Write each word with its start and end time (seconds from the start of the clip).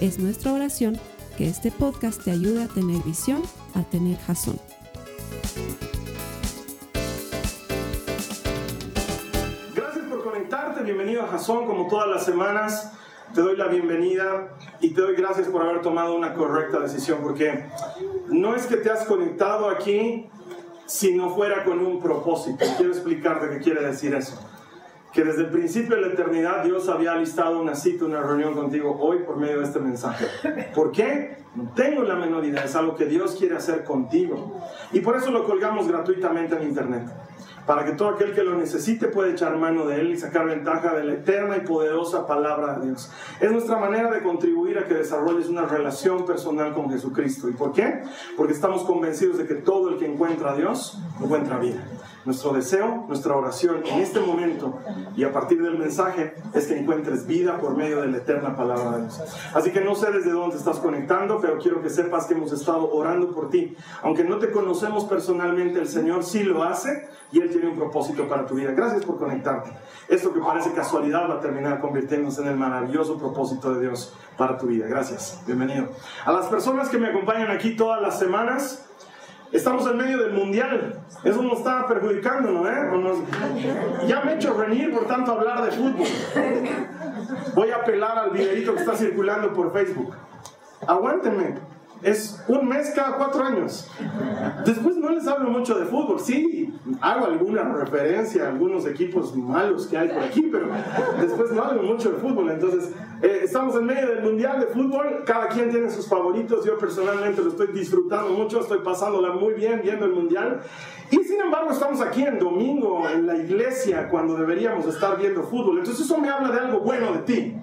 Es 0.00 0.18
nuestra 0.18 0.52
oración 0.52 0.98
que 1.38 1.48
este 1.48 1.70
podcast 1.70 2.22
te 2.22 2.30
ayude 2.30 2.64
a 2.64 2.68
tener 2.68 3.02
visión, 3.02 3.42
a 3.74 3.82
tener 3.82 4.18
jazón. 4.18 4.60
Gracias 9.74 10.04
por 10.04 10.22
conectarte, 10.22 10.82
bienvenido 10.84 11.22
a 11.22 11.28
Jazón 11.28 11.66
como 11.66 11.88
todas 11.88 12.08
las 12.08 12.26
semanas. 12.26 12.92
Te 13.34 13.40
doy 13.40 13.56
la 13.56 13.68
bienvenida 13.68 14.54
y 14.82 14.90
te 14.90 15.00
doy 15.00 15.16
gracias 15.16 15.48
por 15.48 15.62
haber 15.62 15.80
tomado 15.80 16.14
una 16.14 16.34
correcta 16.34 16.78
decisión 16.78 17.20
porque 17.22 17.64
no 18.28 18.54
es 18.54 18.66
que 18.66 18.76
te 18.76 18.90
has 18.90 19.06
conectado 19.06 19.70
aquí 19.70 20.28
si 20.84 21.14
no 21.14 21.30
fuera 21.30 21.64
con 21.64 21.80
un 21.80 22.02
propósito. 22.02 22.66
Quiero 22.76 22.92
explicarte 22.92 23.48
qué 23.48 23.60
quiere 23.60 23.82
decir 23.82 24.14
eso 24.14 24.38
que 25.16 25.24
desde 25.24 25.44
el 25.44 25.48
principio 25.48 25.96
de 25.96 26.02
la 26.02 26.08
eternidad 26.08 26.62
Dios 26.62 26.90
había 26.90 27.14
listado 27.14 27.58
una 27.58 27.74
cita, 27.74 28.04
una 28.04 28.20
reunión 28.20 28.52
contigo 28.52 28.98
hoy 29.00 29.20
por 29.20 29.38
medio 29.38 29.60
de 29.60 29.64
este 29.64 29.78
mensaje. 29.78 30.26
¿Por 30.74 30.92
qué? 30.92 31.38
No 31.54 31.72
tengo 31.74 32.02
la 32.02 32.16
menor 32.16 32.44
idea, 32.44 32.64
es 32.64 32.76
algo 32.76 32.94
que 32.94 33.06
Dios 33.06 33.34
quiere 33.34 33.56
hacer 33.56 33.82
contigo. 33.82 34.60
Y 34.92 35.00
por 35.00 35.16
eso 35.16 35.30
lo 35.30 35.46
colgamos 35.46 35.88
gratuitamente 35.88 36.56
en 36.56 36.64
internet, 36.64 37.04
para 37.64 37.86
que 37.86 37.92
todo 37.92 38.10
aquel 38.10 38.34
que 38.34 38.42
lo 38.42 38.58
necesite 38.58 39.08
pueda 39.08 39.30
echar 39.30 39.56
mano 39.56 39.86
de 39.86 40.02
él 40.02 40.10
y 40.10 40.18
sacar 40.18 40.44
ventaja 40.44 40.94
de 40.94 41.04
la 41.04 41.14
eterna 41.14 41.56
y 41.56 41.60
poderosa 41.60 42.26
palabra 42.26 42.78
de 42.78 42.88
Dios. 42.88 43.10
Es 43.40 43.50
nuestra 43.50 43.78
manera 43.78 44.10
de 44.10 44.22
contribuir 44.22 44.78
a 44.78 44.84
que 44.84 44.92
desarrolles 44.92 45.48
una 45.48 45.64
relación 45.64 46.26
personal 46.26 46.74
con 46.74 46.90
Jesucristo. 46.90 47.48
¿Y 47.48 47.52
por 47.52 47.72
qué? 47.72 48.02
Porque 48.36 48.52
estamos 48.52 48.82
convencidos 48.82 49.38
de 49.38 49.46
que 49.46 49.54
todo 49.54 49.88
el 49.88 49.96
que 49.96 50.04
encuentra 50.04 50.52
a 50.52 50.56
Dios 50.56 51.00
encuentra 51.22 51.58
vida. 51.58 51.82
Nuestro 52.26 52.52
deseo, 52.52 53.04
nuestra 53.06 53.36
oración 53.36 53.82
en 53.86 54.00
este 54.00 54.18
momento 54.18 54.80
y 55.16 55.22
a 55.22 55.32
partir 55.32 55.62
del 55.62 55.78
mensaje 55.78 56.34
es 56.54 56.66
que 56.66 56.76
encuentres 56.76 57.24
vida 57.24 57.58
por 57.58 57.76
medio 57.76 58.02
de 58.02 58.08
la 58.08 58.16
eterna 58.16 58.56
palabra 58.56 58.96
de 58.96 59.02
Dios. 59.02 59.22
Así 59.54 59.70
que 59.70 59.80
no 59.80 59.94
sé 59.94 60.10
desde 60.10 60.32
dónde 60.32 60.56
estás 60.56 60.78
conectando, 60.78 61.40
pero 61.40 61.56
quiero 61.58 61.80
que 61.80 61.88
sepas 61.88 62.26
que 62.26 62.34
hemos 62.34 62.50
estado 62.50 62.92
orando 62.92 63.32
por 63.32 63.48
ti. 63.48 63.76
Aunque 64.02 64.24
no 64.24 64.38
te 64.38 64.50
conocemos 64.50 65.04
personalmente, 65.04 65.78
el 65.78 65.86
Señor 65.86 66.24
sí 66.24 66.42
lo 66.42 66.64
hace 66.64 67.08
y 67.30 67.40
Él 67.40 67.48
tiene 67.48 67.68
un 67.68 67.76
propósito 67.76 68.28
para 68.28 68.44
tu 68.44 68.56
vida. 68.56 68.72
Gracias 68.72 69.04
por 69.04 69.18
conectarte. 69.18 69.70
Esto 70.08 70.34
que 70.34 70.40
parece 70.40 70.72
casualidad 70.72 71.30
va 71.30 71.34
a 71.34 71.40
terminar 71.40 71.80
convirtiéndose 71.80 72.42
en 72.42 72.48
el 72.48 72.56
maravilloso 72.56 73.18
propósito 73.18 73.72
de 73.72 73.82
Dios 73.82 74.12
para 74.36 74.58
tu 74.58 74.66
vida. 74.66 74.88
Gracias. 74.88 75.42
Bienvenido. 75.46 75.88
A 76.24 76.32
las 76.32 76.46
personas 76.46 76.88
que 76.88 76.98
me 76.98 77.06
acompañan 77.06 77.52
aquí 77.52 77.76
todas 77.76 78.02
las 78.02 78.18
semanas, 78.18 78.85
Estamos 79.52 79.86
en 79.86 79.96
medio 79.96 80.18
del 80.18 80.32
mundial. 80.32 81.00
Eso 81.24 81.42
nos 81.42 81.58
está 81.58 81.86
perjudicando, 81.86 82.50
¿no? 82.50 82.68
Eh? 82.68 83.22
Ya 84.06 84.22
me 84.22 84.32
he 84.32 84.34
hecho 84.36 84.56
venir 84.56 84.92
por 84.92 85.06
tanto 85.06 85.32
hablar 85.32 85.64
de 85.64 85.70
fútbol. 85.70 86.06
Voy 87.54 87.70
a 87.70 87.76
apelar 87.76 88.18
al 88.18 88.30
videito 88.30 88.74
que 88.74 88.80
está 88.80 88.96
circulando 88.96 89.52
por 89.52 89.72
Facebook. 89.72 90.14
Aguántenme 90.86 91.75
es 92.02 92.42
un 92.48 92.68
mes 92.68 92.92
cada 92.94 93.16
cuatro 93.16 93.42
años. 93.44 93.90
Después 94.64 94.96
no 94.96 95.10
les 95.10 95.26
hablo 95.26 95.50
mucho 95.50 95.78
de 95.78 95.86
fútbol, 95.86 96.20
sí, 96.20 96.72
hago 97.00 97.26
alguna 97.26 97.62
referencia 97.64 98.44
a 98.44 98.48
algunos 98.48 98.86
equipos 98.86 99.34
malos 99.36 99.86
que 99.86 99.96
hay 99.96 100.08
por 100.08 100.22
aquí, 100.22 100.48
pero 100.50 100.68
después 101.20 101.52
no 101.52 101.62
hablo 101.62 101.82
mucho 101.82 102.10
de 102.10 102.18
fútbol. 102.18 102.50
Entonces, 102.50 102.92
eh, 103.22 103.40
estamos 103.44 103.74
en 103.76 103.86
medio 103.86 104.08
del 104.08 104.22
Mundial 104.22 104.60
de 104.60 104.66
Fútbol, 104.66 105.22
cada 105.24 105.48
quien 105.48 105.70
tiene 105.70 105.90
sus 105.90 106.08
favoritos, 106.08 106.64
yo 106.64 106.76
personalmente 106.76 107.42
lo 107.42 107.50
estoy 107.50 107.68
disfrutando 107.68 108.30
mucho, 108.30 108.60
estoy 108.60 108.80
pasándola 108.80 109.32
muy 109.32 109.54
bien 109.54 109.80
viendo 109.82 110.04
el 110.04 110.12
Mundial. 110.12 110.60
Y 111.10 111.18
sin 111.18 111.40
embargo 111.40 111.70
estamos 111.70 112.00
aquí 112.00 112.24
en 112.24 112.38
domingo 112.38 113.08
en 113.08 113.26
la 113.26 113.36
iglesia 113.36 114.08
cuando 114.08 114.34
deberíamos 114.36 114.86
estar 114.86 115.16
viendo 115.16 115.44
fútbol. 115.44 115.78
Entonces 115.78 116.04
eso 116.04 116.18
me 116.18 116.28
habla 116.28 116.50
de 116.50 116.58
algo 116.58 116.80
bueno 116.80 117.12
de 117.12 117.18
ti. 117.20 117.54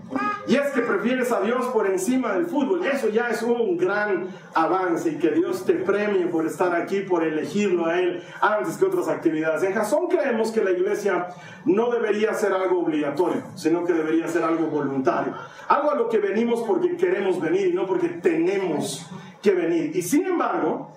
Y 0.47 0.55
es 0.55 0.71
que 0.71 0.81
prefieres 0.81 1.31
a 1.31 1.41
Dios 1.41 1.65
por 1.67 1.85
encima 1.87 2.33
del 2.33 2.45
fútbol. 2.45 2.85
Eso 2.85 3.09
ya 3.09 3.27
es 3.29 3.41
un 3.43 3.77
gran 3.77 4.27
avance 4.53 5.09
y 5.09 5.17
que 5.17 5.31
Dios 5.31 5.65
te 5.65 5.73
premie 5.73 6.27
por 6.27 6.45
estar 6.45 6.75
aquí, 6.75 7.01
por 7.01 7.23
elegirlo 7.23 7.85
a 7.85 7.99
Él 7.99 8.23
antes 8.41 8.77
que 8.77 8.85
otras 8.85 9.07
actividades. 9.07 9.63
En 9.63 9.73
Jason 9.73 10.07
creemos 10.07 10.51
que 10.51 10.63
la 10.63 10.71
iglesia 10.71 11.27
no 11.65 11.89
debería 11.89 12.33
ser 12.33 12.53
algo 12.53 12.81
obligatorio, 12.81 13.43
sino 13.55 13.83
que 13.83 13.93
debería 13.93 14.27
ser 14.27 14.43
algo 14.43 14.67
voluntario. 14.67 15.33
Algo 15.67 15.91
a 15.91 15.95
lo 15.95 16.09
que 16.09 16.17
venimos 16.17 16.63
porque 16.63 16.95
queremos 16.97 17.39
venir 17.39 17.67
y 17.67 17.73
no 17.73 17.85
porque 17.85 18.09
tenemos 18.09 19.07
que 19.41 19.51
venir. 19.51 19.95
Y 19.95 20.01
sin 20.01 20.25
embargo, 20.25 20.91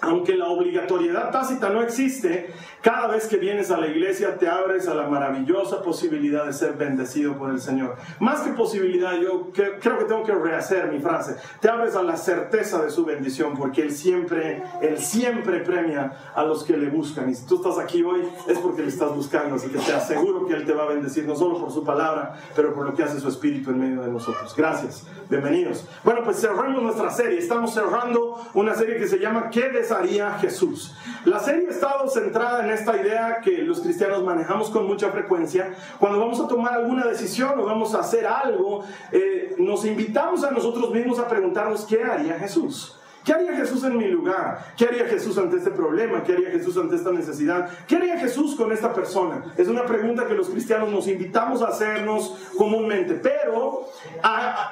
aunque 0.00 0.36
la 0.36 0.48
obligatoriedad 0.48 1.30
tácita 1.30 1.70
no 1.70 1.82
existe, 1.82 2.50
cada 2.82 3.08
vez 3.08 3.26
que 3.26 3.36
vienes 3.36 3.70
a 3.70 3.78
la 3.78 3.88
iglesia 3.88 4.36
te 4.38 4.48
abres 4.48 4.86
a 4.88 4.94
la 4.94 5.08
maravillosa 5.08 5.82
posibilidad 5.82 6.46
de 6.46 6.52
ser 6.52 6.74
bendecido 6.74 7.36
por 7.36 7.50
el 7.50 7.60
Señor. 7.60 7.96
Más 8.20 8.40
que 8.40 8.52
posibilidad, 8.52 9.18
yo 9.18 9.50
creo 9.52 9.98
que 9.98 10.04
tengo 10.04 10.22
que 10.22 10.34
rehacer 10.34 10.90
mi 10.92 11.00
frase. 11.00 11.36
Te 11.60 11.68
abres 11.68 11.96
a 11.96 12.02
la 12.02 12.16
certeza 12.16 12.82
de 12.82 12.90
su 12.90 13.04
bendición 13.04 13.54
porque 13.56 13.82
Él 13.82 13.92
siempre, 13.92 14.62
Él 14.80 14.98
siempre 14.98 15.60
premia 15.60 16.12
a 16.34 16.44
los 16.44 16.64
que 16.64 16.76
le 16.76 16.88
buscan. 16.88 17.28
Y 17.28 17.34
si 17.34 17.46
tú 17.46 17.56
estás 17.56 17.78
aquí 17.78 18.02
hoy 18.02 18.22
es 18.46 18.58
porque 18.58 18.82
le 18.82 18.88
estás 18.88 19.14
buscando. 19.14 19.56
Así 19.56 19.68
que 19.68 19.78
te 19.78 19.92
aseguro 19.92 20.46
que 20.46 20.54
Él 20.54 20.64
te 20.64 20.72
va 20.72 20.84
a 20.84 20.88
bendecir, 20.88 21.26
no 21.26 21.34
solo 21.34 21.58
por 21.58 21.72
su 21.72 21.84
palabra, 21.84 22.34
pero 22.54 22.72
por 22.74 22.84
lo 22.84 22.94
que 22.94 23.02
hace 23.02 23.18
su 23.18 23.28
Espíritu 23.28 23.70
en 23.70 23.80
medio 23.80 24.02
de 24.02 24.12
nosotros. 24.12 24.54
Gracias. 24.56 25.06
Bienvenidos. 25.28 25.84
Bueno, 26.04 26.20
pues 26.22 26.40
cerramos 26.40 26.82
nuestra 26.82 27.10
serie. 27.10 27.38
Estamos 27.38 27.74
cerrando 27.74 28.40
una 28.54 28.74
serie 28.74 28.96
que 28.96 29.08
se 29.08 29.18
llama 29.18 29.50
¿Qué 29.50 29.68
haría 29.90 30.38
Jesús. 30.38 30.94
La 31.24 31.40
serie 31.40 31.68
ha 31.68 31.70
estado 31.70 32.08
centrada 32.08 32.64
en 32.64 32.70
esta 32.70 32.96
idea 32.96 33.40
que 33.42 33.58
los 33.58 33.80
cristianos 33.80 34.22
manejamos 34.22 34.70
con 34.70 34.86
mucha 34.86 35.10
frecuencia. 35.10 35.74
Cuando 35.98 36.20
vamos 36.20 36.40
a 36.40 36.46
tomar 36.46 36.74
alguna 36.74 37.06
decisión 37.06 37.58
o 37.58 37.64
vamos 37.64 37.94
a 37.94 38.00
hacer 38.00 38.26
algo, 38.26 38.84
eh, 39.10 39.54
nos 39.58 39.84
invitamos 39.84 40.44
a 40.44 40.50
nosotros 40.50 40.90
mismos 40.92 41.18
a 41.18 41.26
preguntarnos 41.26 41.84
qué 41.84 42.02
haría 42.04 42.38
Jesús. 42.38 42.96
¿Qué 43.26 43.32
haría 43.32 43.56
Jesús 43.56 43.82
en 43.82 43.96
mi 43.96 44.06
lugar? 44.06 44.64
¿Qué 44.76 44.84
haría 44.84 45.04
Jesús 45.06 45.36
ante 45.36 45.56
este 45.56 45.72
problema? 45.72 46.22
¿Qué 46.22 46.34
haría 46.34 46.48
Jesús 46.48 46.76
ante 46.76 46.94
esta 46.94 47.10
necesidad? 47.10 47.68
¿Qué 47.88 47.96
haría 47.96 48.20
Jesús 48.20 48.54
con 48.54 48.70
esta 48.70 48.94
persona? 48.94 49.52
Es 49.56 49.66
una 49.66 49.84
pregunta 49.84 50.28
que 50.28 50.34
los 50.34 50.48
cristianos 50.48 50.92
nos 50.92 51.08
invitamos 51.08 51.60
a 51.60 51.66
hacernos 51.66 52.38
comúnmente, 52.56 53.14
pero 53.14 53.88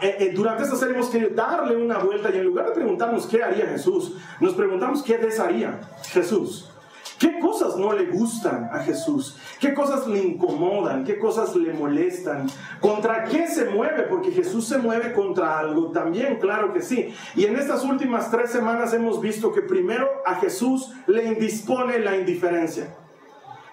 eh, 0.01 0.17
eh, 0.21 0.33
durante 0.33 0.63
esta 0.63 0.77
serie 0.77 0.95
hemos 0.95 1.09
querido 1.09 1.31
darle 1.35 1.75
una 1.75 1.99
vuelta 1.99 2.31
y 2.33 2.39
en 2.39 2.45
lugar 2.45 2.67
de 2.67 2.75
preguntarnos 2.75 3.27
qué 3.27 3.43
haría 3.43 3.67
Jesús, 3.67 4.17
nos 4.39 4.55
preguntamos 4.55 5.03
qué 5.03 5.19
desharía 5.19 5.81
Jesús. 6.13 6.71
¿Qué 7.19 7.39
cosas 7.39 7.77
no 7.77 7.93
le 7.93 8.07
gustan 8.07 8.71
a 8.73 8.81
Jesús? 8.81 9.37
¿Qué 9.61 9.73
cosas 9.75 10.07
le 10.07 10.19
incomodan? 10.21 11.05
¿Qué 11.05 11.19
cosas 11.19 11.55
le 11.55 11.73
molestan? 11.73 12.47
¿Contra 12.81 13.25
qué 13.25 13.47
se 13.47 13.67
mueve? 13.67 14.03
Porque 14.05 14.33
Jesús 14.33 14.67
se 14.67 14.79
mueve 14.79 15.13
contra 15.13 15.59
algo 15.59 15.91
también, 15.91 16.39
claro 16.41 16.73
que 16.73 16.83
sí. 16.83 17.15
Y 17.37 17.45
en 17.45 17.57
estas 17.57 17.85
últimas 17.85 18.31
tres 18.31 18.51
semanas 18.51 18.93
hemos 18.95 19.21
visto 19.21 19.53
que 19.53 19.63
primero 19.63 20.09
a 20.27 20.37
Jesús 20.37 20.93
le 21.07 21.25
indispone 21.25 21.99
la 21.99 22.17
indiferencia. 22.17 23.04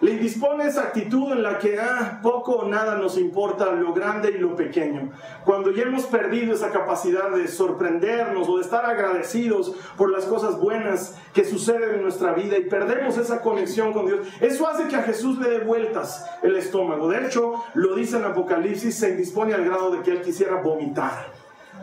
Le 0.01 0.13
indispone 0.13 0.65
esa 0.65 0.81
actitud 0.81 1.31
en 1.31 1.43
la 1.43 1.59
que 1.59 1.79
ah, 1.79 2.19
poco 2.23 2.53
o 2.53 2.67
nada 2.67 2.95
nos 2.95 3.19
importa 3.19 3.71
lo 3.71 3.93
grande 3.93 4.31
y 4.31 4.39
lo 4.39 4.55
pequeño. 4.55 5.11
Cuando 5.45 5.71
ya 5.71 5.83
hemos 5.83 6.07
perdido 6.07 6.55
esa 6.55 6.71
capacidad 6.71 7.29
de 7.29 7.47
sorprendernos 7.47 8.49
o 8.49 8.57
de 8.57 8.63
estar 8.63 8.83
agradecidos 8.83 9.75
por 9.97 10.11
las 10.11 10.25
cosas 10.25 10.59
buenas 10.59 11.15
que 11.33 11.45
suceden 11.45 11.95
en 11.95 12.01
nuestra 12.01 12.33
vida 12.33 12.57
y 12.57 12.65
perdemos 12.65 13.15
esa 13.17 13.41
conexión 13.41 13.93
con 13.93 14.07
Dios, 14.07 14.27
eso 14.39 14.67
hace 14.67 14.87
que 14.87 14.95
a 14.95 15.03
Jesús 15.03 15.37
le 15.37 15.51
dé 15.51 15.59
vueltas 15.59 16.25
el 16.41 16.55
estómago. 16.55 17.07
De 17.07 17.23
hecho, 17.23 17.63
lo 17.75 17.93
dice 17.93 18.17
en 18.17 18.25
Apocalipsis, 18.25 18.97
se 18.97 19.11
indispone 19.11 19.53
al 19.53 19.65
grado 19.65 19.91
de 19.91 20.01
que 20.01 20.11
él 20.11 20.21
quisiera 20.21 20.55
vomitar. 20.63 21.41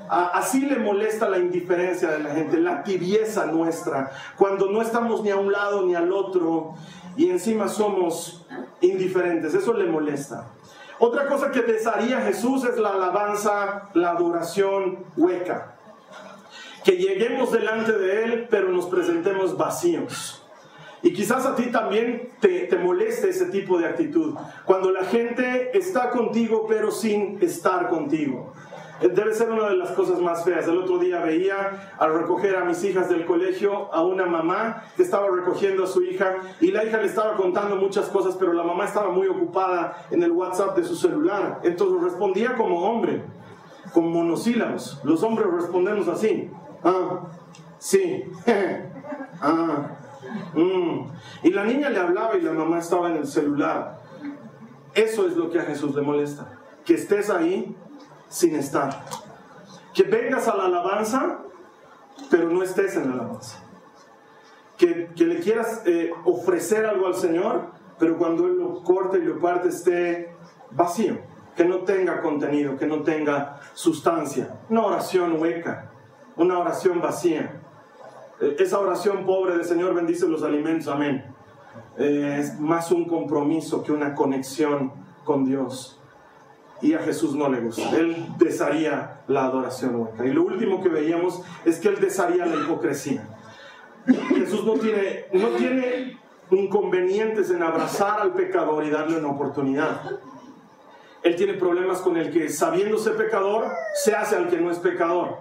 Así 0.08 0.60
le 0.60 0.78
molesta 0.78 1.28
la 1.28 1.38
indiferencia 1.38 2.10
de 2.10 2.20
la 2.20 2.30
gente, 2.30 2.58
la 2.58 2.82
tibieza 2.82 3.46
nuestra, 3.46 4.10
cuando 4.36 4.70
no 4.70 4.80
estamos 4.80 5.22
ni 5.22 5.30
a 5.30 5.36
un 5.36 5.52
lado 5.52 5.84
ni 5.84 5.94
al 5.94 6.12
otro 6.12 6.74
y 7.18 7.28
encima 7.30 7.68
somos 7.68 8.46
indiferentes. 8.80 9.52
Eso 9.52 9.74
le 9.74 9.86
molesta. 9.86 10.52
Otra 11.00 11.26
cosa 11.26 11.50
que 11.50 11.62
desearía 11.62 12.20
Jesús 12.20 12.64
es 12.64 12.78
la 12.78 12.90
alabanza, 12.90 13.90
la 13.94 14.10
adoración 14.10 15.04
hueca. 15.16 15.74
Que 16.84 16.92
lleguemos 16.92 17.52
delante 17.52 17.92
de 17.92 18.24
Él, 18.24 18.46
pero 18.48 18.70
nos 18.70 18.86
presentemos 18.86 19.58
vacíos. 19.58 20.42
Y 21.02 21.12
quizás 21.12 21.44
a 21.44 21.56
ti 21.56 21.66
también 21.72 22.30
te, 22.40 22.66
te, 22.66 22.76
moleste 22.76 23.30
ese 23.30 23.46
tipo 23.46 23.78
de 23.78 23.86
actitud. 23.86 24.34
Cuando 24.64 24.90
la 24.92 25.04
gente 25.04 25.76
está 25.76 26.10
contigo, 26.10 26.66
pero 26.68 26.92
sin 26.92 27.42
estar 27.42 27.88
contigo. 27.88 28.52
Debe 29.00 29.32
ser 29.32 29.50
una 29.50 29.68
de 29.68 29.76
las 29.76 29.90
cosas 29.92 30.20
más 30.20 30.44
feas. 30.44 30.66
El 30.66 30.78
otro 30.78 30.98
día 30.98 31.20
veía 31.20 31.94
al 31.98 32.14
recoger 32.14 32.56
a 32.56 32.64
mis 32.64 32.82
hijas 32.82 33.08
del 33.08 33.24
colegio 33.26 33.92
a 33.94 34.02
una 34.02 34.26
mamá 34.26 34.82
que 34.96 35.04
estaba 35.04 35.28
recogiendo 35.30 35.84
a 35.84 35.86
su 35.86 36.02
hija 36.02 36.36
y 36.60 36.72
la 36.72 36.84
hija 36.84 36.98
le 36.98 37.06
estaba 37.06 37.36
contando 37.36 37.76
muchas 37.76 38.08
cosas, 38.08 38.36
pero 38.36 38.52
la 38.52 38.64
mamá 38.64 38.86
estaba 38.86 39.10
muy 39.10 39.28
ocupada 39.28 40.06
en 40.10 40.22
el 40.22 40.32
WhatsApp 40.32 40.76
de 40.76 40.84
su 40.84 40.96
celular. 40.96 41.60
Entonces 41.62 42.02
respondía 42.02 42.56
como 42.56 42.80
hombre, 42.80 43.22
con 43.92 44.10
monosílabos. 44.10 45.00
Los 45.04 45.22
hombres 45.22 45.48
respondemos 45.52 46.08
así. 46.08 46.50
Ah, 46.82 47.20
sí. 47.78 48.24
ah. 49.40 49.90
Mm. 50.54 51.06
Y 51.44 51.50
la 51.50 51.64
niña 51.64 51.88
le 51.90 52.00
hablaba 52.00 52.36
y 52.36 52.40
la 52.40 52.52
mamá 52.52 52.78
estaba 52.80 53.10
en 53.10 53.16
el 53.16 53.26
celular. 53.26 54.00
Eso 54.94 55.26
es 55.26 55.36
lo 55.36 55.50
que 55.50 55.60
a 55.60 55.62
Jesús 55.62 55.94
le 55.94 56.02
molesta. 56.02 56.58
Que 56.84 56.94
estés 56.94 57.30
ahí 57.30 57.76
sin 58.28 58.56
estar. 58.56 59.04
Que 59.94 60.02
vengas 60.02 60.48
a 60.48 60.56
la 60.56 60.66
alabanza, 60.66 61.38
pero 62.30 62.48
no 62.50 62.62
estés 62.62 62.96
en 62.96 63.08
la 63.08 63.14
alabanza. 63.14 63.64
Que, 64.76 65.10
le 65.16 65.40
quieras 65.40 65.82
eh, 65.86 66.12
ofrecer 66.24 66.86
algo 66.86 67.06
al 67.06 67.14
Señor, 67.14 67.72
pero 67.98 68.16
cuando 68.16 68.46
Él 68.46 68.58
lo 68.58 68.82
corte 68.84 69.18
y 69.18 69.22
lo 69.22 69.38
parte 69.38 69.68
esté 69.68 70.32
vacío. 70.70 71.18
Que 71.56 71.64
no 71.64 71.78
tenga 71.78 72.20
contenido, 72.20 72.76
que 72.76 72.86
no 72.86 73.02
tenga 73.02 73.60
sustancia. 73.74 74.60
Una 74.68 74.86
oración 74.86 75.40
hueca, 75.40 75.90
una 76.36 76.58
oración 76.58 77.00
vacía. 77.00 77.60
Eh, 78.40 78.56
esa 78.60 78.78
oración 78.78 79.26
pobre 79.26 79.56
del 79.56 79.64
Señor 79.64 79.94
bendice 79.94 80.28
los 80.28 80.44
alimentos, 80.44 80.86
amén. 80.86 81.24
Eh, 81.96 82.36
es 82.38 82.60
más 82.60 82.92
un 82.92 83.06
compromiso 83.06 83.82
que 83.82 83.90
una 83.90 84.14
conexión 84.14 84.92
con 85.24 85.44
Dios 85.44 85.97
y 86.80 86.94
a 86.94 87.00
Jesús 87.00 87.34
no 87.34 87.48
le 87.48 87.60
gusta. 87.60 87.96
Él 87.96 88.26
desharía 88.38 89.20
la 89.26 89.44
adoración 89.44 89.96
hueca. 89.96 90.24
Y 90.24 90.32
lo 90.32 90.44
último 90.44 90.82
que 90.82 90.88
veíamos 90.88 91.42
es 91.64 91.78
que 91.78 91.88
él 91.88 91.98
desharía 92.00 92.46
la 92.46 92.56
hipocresía. 92.56 93.26
Jesús 94.34 94.64
no 94.64 94.74
tiene, 94.74 95.26
no 95.32 95.48
tiene 95.48 96.18
inconvenientes 96.50 97.50
en 97.50 97.62
abrazar 97.62 98.20
al 98.20 98.32
pecador 98.32 98.84
y 98.84 98.90
darle 98.90 99.18
una 99.18 99.28
oportunidad. 99.28 100.00
Él 101.22 101.36
tiene 101.36 101.54
problemas 101.54 101.98
con 102.00 102.16
el 102.16 102.30
que, 102.30 102.48
sabiéndose 102.48 103.10
pecador, 103.10 103.66
se 103.94 104.14
hace 104.14 104.36
al 104.36 104.48
que 104.48 104.58
no 104.58 104.70
es 104.70 104.78
pecador. 104.78 105.38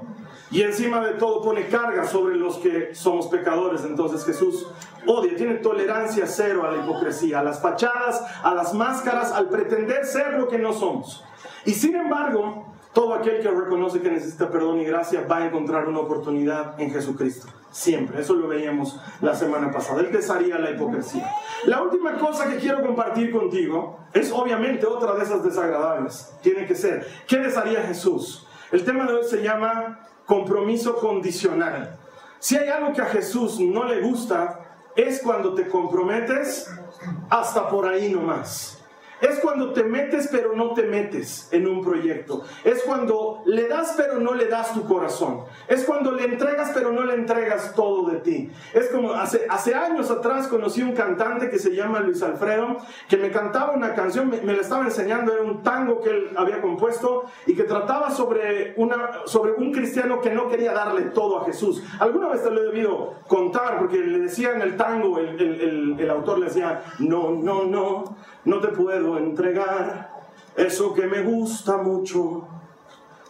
Y 0.50 0.62
encima 0.62 1.02
de 1.06 1.14
todo 1.14 1.42
pone 1.42 1.68
carga 1.68 2.06
sobre 2.06 2.36
los 2.36 2.58
que 2.58 2.96
somos 2.96 3.28
pecadores. 3.28 3.84
Entonces 3.84 4.26
Jesús 4.26 4.68
odia, 5.06 5.36
tiene 5.36 5.56
tolerancia 5.56 6.26
cero 6.28 6.66
a 6.66 6.72
la 6.72 6.84
hipocresía, 6.84 7.40
a 7.40 7.44
las 7.44 7.62
fachadas, 7.62 8.24
a 8.44 8.54
las 8.54 8.74
máscaras, 8.74 9.32
al 9.32 9.50
pretender 9.50 10.06
ser 10.06 10.34
lo 10.34 10.48
que 10.48 10.58
no 10.58 10.74
somos. 10.74 11.24
Y 11.66 11.74
sin 11.74 11.96
embargo, 11.96 12.66
todo 12.94 13.14
aquel 13.14 13.42
que 13.42 13.52
reconoce 13.52 14.02
que 14.02 14.10
necesita 14.10 14.50
perdón 14.50 14.80
y 14.80 14.86
gracia 14.86 15.28
va 15.30 15.38
a 15.38 15.46
encontrar 15.46 15.88
una 15.88 16.00
oportunidad 16.00 16.80
en 16.80 16.92
Jesucristo. 16.92 17.48
Siempre. 17.70 18.22
Eso 18.22 18.34
lo 18.34 18.48
veíamos 18.48 19.00
la 19.22 19.36
semana 19.36 19.72
pasada. 19.72 20.00
Él 20.00 20.12
desharía 20.12 20.58
la 20.58 20.72
hipocresía. 20.72 21.30
La 21.66 21.84
última 21.84 22.18
cosa 22.18 22.50
que 22.50 22.56
quiero 22.56 22.82
compartir 22.82 23.32
contigo 23.32 24.00
es 24.14 24.32
obviamente 24.32 24.88
otra 24.88 25.14
de 25.14 25.24
esas 25.24 25.44
desagradables. 25.44 26.34
Tiene 26.42 26.66
que 26.66 26.74
ser, 26.74 27.06
¿qué 27.28 27.38
desharía 27.38 27.84
Jesús? 27.84 28.48
El 28.72 28.84
tema 28.84 29.06
de 29.06 29.14
hoy 29.14 29.24
se 29.26 29.44
llama 29.44 30.00
compromiso 30.28 30.98
condicional. 30.98 31.98
Si 32.38 32.56
hay 32.56 32.70
algo 32.70 32.94
que 32.94 33.02
a 33.02 33.06
Jesús 33.06 33.60
no 33.60 33.86
le 33.86 34.02
gusta, 34.02 34.60
es 34.96 35.22
cuando 35.24 35.56
te 35.56 35.68
comprometes 35.68 36.70
hasta 37.30 37.68
por 37.70 37.88
ahí 37.88 38.12
nomás. 38.12 38.77
Es 39.22 39.40
cuando 39.40 39.74
te 39.74 39.84
metes 39.84 40.30
pero 40.32 40.54
no 40.54 40.74
te 40.74 40.84
metes 40.84 41.50
en 41.52 41.68
un 41.68 41.84
proyecto. 41.84 42.44
Es 42.64 42.84
cuando 42.84 43.42
le 43.46 43.68
das 43.68 43.96
pero 43.98 44.20
no 44.20 44.34
le 44.34 44.48
das 44.48 44.74
tu 44.74 44.86
corazón. 44.86 45.46
Es 45.68 45.84
cuando 45.86 46.12
le 46.12 46.26
entregas 46.26 46.72
pero 46.74 46.92
no 46.92 47.04
le 47.04 47.16
entregas 47.16 47.74
todo 47.76 48.10
de 48.10 48.20
ti. 48.20 48.52
Es 48.74 48.90
como 48.90 49.14
hace, 49.14 49.48
años 49.74 50.12
atrás 50.12 50.48
conocí 50.48 50.82
un 50.82 50.94
cantante 50.94 51.50
que 51.50 51.60
se 51.60 51.74
llama 51.74 52.00
Luis 52.00 52.22
Alfredo, 52.22 52.78
que 53.10 53.18
me 53.18 53.32
cantaba 53.32 53.72
una 53.72 53.94
canción, 53.94 54.30
me, 54.30 54.54
la 54.54 54.62
estaba 54.62 54.84
enseñando, 54.86 55.34
era 55.34 55.44
un 55.44 55.64
tango 55.64 56.02
que 56.02 56.10
él 56.10 56.30
había 56.36 56.62
compuesto 56.62 57.26
y 57.46 57.56
que 57.56 57.64
trataba 57.64 58.12
sobre, 58.12 58.74
una, 58.78 59.22
sobre 59.26 59.54
un 59.54 59.72
cristiano 59.72 60.22
que 60.22 60.30
no 60.30 60.48
quería 60.48 60.74
darle 60.74 61.04
todo 61.04 61.42
a 61.42 61.46
Jesús. 61.46 61.84
Alguna 62.00 62.30
vez 62.30 62.44
te 62.44 62.52
lo 62.52 62.62
he 62.62 62.66
debido 62.66 63.16
contar 63.28 63.80
porque 63.80 63.98
le 63.98 64.20
decía 64.20 64.52
en 64.52 64.62
el 64.62 64.78
tango, 64.78 65.20
el, 65.20 65.98
el 66.00 66.10
autor 66.10 66.40
le 66.40 66.46
decía, 66.46 66.82
no, 67.00 67.32
no, 67.32 67.66
no 67.66 68.16
no 68.48 68.62
te 68.62 68.70
puedo 68.70 69.18
entregar 69.18 70.10
eso 70.56 70.94
que 70.94 71.06
me 71.06 71.22
gusta 71.22 71.78
mucho. 71.78 72.48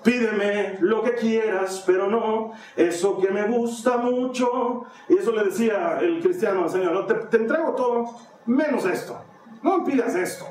Pídeme 0.04 0.78
lo 0.80 1.02
que 1.02 1.16
quieras, 1.16 1.84
pero 1.88 2.08
no 2.08 2.52
eso 2.76 3.18
que 3.18 3.30
me 3.30 3.48
gusta 3.48 3.98
mucho. 3.98 4.86
Y 5.10 5.18
eso 5.18 5.32
le 5.32 5.46
decía 5.46 5.98
el 6.00 6.22
cristiano 6.22 6.64
al 6.64 6.70
Señor, 6.70 6.94
no, 6.94 7.06
te, 7.08 7.36
entrego 7.36 7.74
todo, 7.74 8.06
menos 8.46 8.86
esto. 8.86 9.20
No 9.64 9.84
pidas 9.84 10.14
esto. 10.14 10.46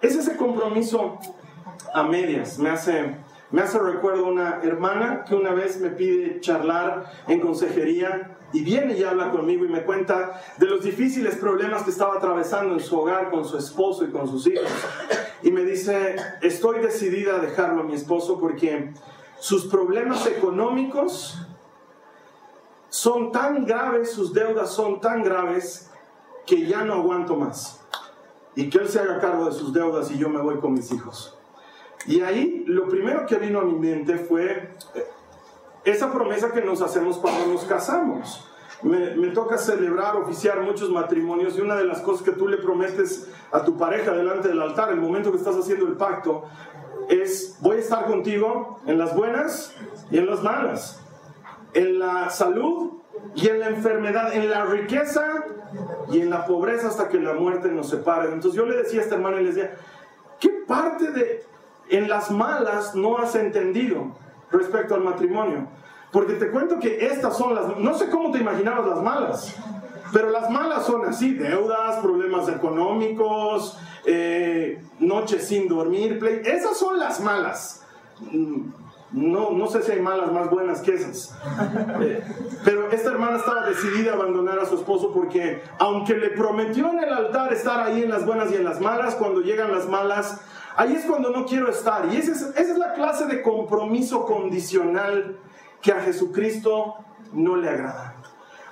Es 0.00 0.16
ese 0.16 0.34
compromiso 0.38 1.18
a 1.92 2.02
medias. 2.04 2.58
Me 2.58 2.70
hace, 2.70 3.16
me 3.50 3.62
hace 3.62 3.78
recuerdo 3.78 4.26
una 4.26 4.60
hermana 4.62 5.24
que 5.24 5.34
una 5.34 5.52
vez 5.52 5.80
me 5.80 5.90
pide 5.90 6.40
charlar 6.40 7.12
en 7.28 7.40
consejería 7.40 8.36
y 8.52 8.62
viene 8.62 8.96
y 8.96 9.04
habla 9.04 9.30
conmigo 9.30 9.64
y 9.64 9.68
me 9.68 9.82
cuenta 9.82 10.40
de 10.58 10.66
los 10.66 10.82
difíciles 10.82 11.36
problemas 11.36 11.82
que 11.82 11.90
estaba 11.90 12.16
atravesando 12.16 12.74
en 12.74 12.80
su 12.80 12.98
hogar 12.98 13.30
con 13.30 13.44
su 13.44 13.58
esposo 13.58 14.04
y 14.04 14.10
con 14.10 14.28
sus 14.28 14.46
hijos. 14.46 14.68
Y 15.42 15.50
me 15.50 15.62
dice, 15.64 16.16
estoy 16.40 16.80
decidida 16.80 17.36
a 17.36 17.38
dejarlo 17.38 17.82
a 17.82 17.84
mi 17.84 17.94
esposo 17.94 18.38
porque 18.38 18.92
sus 19.38 19.66
problemas 19.66 20.26
económicos 20.26 21.38
son 22.88 23.32
tan 23.32 23.66
graves, 23.66 24.12
sus 24.12 24.32
deudas 24.32 24.70
son 24.70 25.00
tan 25.00 25.22
graves 25.24 25.90
que 26.46 26.64
ya 26.64 26.84
no 26.84 26.94
aguanto 26.94 27.34
más. 27.36 27.84
Y 28.54 28.70
que 28.70 28.78
él 28.78 28.88
se 28.88 29.00
haga 29.00 29.18
cargo 29.18 29.46
de 29.46 29.52
sus 29.52 29.72
deudas 29.72 30.10
y 30.12 30.18
yo 30.18 30.28
me 30.28 30.40
voy 30.40 30.60
con 30.60 30.74
mis 30.74 30.92
hijos. 30.92 31.33
Y 32.06 32.20
ahí 32.20 32.64
lo 32.66 32.88
primero 32.88 33.26
que 33.26 33.36
vino 33.36 33.60
a 33.60 33.64
mi 33.64 33.74
mente 33.74 34.16
fue 34.18 34.70
esa 35.84 36.12
promesa 36.12 36.52
que 36.52 36.62
nos 36.62 36.82
hacemos 36.82 37.18
cuando 37.18 37.46
nos 37.46 37.64
casamos. 37.64 38.48
Me, 38.82 39.14
me, 39.16 39.28
toca 39.28 39.56
celebrar, 39.56 40.16
oficiar 40.16 40.60
muchos 40.60 40.90
matrimonios 40.90 41.56
y 41.56 41.62
una 41.62 41.76
de 41.76 41.84
las 41.84 42.00
cosas 42.00 42.22
que 42.22 42.32
tú 42.32 42.48
le 42.48 42.58
prometes 42.58 43.30
a 43.50 43.64
tu 43.64 43.78
pareja 43.78 44.12
delante 44.12 44.48
del 44.48 44.60
altar, 44.60 44.90
el 44.90 45.00
momento 45.00 45.30
que 45.30 45.38
estás 45.38 45.56
haciendo 45.56 45.86
el 45.86 45.94
pacto, 45.94 46.44
es 47.08 47.56
voy 47.60 47.76
a 47.76 47.80
estar 47.80 48.06
contigo 48.06 48.80
en 48.86 48.98
las 48.98 49.14
buenas 49.16 49.74
y 50.10 50.18
en 50.18 50.26
las 50.26 50.42
malas, 50.42 51.00
en 51.72 51.98
la 51.98 52.28
salud 52.28 52.92
y 53.34 53.48
en 53.48 53.60
la 53.60 53.68
enfermedad, 53.68 54.34
en 54.34 54.50
la 54.50 54.64
riqueza 54.66 55.44
y 56.10 56.20
en 56.20 56.30
la 56.30 56.44
pobreza 56.44 56.88
hasta 56.88 57.08
que 57.08 57.18
la 57.18 57.34
muerte 57.34 57.68
nos 57.68 57.88
separe. 57.88 58.32
Entonces 58.32 58.54
yo 58.54 58.66
le 58.66 58.76
decía 58.76 59.00
a 59.00 59.04
esta 59.04 59.14
hermana 59.16 59.40
y 59.40 59.44
le 59.44 59.52
decía, 59.52 59.76
¿qué 60.38 60.50
parte 60.66 61.10
de 61.10 61.42
en 61.88 62.08
las 62.08 62.30
malas 62.30 62.94
no 62.94 63.18
has 63.18 63.34
entendido? 63.34 64.12
respecto 64.54 64.94
al 64.94 65.02
matrimonio. 65.02 65.66
Porque 66.10 66.34
te 66.34 66.50
cuento 66.50 66.78
que 66.78 67.06
estas 67.06 67.36
son 67.36 67.54
las, 67.54 67.76
no 67.76 67.94
sé 67.94 68.08
cómo 68.08 68.30
te 68.30 68.38
imaginabas 68.38 68.86
las 68.86 69.02
malas, 69.02 69.56
pero 70.12 70.30
las 70.30 70.48
malas 70.48 70.86
son 70.86 71.04
así, 71.06 71.34
deudas, 71.34 71.96
problemas 71.96 72.48
económicos, 72.48 73.76
eh, 74.06 74.80
noches 75.00 75.48
sin 75.48 75.68
dormir, 75.68 76.18
play, 76.20 76.40
esas 76.44 76.76
son 76.78 76.98
las 76.98 77.20
malas. 77.20 77.82
Mm, 78.20 78.68
no, 79.10 79.50
no 79.50 79.66
sé 79.68 79.82
si 79.82 79.92
hay 79.92 80.00
malas 80.00 80.32
más 80.32 80.50
buenas 80.50 80.80
que 80.80 80.94
esas. 80.94 81.36
Eh, 82.00 82.22
pero 82.64 82.90
esta 82.90 83.10
hermana 83.10 83.36
estaba 83.36 83.66
decidida 83.66 84.12
a 84.12 84.14
abandonar 84.14 84.58
a 84.58 84.66
su 84.66 84.74
esposo 84.74 85.12
porque 85.12 85.62
aunque 85.78 86.14
le 86.14 86.30
prometió 86.30 86.90
en 86.90 86.98
el 86.98 87.12
altar 87.12 87.52
estar 87.52 87.80
ahí 87.80 88.02
en 88.02 88.10
las 88.10 88.26
buenas 88.26 88.50
y 88.50 88.56
en 88.56 88.64
las 88.64 88.80
malas, 88.80 89.14
cuando 89.14 89.40
llegan 89.40 89.70
las 89.70 89.88
malas, 89.88 90.40
Ahí 90.76 90.94
es 90.94 91.04
cuando 91.04 91.30
no 91.30 91.46
quiero 91.46 91.70
estar. 91.70 92.06
Y 92.12 92.16
esa 92.16 92.32
es, 92.32 92.76
la 92.76 92.94
clase 92.94 93.26
de 93.26 93.42
compromiso 93.42 94.24
condicional 94.24 95.38
que 95.80 95.92
a 95.92 96.00
Jesucristo 96.00 96.96
no 97.32 97.56
le 97.56 97.68
agrada. 97.68 98.16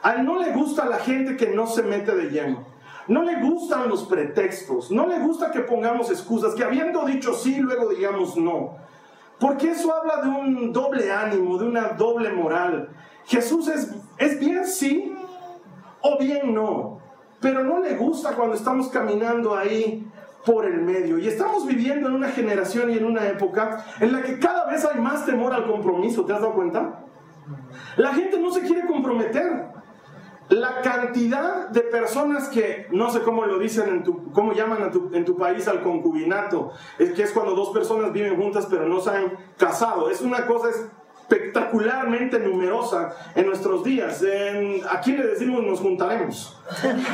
A 0.03 0.15
él 0.15 0.25
no 0.25 0.39
le 0.39 0.53
gusta 0.53 0.85
la 0.87 0.99
gente 0.99 1.37
que 1.37 1.49
no 1.49 1.67
se 1.67 1.83
mete 1.83 2.15
de 2.15 2.31
lleno. 2.31 2.65
No 3.07 3.23
le 3.23 3.41
gustan 3.41 3.89
los 3.89 4.05
pretextos. 4.05 4.91
No 4.91 5.07
le 5.07 5.21
gusta 5.21 5.53
que 5.53 5.61
pongamos 5.61 6.11
excusas, 6.11 6.55
que 6.55 6.65
habiendo 6.65 7.05
dicho 7.05 7.35
sí, 7.35 7.57
luego 7.59 7.89
digamos 7.89 8.37
no. 8.37 8.77
Porque 9.39 9.71
eso 9.71 9.95
habla 9.95 10.23
de 10.23 10.29
un 10.29 10.73
doble 10.73 11.13
ánimo, 11.13 11.59
de 11.59 11.67
una 11.67 11.89
doble 11.91 12.31
moral. 12.31 12.89
Jesús 13.27 13.69
es, 13.69 13.93
es 14.19 14.41
bien 14.41 14.67
sí 14.67 15.15
o 16.01 16.19
bien 16.19 16.53
no. 16.53 17.01
Pero 17.41 17.65
no 17.65 17.81
le 17.81 17.97
gusta 17.97 18.35
cuando 18.35 18.55
estamos 18.55 18.89
caminando 18.89 19.57
ahí 19.57 20.09
por 20.45 20.67
el 20.67 20.81
medio. 20.81 21.19
Y 21.19 21.29
estamos 21.29 21.67
viviendo 21.67 22.09
en 22.09 22.15
una 22.15 22.29
generación 22.29 22.91
y 22.91 22.97
en 22.97 23.05
una 23.05 23.27
época 23.29 23.85
en 24.01 24.13
la 24.13 24.23
que 24.23 24.39
cada 24.39 24.67
vez 24.71 24.85
hay 24.85 25.01
más 25.01 25.25
temor 25.25 25.53
al 25.53 25.67
compromiso, 25.67 26.25
¿te 26.25 26.33
has 26.33 26.41
dado 26.41 26.55
cuenta? 26.55 27.05
La 27.97 28.15
gente 28.15 28.39
no 28.39 28.53
se 28.53 28.63
quiere 28.63 28.87
comprometer. 28.87 29.71
la 30.49 30.83
cantidad 30.83 31.71
de 31.71 31.81
personas 31.81 32.49
que, 32.49 32.87
no 32.91 33.09
sé 33.11 33.23
cómo 33.23 33.47
lo 33.47 33.59
dicen, 33.59 33.89
en 33.89 34.03
tu, 34.03 34.31
cómo 34.33 34.53
llaman 34.53 34.91
en 35.15 35.25
tu 35.25 35.37
país 35.39 35.67
al 35.67 35.83
concubinato, 35.83 36.73
es 36.99 37.13
que 37.13 37.23
es 37.23 37.33
cuando 37.33 37.55
dos 37.55 37.71
personas 37.71 38.13
viven 38.13 38.37
juntas 38.37 38.67
pero 38.69 38.87
no 38.87 39.01
se 39.01 39.11
han 39.11 39.33
casado. 39.57 40.11
Es 40.11 40.21
una 40.21 40.47
cosa 40.47 40.69
espectacularmente 41.33 42.39
numerosa 42.39 43.15
en 43.35 43.47
nuestros 43.47 43.83
días. 43.83 44.23
aquí 44.91 45.13
le 45.13 45.27
decimos 45.27 45.63
nos 45.65 45.81
juntaremos. 45.81 46.59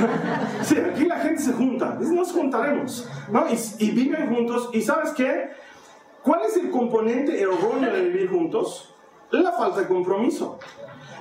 sí, 0.62 0.76
aquí 0.78 1.04
la 1.04 1.20
gente 1.20 1.42
se 1.42 1.52
junta, 1.52 1.96
nos 2.00 2.32
juntaremos, 2.32 3.08
¿no? 3.30 3.46
Y, 3.78 3.90
viven 3.90 4.34
juntos. 4.34 4.70
¿Y 4.72 4.82
sabes 4.82 5.10
qué? 5.10 5.50
¿Cuál 6.22 6.42
es 6.46 6.56
el 6.56 6.70
componente 6.70 7.40
erróneo 7.40 7.92
de 7.92 8.02
vivir 8.02 8.30
juntos? 8.30 8.94
La 9.30 9.52
falta 9.52 9.80
de 9.80 9.86
compromiso. 9.86 10.58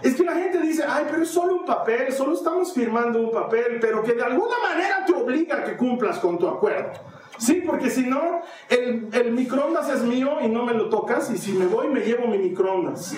Es 0.02 0.16
que 0.16 0.24
la 0.24 0.34
gente 0.34 0.60
dice, 0.60 0.84
ay, 0.88 1.06
pero 1.10 1.24
es 1.24 1.30
solo 1.30 1.56
un 1.56 1.66
papel, 1.66 2.12
solo 2.14 2.34
estamos 2.34 2.72
firmando 2.72 3.20
un 3.20 3.32
papel, 3.32 3.80
pero 3.82 4.04
que 4.04 4.14
de 4.14 4.24
alguna 4.24 4.56
manera 4.62 5.04
te 5.06 5.14
obliga 5.14 5.58
a 5.58 5.64
que 5.64 5.76
cumplas 5.76 6.20
con 6.20 6.38
tu 6.38 6.48
acuerdo. 6.48 6.92
Sí, 7.38 7.64
porque 7.66 7.90
si 7.90 8.04
no, 8.04 8.42
el, 8.70 9.10
el, 9.12 9.32
microondas 9.32 9.90
es 9.90 10.04
mío 10.04 10.38
y 10.44 10.48
no 10.48 10.66
me 10.66 10.74
lo 10.74 10.90
tocas, 10.90 11.30
y 11.32 11.38
si 11.38 11.52
me 11.54 11.66
voy 11.66 11.88
me 11.88 12.02
llevo 12.02 12.28
mi 12.28 12.38
microondas. 12.38 13.16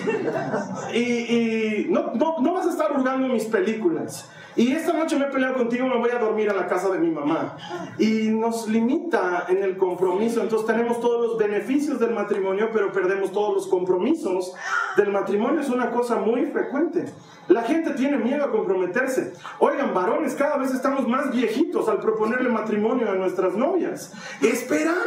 Y, 0.92 0.98
y 0.98 1.86
no, 1.88 2.12
no, 2.14 2.40
no, 2.40 2.54
vas 2.54 2.66
a 2.66 2.70
estar 2.70 2.92
hurgando 2.92 3.28
mis 3.28 3.44
películas. 3.44 4.28
Y 4.56 4.72
esta 4.72 4.92
noche 4.92 5.16
me 5.16 5.26
he 5.26 5.28
peleado 5.28 5.54
contigo, 5.54 5.86
me 5.86 5.98
voy 5.98 6.10
a 6.10 6.18
dormir 6.18 6.50
a 6.50 6.54
la 6.54 6.66
casa 6.66 6.90
de 6.90 6.98
mi 6.98 7.10
mamá. 7.10 7.56
Y 7.98 8.28
nos 8.28 8.68
limita 8.68 9.46
en 9.48 9.62
el 9.62 9.76
compromiso. 9.76 10.42
Entonces 10.42 10.66
tenemos 10.66 11.00
todos 11.00 11.28
los 11.28 11.38
beneficios 11.38 11.98
del 11.98 12.12
matrimonio, 12.12 12.70
pero 12.72 12.92
perdemos 12.92 13.32
todos 13.32 13.54
los 13.54 13.66
compromisos 13.68 14.54
del 14.96 15.10
matrimonio. 15.10 15.60
Es 15.60 15.68
una 15.68 15.90
cosa 15.90 16.16
muy 16.16 16.46
frecuente. 16.46 17.06
La 17.48 17.62
gente 17.62 17.90
tiene 17.92 18.16
miedo 18.18 18.44
a 18.44 18.50
comprometerse. 18.50 19.34
Oigan, 19.58 19.94
varones, 19.94 20.34
cada 20.34 20.56
vez 20.56 20.72
estamos 20.72 21.06
más 21.08 21.30
viejitos 21.32 21.88
al 21.88 21.98
proponerle 21.98 22.48
matrimonio 22.48 23.10
a 23.10 23.14
nuestras 23.14 23.54
novias. 23.54 24.12
Esperamos. 24.42 25.00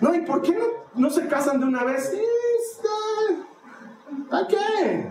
No, 0.00 0.14
¿y 0.14 0.20
por 0.20 0.42
qué 0.42 0.52
no, 0.52 0.64
no 0.94 1.10
se 1.10 1.26
casan 1.26 1.60
de 1.60 1.66
una 1.66 1.84
vez? 1.84 2.12
¿Para 4.30 4.46
qué? 4.46 5.10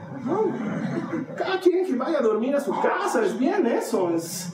Cada 1.38 1.60
quien 1.60 1.86
que 1.86 1.96
vaya 1.96 2.20
a 2.20 2.22
dormir 2.22 2.56
a 2.56 2.60
su 2.60 2.72
casa, 2.80 3.24
es 3.24 3.38
bien 3.38 3.66
eso. 3.66 4.10
Es... 4.12 4.54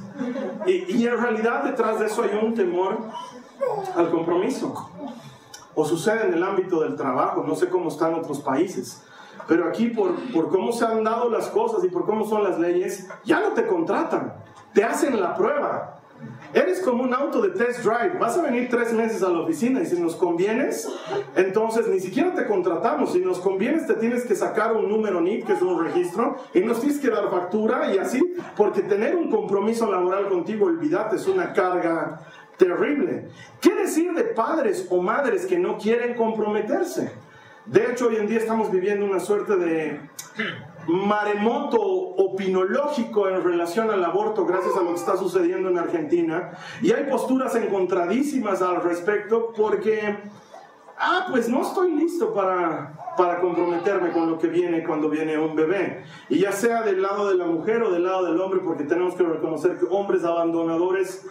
Y, 0.66 0.98
y 0.98 1.08
en 1.08 1.18
realidad 1.18 1.64
detrás 1.64 2.00
de 2.00 2.06
eso 2.06 2.24
hay 2.24 2.38
un 2.42 2.54
temor 2.54 2.98
al 3.96 4.12
compromiso. 4.12 4.90
O 5.74 5.86
sucede 5.86 6.28
en 6.28 6.34
el 6.34 6.44
ámbito 6.44 6.82
del 6.82 6.96
trabajo, 6.96 7.44
no 7.46 7.56
sé 7.56 7.70
cómo 7.70 7.90
están 7.90 8.14
otros 8.14 8.40
países. 8.40 9.04
Pero 9.48 9.68
aquí 9.68 9.88
por, 9.88 10.16
por 10.32 10.50
cómo 10.50 10.72
se 10.72 10.86
han 10.86 11.04
dado 11.04 11.30
las 11.30 11.48
cosas 11.48 11.84
y 11.84 11.90
por 11.90 12.06
cómo 12.06 12.26
son 12.26 12.44
las 12.44 12.58
leyes, 12.60 13.08
ya 13.24 13.42
no 13.42 13.50
te 13.50 13.68
contratan, 13.68 14.34
te 14.74 14.84
hacen 14.84 15.20
la 15.20 15.36
prueba. 15.36 16.00
Eres 16.54 16.82
como 16.82 17.04
un 17.04 17.14
auto 17.14 17.42
de 17.42 17.50
test 17.50 17.84
drive. 17.84 18.18
Vas 18.20 18.38
a 18.38 18.42
venir 18.42 18.70
tres 18.70 18.94
meses 18.94 19.22
a 19.24 19.30
la 19.30 19.40
oficina 19.40 19.82
y 19.82 19.86
si 19.86 20.00
nos 20.00 20.16
convienes, 20.16 20.88
entonces 21.36 21.88
ni 21.88 22.00
siquiera 22.00 22.34
te 22.34 22.46
contratamos. 22.46 23.14
Si 23.14 23.20
nos 23.20 23.40
convienes, 23.40 23.88
te 23.88 23.96
tienes 23.96 24.26
que 24.26 24.36
sacar 24.36 24.74
un 24.74 24.88
número 24.90 25.22
NIP, 25.22 25.46
que 25.46 25.54
es 25.54 25.62
un 25.62 25.84
registro, 25.84 26.38
y 26.54 26.62
nos 26.62 26.80
tienes 26.80 27.00
que 27.00 27.10
dar 27.10 27.30
factura 27.30 27.94
y 27.94 27.98
así, 27.98 28.36
porque 28.56 28.82
tener 28.82 29.16
un 29.16 29.30
compromiso 29.30 29.92
laboral 29.92 30.30
contigo, 30.30 30.66
olvídate, 30.66 31.18
es 31.18 31.28
una 31.28 31.54
carga 31.54 32.22
terrible. 32.58 33.28
¿Qué 33.62 33.76
decir 33.76 34.14
de 34.14 34.24
padres 34.24 34.88
o 34.90 35.02
madres 35.02 35.46
que 35.46 35.58
no 35.58 35.78
quieren 35.78 36.16
comprometerse? 36.16 37.12
De 37.66 37.92
hecho, 37.92 38.08
hoy 38.08 38.18
en 38.18 38.28
día 38.28 38.38
estamos 38.38 38.72
viviendo 38.72 39.06
una 39.06 39.20
suerte 39.20 39.56
de 39.58 40.00
maremoto 40.88 41.82
opinológico 41.82 43.28
en 43.30 43.44
relación 43.44 43.90
al 43.90 44.04
aborto 44.04 44.46
gracias 44.46 44.76
a 44.76 44.82
lo 44.82 44.90
que 44.90 45.00
está 45.00 45.18
sucediendo 45.18 45.70
en 45.70 45.78
Argentina. 45.78 46.52
Y 46.82 46.92
hay 46.92 47.06
posturas 47.10 47.56
encontradísimas 47.56 48.62
al 48.62 48.82
respecto 48.82 49.54
porque, 49.56 50.18
ah, 50.98 51.28
pues 51.30 51.50
no 51.50 51.62
estoy 51.62 51.92
listo 51.92 52.34
para, 52.34 53.14
para 53.18 53.40
comprometerme 53.40 54.12
con 54.12 54.30
lo 54.30 54.38
que 54.38 54.48
viene 54.48 54.84
cuando 54.84 55.10
viene 55.10 55.38
un 55.38 55.56
bebé. 55.56 56.04
Y 56.30 56.40
ya 56.40 56.52
sea 56.52 56.82
del 56.84 57.02
lado 57.02 57.30
de 57.30 57.36
la 57.36 57.46
mujer 57.46 57.84
o 57.84 57.92
del 57.92 58.04
lado 58.04 58.26
del 58.26 58.40
hombre, 58.40 58.60
porque 58.64 58.84
tenemos 58.84 59.16
que 59.16 59.24
reconocer 59.24 59.78
que 59.78 59.86
hombres 59.90 60.24
abandonadores 60.24 61.26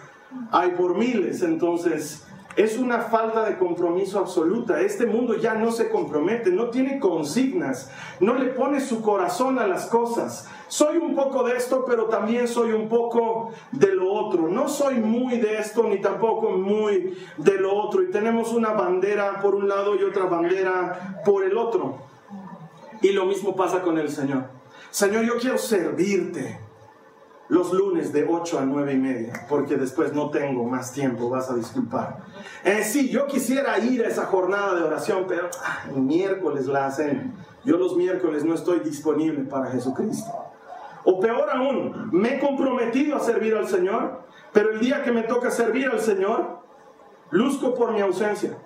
hay 0.50 0.70
por 0.70 0.96
miles. 0.96 1.42
Entonces, 1.42 2.26
es 2.56 2.78
una 2.78 3.00
falta 3.00 3.44
de 3.44 3.56
compromiso 3.56 4.18
absoluta. 4.18 4.80
Este 4.80 5.06
mundo 5.06 5.36
ya 5.36 5.54
no 5.54 5.72
se 5.72 5.88
compromete, 5.90 6.50
no 6.50 6.70
tiene 6.70 7.00
consignas, 7.00 7.90
no 8.20 8.34
le 8.34 8.46
pone 8.46 8.80
su 8.80 9.02
corazón 9.02 9.58
a 9.58 9.66
las 9.66 9.86
cosas. 9.86 10.48
Soy 10.68 10.96
un 10.96 11.14
poco 11.14 11.44
de 11.44 11.56
esto, 11.56 11.84
pero 11.86 12.06
también 12.06 12.48
soy 12.48 12.72
un 12.72 12.88
poco 12.88 13.52
de 13.72 13.94
lo 13.94 14.12
otro. 14.12 14.48
No 14.48 14.68
soy 14.68 14.94
muy 14.94 15.38
de 15.38 15.58
esto 15.58 15.84
ni 15.84 16.00
tampoco 16.00 16.50
muy 16.50 17.16
de 17.36 17.58
lo 17.58 17.74
otro. 17.74 18.02
Y 18.02 18.10
tenemos 18.10 18.52
una 18.52 18.72
bandera 18.72 19.40
por 19.40 19.54
un 19.54 19.68
lado 19.68 19.96
y 19.96 20.02
otra 20.02 20.24
bandera 20.24 21.22
por 21.24 21.44
el 21.44 21.56
otro. 21.56 21.98
Y 23.02 23.12
lo 23.12 23.26
mismo 23.26 23.54
pasa 23.54 23.82
con 23.82 23.98
el 23.98 24.08
Señor. 24.08 24.44
Señor, 24.90 25.24
yo 25.24 25.38
quiero 25.38 25.58
servirte 25.58 26.63
los 27.48 27.72
lunes 27.72 28.12
de 28.12 28.26
8 28.28 28.58
a 28.58 28.64
9 28.64 28.92
y 28.92 28.98
media, 28.98 29.46
porque 29.48 29.76
después 29.76 30.12
no 30.14 30.30
tengo 30.30 30.64
más 30.64 30.92
tiempo, 30.92 31.28
vas 31.28 31.50
a 31.50 31.54
disculpar. 31.54 32.18
Eh, 32.64 32.82
sí, 32.84 33.10
yo 33.10 33.26
quisiera 33.26 33.78
ir 33.78 34.04
a 34.04 34.08
esa 34.08 34.26
jornada 34.26 34.74
de 34.74 34.82
oración, 34.82 35.26
pero 35.28 35.50
ah, 35.62 35.84
miércoles 35.94 36.66
la 36.66 36.86
hacen. 36.86 37.34
Yo 37.64 37.76
los 37.76 37.96
miércoles 37.96 38.44
no 38.44 38.54
estoy 38.54 38.80
disponible 38.80 39.44
para 39.44 39.70
Jesucristo. 39.70 40.32
O 41.04 41.20
peor 41.20 41.50
aún, 41.50 42.08
me 42.12 42.36
he 42.36 42.40
comprometido 42.40 43.16
a 43.16 43.20
servir 43.20 43.54
al 43.54 43.68
Señor, 43.68 44.22
pero 44.52 44.72
el 44.72 44.80
día 44.80 45.02
que 45.02 45.12
me 45.12 45.22
toca 45.22 45.50
servir 45.50 45.88
al 45.88 46.00
Señor, 46.00 46.60
luzco 47.30 47.74
por 47.74 47.92
mi 47.92 48.00
ausencia. 48.00 48.56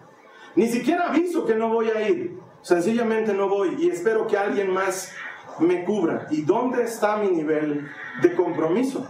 Ni 0.54 0.68
siquiera 0.68 1.08
aviso 1.08 1.44
que 1.44 1.54
no 1.54 1.68
voy 1.68 1.88
a 1.88 2.08
ir. 2.08 2.38
Sencillamente 2.62 3.32
no 3.34 3.48
voy 3.48 3.76
y 3.78 3.88
espero 3.88 4.26
que 4.26 4.36
alguien 4.36 4.72
más 4.72 5.12
me 5.60 5.84
cubra. 5.84 6.26
¿Y 6.30 6.42
dónde 6.42 6.84
está 6.84 7.16
mi 7.16 7.28
nivel 7.28 7.90
de 8.22 8.34
compromiso? 8.34 9.06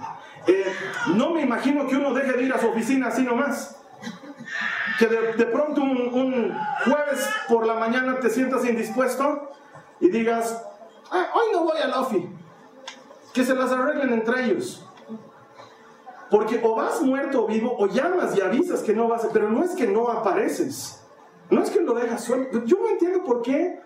Eh, 0.46 0.64
no 1.14 1.30
me 1.30 1.42
imagino 1.42 1.86
que 1.86 1.96
uno 1.96 2.14
deje 2.14 2.32
de 2.32 2.42
ir 2.44 2.52
a 2.52 2.58
su 2.58 2.68
oficina 2.68 3.08
así 3.08 3.22
nomás. 3.22 3.76
Que 4.98 5.06
de, 5.06 5.46
pronto 5.46 5.82
un, 5.82 6.56
jueves 6.84 7.28
por 7.48 7.66
la 7.66 7.74
mañana 7.74 8.18
te 8.18 8.30
sientas 8.30 8.64
indispuesto 8.64 9.50
y 10.00 10.08
digas, 10.08 10.64
ah, 11.10 11.26
hoy 11.34 11.52
no 11.52 11.64
voy 11.64 11.78
al 11.80 11.92
ofi. 11.92 12.28
Que 13.32 13.44
se 13.44 13.54
las 13.54 13.70
arreglen 13.70 14.12
entre 14.12 14.44
ellos. 14.44 14.84
Porque 16.30 16.60
o 16.62 16.74
vas 16.74 17.00
muerto 17.02 17.44
o 17.44 17.46
vivo, 17.46 17.74
o 17.78 17.86
llamas 17.86 18.36
y 18.36 18.40
avisas 18.40 18.80
que 18.80 18.92
no 18.92 19.08
vas, 19.08 19.26
pero 19.32 19.48
no 19.48 19.62
es 19.62 19.70
que 19.72 19.86
no 19.86 20.08
apareces. 20.08 21.02
No 21.50 21.62
es 21.62 21.70
que 21.70 21.80
lo 21.80 21.94
dejas 21.94 22.24
suelto. 22.24 22.64
Yo 22.64 22.78
no 22.78 22.88
entiendo 22.88 23.24
por 23.24 23.42
qué 23.42 23.80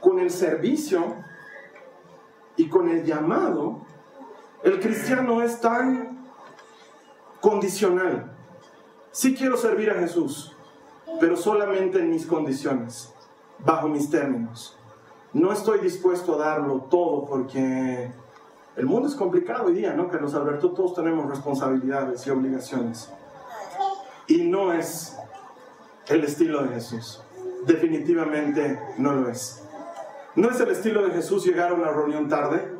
con 0.00 0.18
el 0.18 0.30
servicio 0.30 1.16
y 2.56 2.68
con 2.68 2.88
el 2.88 3.04
llamado, 3.04 3.80
el 4.62 4.80
cristiano 4.80 5.42
es 5.42 5.60
tan 5.60 6.26
condicional. 7.40 8.32
Sí 9.10 9.34
quiero 9.34 9.56
servir 9.56 9.90
a 9.90 9.94
Jesús, 9.94 10.56
pero 11.20 11.36
solamente 11.36 11.98
en 11.98 12.10
mis 12.10 12.26
condiciones, 12.26 13.12
bajo 13.58 13.88
mis 13.88 14.08
términos. 14.10 14.78
No 15.32 15.52
estoy 15.52 15.80
dispuesto 15.80 16.34
a 16.34 16.46
darlo 16.46 16.82
todo 16.90 17.24
porque 17.24 18.12
el 18.76 18.86
mundo 18.86 19.08
es 19.08 19.14
complicado 19.14 19.66
hoy 19.66 19.74
día, 19.74 19.94
¿no? 19.94 20.08
Carlos 20.08 20.34
Alberto, 20.34 20.70
todos 20.72 20.94
tenemos 20.94 21.28
responsabilidades 21.28 22.26
y 22.26 22.30
obligaciones. 22.30 23.10
Y 24.26 24.44
no 24.44 24.72
es 24.72 25.16
el 26.08 26.24
estilo 26.24 26.62
de 26.62 26.74
Jesús. 26.74 27.22
Definitivamente 27.66 28.80
no 28.98 29.12
lo 29.12 29.28
es. 29.28 29.61
No 30.34 30.48
es 30.50 30.60
el 30.60 30.70
estilo 30.70 31.02
de 31.02 31.10
Jesús 31.10 31.44
llegar 31.44 31.72
a 31.72 31.74
una 31.74 31.90
reunión 31.90 32.28
tarde. 32.28 32.72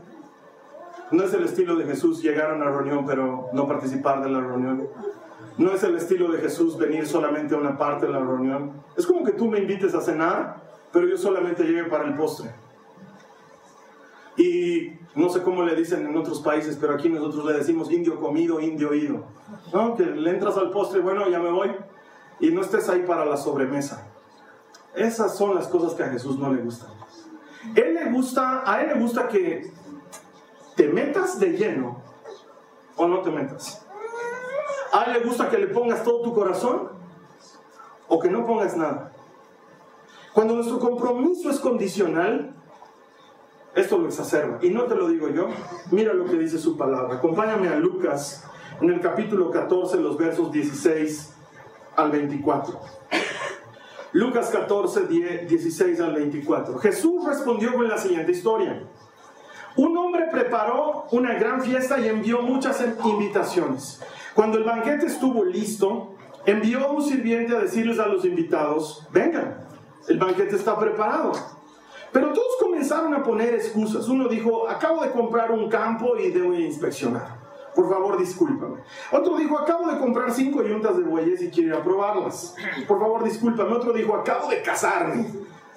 No 1.10 1.24
es 1.24 1.34
el 1.34 1.44
estilo 1.44 1.76
de 1.76 1.84
Jesús 1.84 2.22
llegar 2.22 2.50
a 2.50 2.54
una 2.54 2.70
reunión 2.70 3.04
pero 3.06 3.50
no 3.52 3.68
participar 3.68 4.22
de 4.22 4.30
la 4.30 4.40
reunión. 4.40 4.88
No 5.58 5.72
es 5.72 5.82
el 5.82 5.96
estilo 5.96 6.32
de 6.32 6.38
Jesús 6.38 6.78
venir 6.78 7.06
solamente 7.06 7.54
a 7.54 7.58
una 7.58 7.76
parte 7.76 8.06
de 8.06 8.12
la 8.12 8.20
reunión. 8.20 8.72
Es 8.96 9.06
como 9.06 9.22
que 9.22 9.32
tú 9.32 9.48
me 9.48 9.58
invites 9.58 9.94
a 9.94 10.00
cenar, 10.00 10.62
pero 10.90 11.06
yo 11.06 11.18
solamente 11.18 11.64
llegue 11.64 11.84
para 11.84 12.04
el 12.04 12.16
postre. 12.16 12.50
Y 14.38 14.94
no 15.14 15.28
sé 15.28 15.42
cómo 15.42 15.62
le 15.62 15.76
dicen 15.76 16.06
en 16.06 16.16
otros 16.16 16.40
países, 16.40 16.78
pero 16.80 16.94
aquí 16.94 17.10
nosotros 17.10 17.44
le 17.44 17.52
decimos 17.52 17.92
indio 17.92 18.18
comido, 18.18 18.60
indio 18.60 18.94
ido. 18.94 19.26
¿No? 19.74 19.94
Que 19.94 20.06
le 20.06 20.30
entras 20.30 20.56
al 20.56 20.70
postre, 20.70 21.00
bueno, 21.00 21.28
ya 21.28 21.38
me 21.38 21.50
voy, 21.50 21.70
y 22.40 22.50
no 22.50 22.62
estés 22.62 22.88
ahí 22.88 23.02
para 23.02 23.26
la 23.26 23.36
sobremesa. 23.36 24.08
Esas 24.94 25.36
son 25.36 25.54
las 25.54 25.68
cosas 25.68 25.94
que 25.94 26.02
a 26.02 26.08
Jesús 26.08 26.38
no 26.38 26.50
le 26.50 26.62
gustan. 26.62 27.01
Él 27.74 27.94
le 27.94 28.10
gusta, 28.10 28.62
a 28.66 28.82
él 28.82 28.88
le 28.88 29.00
gusta 29.00 29.28
que 29.28 29.72
te 30.76 30.88
metas 30.88 31.38
de 31.38 31.50
lleno 31.50 32.02
o 32.96 33.06
no 33.06 33.20
te 33.22 33.30
metas. 33.30 33.86
A 34.92 35.04
él 35.04 35.12
le 35.14 35.20
gusta 35.20 35.48
que 35.48 35.58
le 35.58 35.68
pongas 35.68 36.02
todo 36.02 36.22
tu 36.22 36.34
corazón 36.34 36.90
o 38.08 38.18
que 38.18 38.28
no 38.28 38.44
pongas 38.46 38.76
nada. 38.76 39.12
Cuando 40.32 40.54
nuestro 40.54 40.78
compromiso 40.78 41.50
es 41.50 41.60
condicional, 41.60 42.54
esto 43.74 43.98
lo 43.98 44.08
exacerba. 44.08 44.58
Y 44.62 44.70
no 44.70 44.84
te 44.84 44.94
lo 44.94 45.08
digo 45.08 45.28
yo, 45.28 45.48
mira 45.90 46.12
lo 46.12 46.24
que 46.24 46.36
dice 46.38 46.58
su 46.58 46.76
palabra. 46.76 47.16
Acompáñame 47.16 47.68
a 47.68 47.76
Lucas 47.76 48.44
en 48.80 48.90
el 48.90 49.00
capítulo 49.00 49.50
14, 49.50 49.98
los 49.98 50.16
versos 50.16 50.50
16 50.50 51.34
al 51.96 52.10
24. 52.10 52.80
Lucas 54.12 54.50
14, 54.50 55.06
16 55.48 56.00
al 56.00 56.14
24. 56.14 56.78
Jesús 56.78 57.24
respondió 57.24 57.72
con 57.72 57.88
la 57.88 57.96
siguiente 57.96 58.32
historia. 58.32 58.82
Un 59.76 59.96
hombre 59.96 60.26
preparó 60.30 61.06
una 61.12 61.32
gran 61.34 61.62
fiesta 61.62 61.98
y 61.98 62.08
envió 62.08 62.42
muchas 62.42 62.84
invitaciones. 63.04 64.02
Cuando 64.34 64.58
el 64.58 64.64
banquete 64.64 65.06
estuvo 65.06 65.44
listo, 65.44 66.14
envió 66.44 66.86
a 66.86 66.92
un 66.92 67.02
sirviente 67.02 67.56
a 67.56 67.60
decirles 67.60 67.98
a 67.98 68.06
los 68.06 68.24
invitados, 68.26 69.06
vengan, 69.10 69.66
el 70.08 70.18
banquete 70.18 70.56
está 70.56 70.78
preparado. 70.78 71.32
Pero 72.12 72.34
todos 72.34 72.56
comenzaron 72.60 73.14
a 73.14 73.22
poner 73.22 73.54
excusas. 73.54 74.06
Uno 74.08 74.28
dijo, 74.28 74.68
acabo 74.68 75.02
de 75.02 75.10
comprar 75.10 75.50
un 75.50 75.70
campo 75.70 76.18
y 76.18 76.30
debo 76.30 76.52
inspeccionar. 76.52 77.41
Por 77.74 77.88
favor, 77.88 78.18
discúlpame. 78.18 78.80
Otro 79.10 79.36
dijo, 79.38 79.58
acabo 79.58 79.90
de 79.90 79.98
comprar 79.98 80.30
cinco 80.32 80.62
yuntas 80.62 80.96
de 80.96 81.04
bueyes 81.04 81.40
y 81.42 81.50
quiero 81.50 81.68
ir 81.70 81.74
a 81.80 81.84
probarlas. 81.84 82.54
Por 82.86 82.98
favor, 82.98 83.24
discúlpame. 83.24 83.72
Otro 83.72 83.92
dijo, 83.92 84.14
acabo 84.14 84.48
de 84.48 84.62
casarme. 84.62 85.26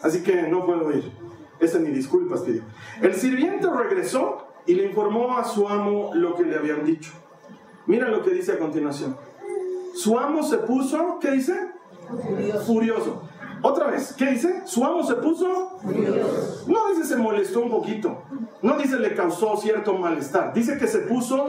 Así 0.01 0.21
que 0.21 0.43
no 0.43 0.65
puedo 0.65 0.91
ir. 0.91 1.11
Ese 1.59 1.79
ni 1.79 1.89
disculpas 1.89 2.41
pidió. 2.41 2.63
El 3.01 3.15
sirviente 3.15 3.69
regresó 3.69 4.47
y 4.65 4.75
le 4.75 4.85
informó 4.87 5.37
a 5.37 5.43
su 5.45 5.67
amo 5.67 6.11
lo 6.13 6.35
que 6.35 6.43
le 6.43 6.57
habían 6.57 6.83
dicho. 6.83 7.11
Mira 7.85 8.09
lo 8.09 8.23
que 8.23 8.31
dice 8.31 8.53
a 8.53 8.59
continuación. 8.59 9.15
Su 9.95 10.19
amo 10.19 10.43
se 10.43 10.57
puso, 10.57 11.19
¿qué 11.21 11.31
dice? 11.31 11.57
Furioso. 12.09 12.65
Furioso. 12.65 13.21
Otra 13.61 13.87
vez, 13.87 14.13
¿qué 14.17 14.31
dice? 14.31 14.61
Su 14.65 14.83
amo 14.83 15.03
se 15.03 15.15
puso 15.15 15.79
furioso. 15.81 16.65
No 16.67 16.89
dice 16.89 17.05
se 17.05 17.15
molestó 17.15 17.61
un 17.61 17.71
poquito. 17.71 18.23
No 18.61 18.77
dice 18.77 18.99
le 18.99 19.15
causó 19.15 19.55
cierto 19.57 19.93
malestar. 19.93 20.53
Dice 20.53 20.77
que 20.77 20.87
se 20.87 20.99
puso 20.99 21.47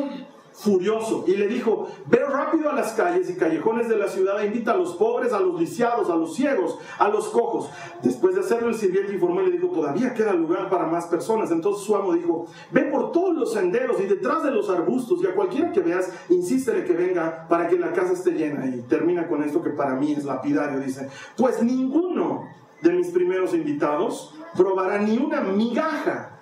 furioso 0.58 1.24
y 1.26 1.36
le 1.36 1.48
dijo, 1.48 1.88
ve 2.06 2.18
rápido 2.18 2.70
a 2.70 2.74
las 2.74 2.92
calles 2.92 3.28
y 3.28 3.36
callejones 3.36 3.88
de 3.88 3.96
la 3.96 4.08
ciudad 4.08 4.42
e 4.42 4.46
invita 4.46 4.72
a 4.72 4.76
los 4.76 4.94
pobres, 4.94 5.32
a 5.32 5.40
los 5.40 5.60
lisiados, 5.60 6.08
a 6.08 6.16
los 6.16 6.34
ciegos, 6.34 6.78
a 6.98 7.08
los 7.08 7.28
cojos. 7.28 7.68
Después 8.02 8.34
de 8.34 8.40
hacerlo, 8.40 8.68
el 8.68 8.74
sirviente 8.74 9.12
informó 9.12 9.42
y 9.42 9.46
le 9.46 9.58
dijo, 9.58 9.68
todavía 9.68 10.14
queda 10.14 10.32
lugar 10.32 10.70
para 10.70 10.86
más 10.86 11.06
personas. 11.06 11.50
Entonces 11.50 11.84
su 11.84 11.94
amo 11.94 12.14
dijo, 12.14 12.46
ve 12.70 12.82
por 12.84 13.12
todos 13.12 13.34
los 13.34 13.52
senderos 13.52 14.00
y 14.00 14.06
detrás 14.06 14.42
de 14.44 14.50
los 14.50 14.70
arbustos 14.70 15.22
y 15.22 15.26
a 15.26 15.34
cualquiera 15.34 15.72
que 15.72 15.80
veas, 15.80 16.10
insístele 16.30 16.84
que 16.84 16.94
venga 16.94 17.46
para 17.48 17.68
que 17.68 17.78
la 17.78 17.92
casa 17.92 18.14
esté 18.14 18.32
llena. 18.32 18.66
Y 18.66 18.80
termina 18.82 19.28
con 19.28 19.42
esto 19.42 19.62
que 19.62 19.70
para 19.70 19.94
mí 19.94 20.12
es 20.12 20.24
lapidario. 20.24 20.80
Dice, 20.80 21.08
pues 21.36 21.62
ninguno 21.62 22.48
de 22.80 22.92
mis 22.92 23.08
primeros 23.08 23.52
invitados 23.52 24.34
probará 24.56 24.98
ni 24.98 25.18
una 25.18 25.42
migaja 25.42 26.32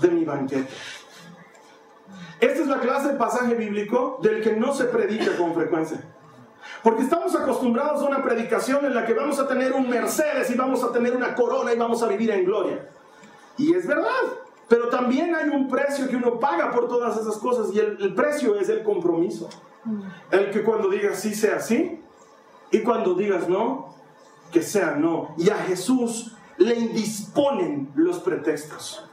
de 0.00 0.08
mi 0.08 0.24
banquete. 0.24 0.68
Esta 2.40 2.60
es 2.60 2.66
la 2.68 2.80
clase 2.80 3.08
de 3.08 3.14
pasaje 3.14 3.54
bíblico 3.54 4.18
del 4.22 4.42
que 4.42 4.54
no 4.54 4.72
se 4.72 4.84
predica 4.84 5.36
con 5.36 5.54
frecuencia. 5.54 6.00
Porque 6.82 7.02
estamos 7.02 7.34
acostumbrados 7.34 8.02
a 8.02 8.06
una 8.06 8.22
predicación 8.22 8.84
en 8.84 8.94
la 8.94 9.04
que 9.04 9.14
vamos 9.14 9.38
a 9.38 9.48
tener 9.48 9.72
un 9.72 9.88
Mercedes 9.88 10.50
y 10.50 10.54
vamos 10.54 10.84
a 10.84 10.92
tener 10.92 11.16
una 11.16 11.34
corona 11.34 11.72
y 11.72 11.78
vamos 11.78 12.02
a 12.02 12.08
vivir 12.08 12.30
en 12.30 12.44
gloria. 12.44 12.88
Y 13.56 13.74
es 13.74 13.86
verdad, 13.86 14.10
pero 14.68 14.88
también 14.88 15.34
hay 15.34 15.48
un 15.48 15.68
precio 15.68 16.08
que 16.08 16.16
uno 16.16 16.38
paga 16.38 16.70
por 16.70 16.88
todas 16.88 17.18
esas 17.18 17.36
cosas 17.38 17.74
y 17.74 17.78
el, 17.78 18.14
precio 18.14 18.56
es 18.56 18.68
el 18.68 18.82
compromiso. 18.82 19.48
El 20.30 20.50
que 20.50 20.62
cuando 20.62 20.88
digas 20.88 21.18
sí 21.20 21.34
sea 21.34 21.60
sí 21.60 22.00
y 22.70 22.80
cuando 22.80 23.14
digas 23.14 23.48
no, 23.48 23.94
que 24.52 24.62
sea 24.62 24.92
no. 24.92 25.34
Y 25.36 25.50
a 25.50 25.56
Jesús 25.56 26.36
le 26.58 26.74
indisponen 26.74 27.90
los 27.94 28.18
pretextos. 28.20 29.04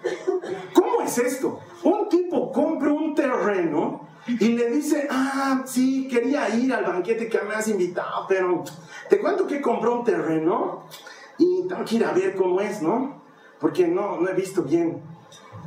¿Cómo 0.73 1.01
es 1.01 1.17
esto? 1.17 1.59
Un 1.83 2.09
tipo 2.09 2.51
compra 2.51 2.91
un 2.91 3.13
terreno 3.13 4.07
y 4.27 4.49
le 4.49 4.69
dice, 4.71 5.07
ah, 5.09 5.63
sí, 5.65 6.07
quería 6.07 6.49
ir 6.49 6.73
al 6.73 6.83
banquete 6.83 7.29
que 7.29 7.39
me 7.41 7.53
has 7.53 7.67
invitado, 7.67 8.25
pero 8.27 8.63
te 9.09 9.19
cuento 9.19 9.45
que 9.45 9.61
compró 9.61 9.99
un 9.99 10.03
terreno 10.03 10.83
y 11.37 11.67
tengo 11.67 11.85
que 11.85 11.95
ir 11.95 12.05
a 12.05 12.11
ver 12.11 12.35
cómo 12.35 12.59
es, 12.61 12.81
¿no? 12.81 13.21
Porque 13.59 13.87
no, 13.87 14.19
no 14.19 14.27
he 14.27 14.33
visto 14.33 14.63
bien. 14.63 15.01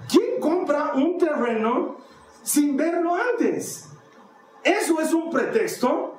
¿Quién 0.09 0.41
compra 0.41 0.95
un 0.95 1.19
terreno 1.19 1.97
sin 2.43 2.77
verlo 2.77 3.15
antes? 3.15 3.91
¿Eso 4.65 5.01
es 5.01 5.13
un 5.13 5.31
pretexto? 5.31 6.19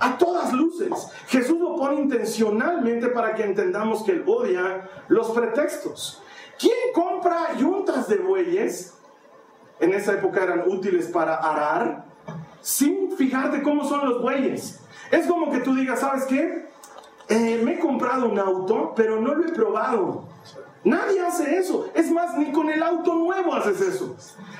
A 0.00 0.18
todas 0.18 0.52
luces. 0.52 0.90
Jesús 1.28 1.60
lo 1.60 1.76
pone 1.76 2.00
intencionalmente 2.00 3.08
para 3.08 3.34
que 3.34 3.44
entendamos 3.44 4.02
que 4.02 4.12
él 4.12 4.24
odia 4.26 4.88
los 5.08 5.30
pretextos. 5.30 6.22
¿Quién 6.58 6.74
compra 6.94 7.54
yuntas 7.56 8.08
de 8.08 8.16
bueyes? 8.16 8.94
En 9.78 9.94
esa 9.94 10.12
época 10.12 10.42
eran 10.42 10.64
útiles 10.66 11.06
para 11.06 11.36
arar, 11.36 12.04
sin 12.60 13.12
fijarte 13.12 13.62
cómo 13.62 13.84
son 13.84 14.08
los 14.08 14.20
bueyes. 14.20 14.80
Es 15.10 15.26
como 15.26 15.50
que 15.50 15.60
tú 15.60 15.74
digas, 15.74 16.00
¿sabes 16.00 16.24
qué? 16.24 16.68
Eh, 17.28 17.60
me 17.64 17.74
he 17.74 17.78
comprado 17.78 18.28
un 18.28 18.38
auto, 18.38 18.92
pero 18.94 19.20
no 19.20 19.34
lo 19.34 19.46
he 19.46 19.52
probado. 19.52 20.24
Nadie 20.82 21.20
hace 21.20 21.58
eso. 21.58 21.88
Es 21.94 22.10
más, 22.10 22.36
ni 22.36 22.52
con 22.52 22.70
el 22.70 22.82
auto 22.82 23.14
nuevo 23.14 23.54
haces 23.54 23.80
eso. 23.80 24.16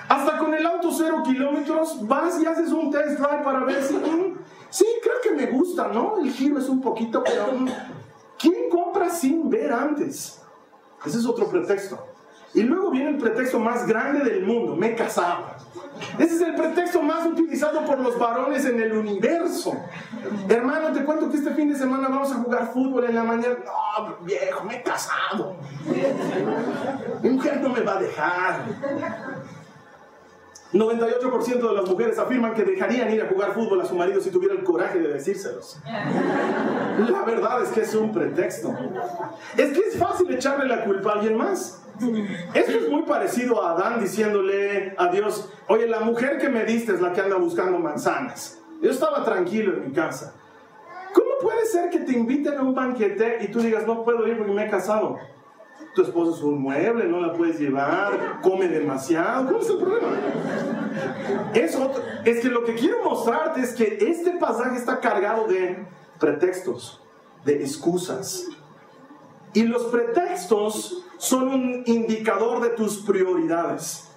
Hasta 0.08 0.38
con 0.38 0.54
el 0.54 0.64
auto 0.66 0.90
cero 0.92 1.22
kilómetros 1.24 2.06
vas 2.06 2.40
y 2.40 2.46
haces 2.46 2.70
un 2.72 2.90
test 2.90 3.18
drive 3.18 3.42
para 3.42 3.64
ver 3.64 3.82
si... 3.82 3.96
Sí, 4.70 4.86
creo 5.02 5.16
que 5.22 5.30
me 5.32 5.50
gusta, 5.50 5.88
¿no? 5.88 6.18
El 6.18 6.30
giro 6.30 6.58
es 6.58 6.68
un 6.68 6.80
poquito, 6.80 7.22
pero... 7.24 7.52
Mm, 7.52 7.68
¿Quién 8.38 8.70
compra 8.70 9.10
sin 9.10 9.50
ver 9.50 9.70
antes? 9.70 10.40
Ese 11.04 11.18
es 11.18 11.26
otro 11.26 11.46
pretexto. 11.48 12.06
Y 12.54 12.62
luego 12.62 12.90
viene 12.90 13.10
el 13.10 13.18
pretexto 13.18 13.58
más 13.58 13.86
grande 13.86 14.24
del 14.24 14.44
mundo, 14.44 14.74
me 14.74 14.94
casaba. 14.94 15.56
Ese 16.18 16.34
es 16.34 16.40
el 16.40 16.54
pretexto 16.54 17.02
más 17.02 17.26
utilizado 17.26 17.84
por 17.84 18.00
los 18.00 18.18
varones 18.18 18.64
en 18.64 18.80
el 18.80 18.92
universo. 18.92 19.72
Hermano, 20.48 20.92
te 20.92 21.04
cuento 21.04 21.30
que 21.30 21.36
este 21.36 21.50
fin 21.50 21.70
de 21.70 21.78
semana 21.78 22.08
vamos 22.08 22.32
a 22.32 22.36
jugar 22.36 22.72
fútbol 22.72 23.04
en 23.04 23.14
la 23.14 23.22
mañana. 23.22 23.56
No, 23.64 24.16
viejo, 24.24 24.64
me 24.64 24.76
he 24.76 24.82
casado. 24.82 25.56
Mi 27.22 27.30
mujer 27.30 27.60
no 27.60 27.68
me 27.68 27.82
va 27.82 27.98
a 27.98 28.02
dejar. 28.02 28.64
98% 30.72 31.68
de 31.68 31.74
las 31.74 31.88
mujeres 31.88 32.18
afirman 32.18 32.54
que 32.54 32.62
dejarían 32.62 33.10
ir 33.10 33.22
a 33.22 33.28
jugar 33.28 33.54
fútbol 33.54 33.80
a 33.80 33.84
su 33.84 33.94
marido 33.96 34.20
si 34.20 34.30
tuviera 34.30 34.54
el 34.54 34.62
coraje 34.62 35.00
de 35.00 35.08
decírselos. 35.08 35.78
La 35.84 37.22
verdad 37.22 37.62
es 37.62 37.70
que 37.70 37.80
es 37.80 37.94
un 37.94 38.12
pretexto. 38.12 38.72
Es 39.56 39.72
que 39.72 39.80
es 39.88 39.98
fácil 39.98 40.30
echarle 40.32 40.66
la 40.66 40.84
culpa 40.84 41.10
a 41.10 41.12
alguien 41.14 41.36
más. 41.36 41.82
Esto 42.54 42.72
es 42.72 42.88
muy 42.88 43.02
parecido 43.02 43.62
a 43.62 43.72
Adán 43.72 44.00
diciéndole 44.00 44.94
a 44.96 45.08
Dios, 45.08 45.52
oye, 45.68 45.86
la 45.86 46.00
mujer 46.00 46.38
que 46.38 46.48
me 46.48 46.64
diste 46.64 46.94
es 46.94 47.00
la 47.00 47.12
que 47.12 47.20
anda 47.20 47.36
buscando 47.36 47.78
manzanas. 47.78 48.58
Yo 48.80 48.90
estaba 48.90 49.24
tranquilo 49.24 49.74
en 49.74 49.88
mi 49.88 49.92
casa. 49.92 50.34
¿Cómo 51.12 51.30
puede 51.42 51.66
ser 51.66 51.90
que 51.90 51.98
te 51.98 52.12
inviten 52.12 52.56
a 52.56 52.62
un 52.62 52.74
banquete 52.74 53.38
y 53.40 53.48
tú 53.48 53.60
digas, 53.60 53.86
no 53.86 54.04
puedo 54.04 54.26
ir 54.26 54.38
porque 54.38 54.52
me 54.52 54.66
he 54.66 54.70
casado? 54.70 55.18
Tu 55.94 56.02
esposo 56.02 56.36
es 56.36 56.42
un 56.42 56.60
mueble, 56.62 57.06
no 57.06 57.20
la 57.20 57.32
puedes 57.32 57.58
llevar, 57.58 58.40
come 58.42 58.68
demasiado. 58.68 59.50
¿Cuál 59.50 59.60
es 59.60 59.70
el 59.70 59.78
problema? 59.78 60.08
Es, 61.54 61.76
es 62.24 62.40
que 62.40 62.48
lo 62.48 62.64
que 62.64 62.74
quiero 62.74 63.02
mostrarte 63.02 63.60
es 63.60 63.74
que 63.74 63.98
este 64.00 64.32
pasaje 64.38 64.76
está 64.76 65.00
cargado 65.00 65.48
de 65.48 65.84
pretextos, 66.18 67.02
de 67.44 67.62
excusas. 67.62 68.46
Y 69.52 69.64
los 69.64 69.84
pretextos 69.84 71.04
son 71.18 71.48
un 71.48 71.82
indicador 71.86 72.60
de 72.60 72.70
tus 72.70 72.98
prioridades. 72.98 74.08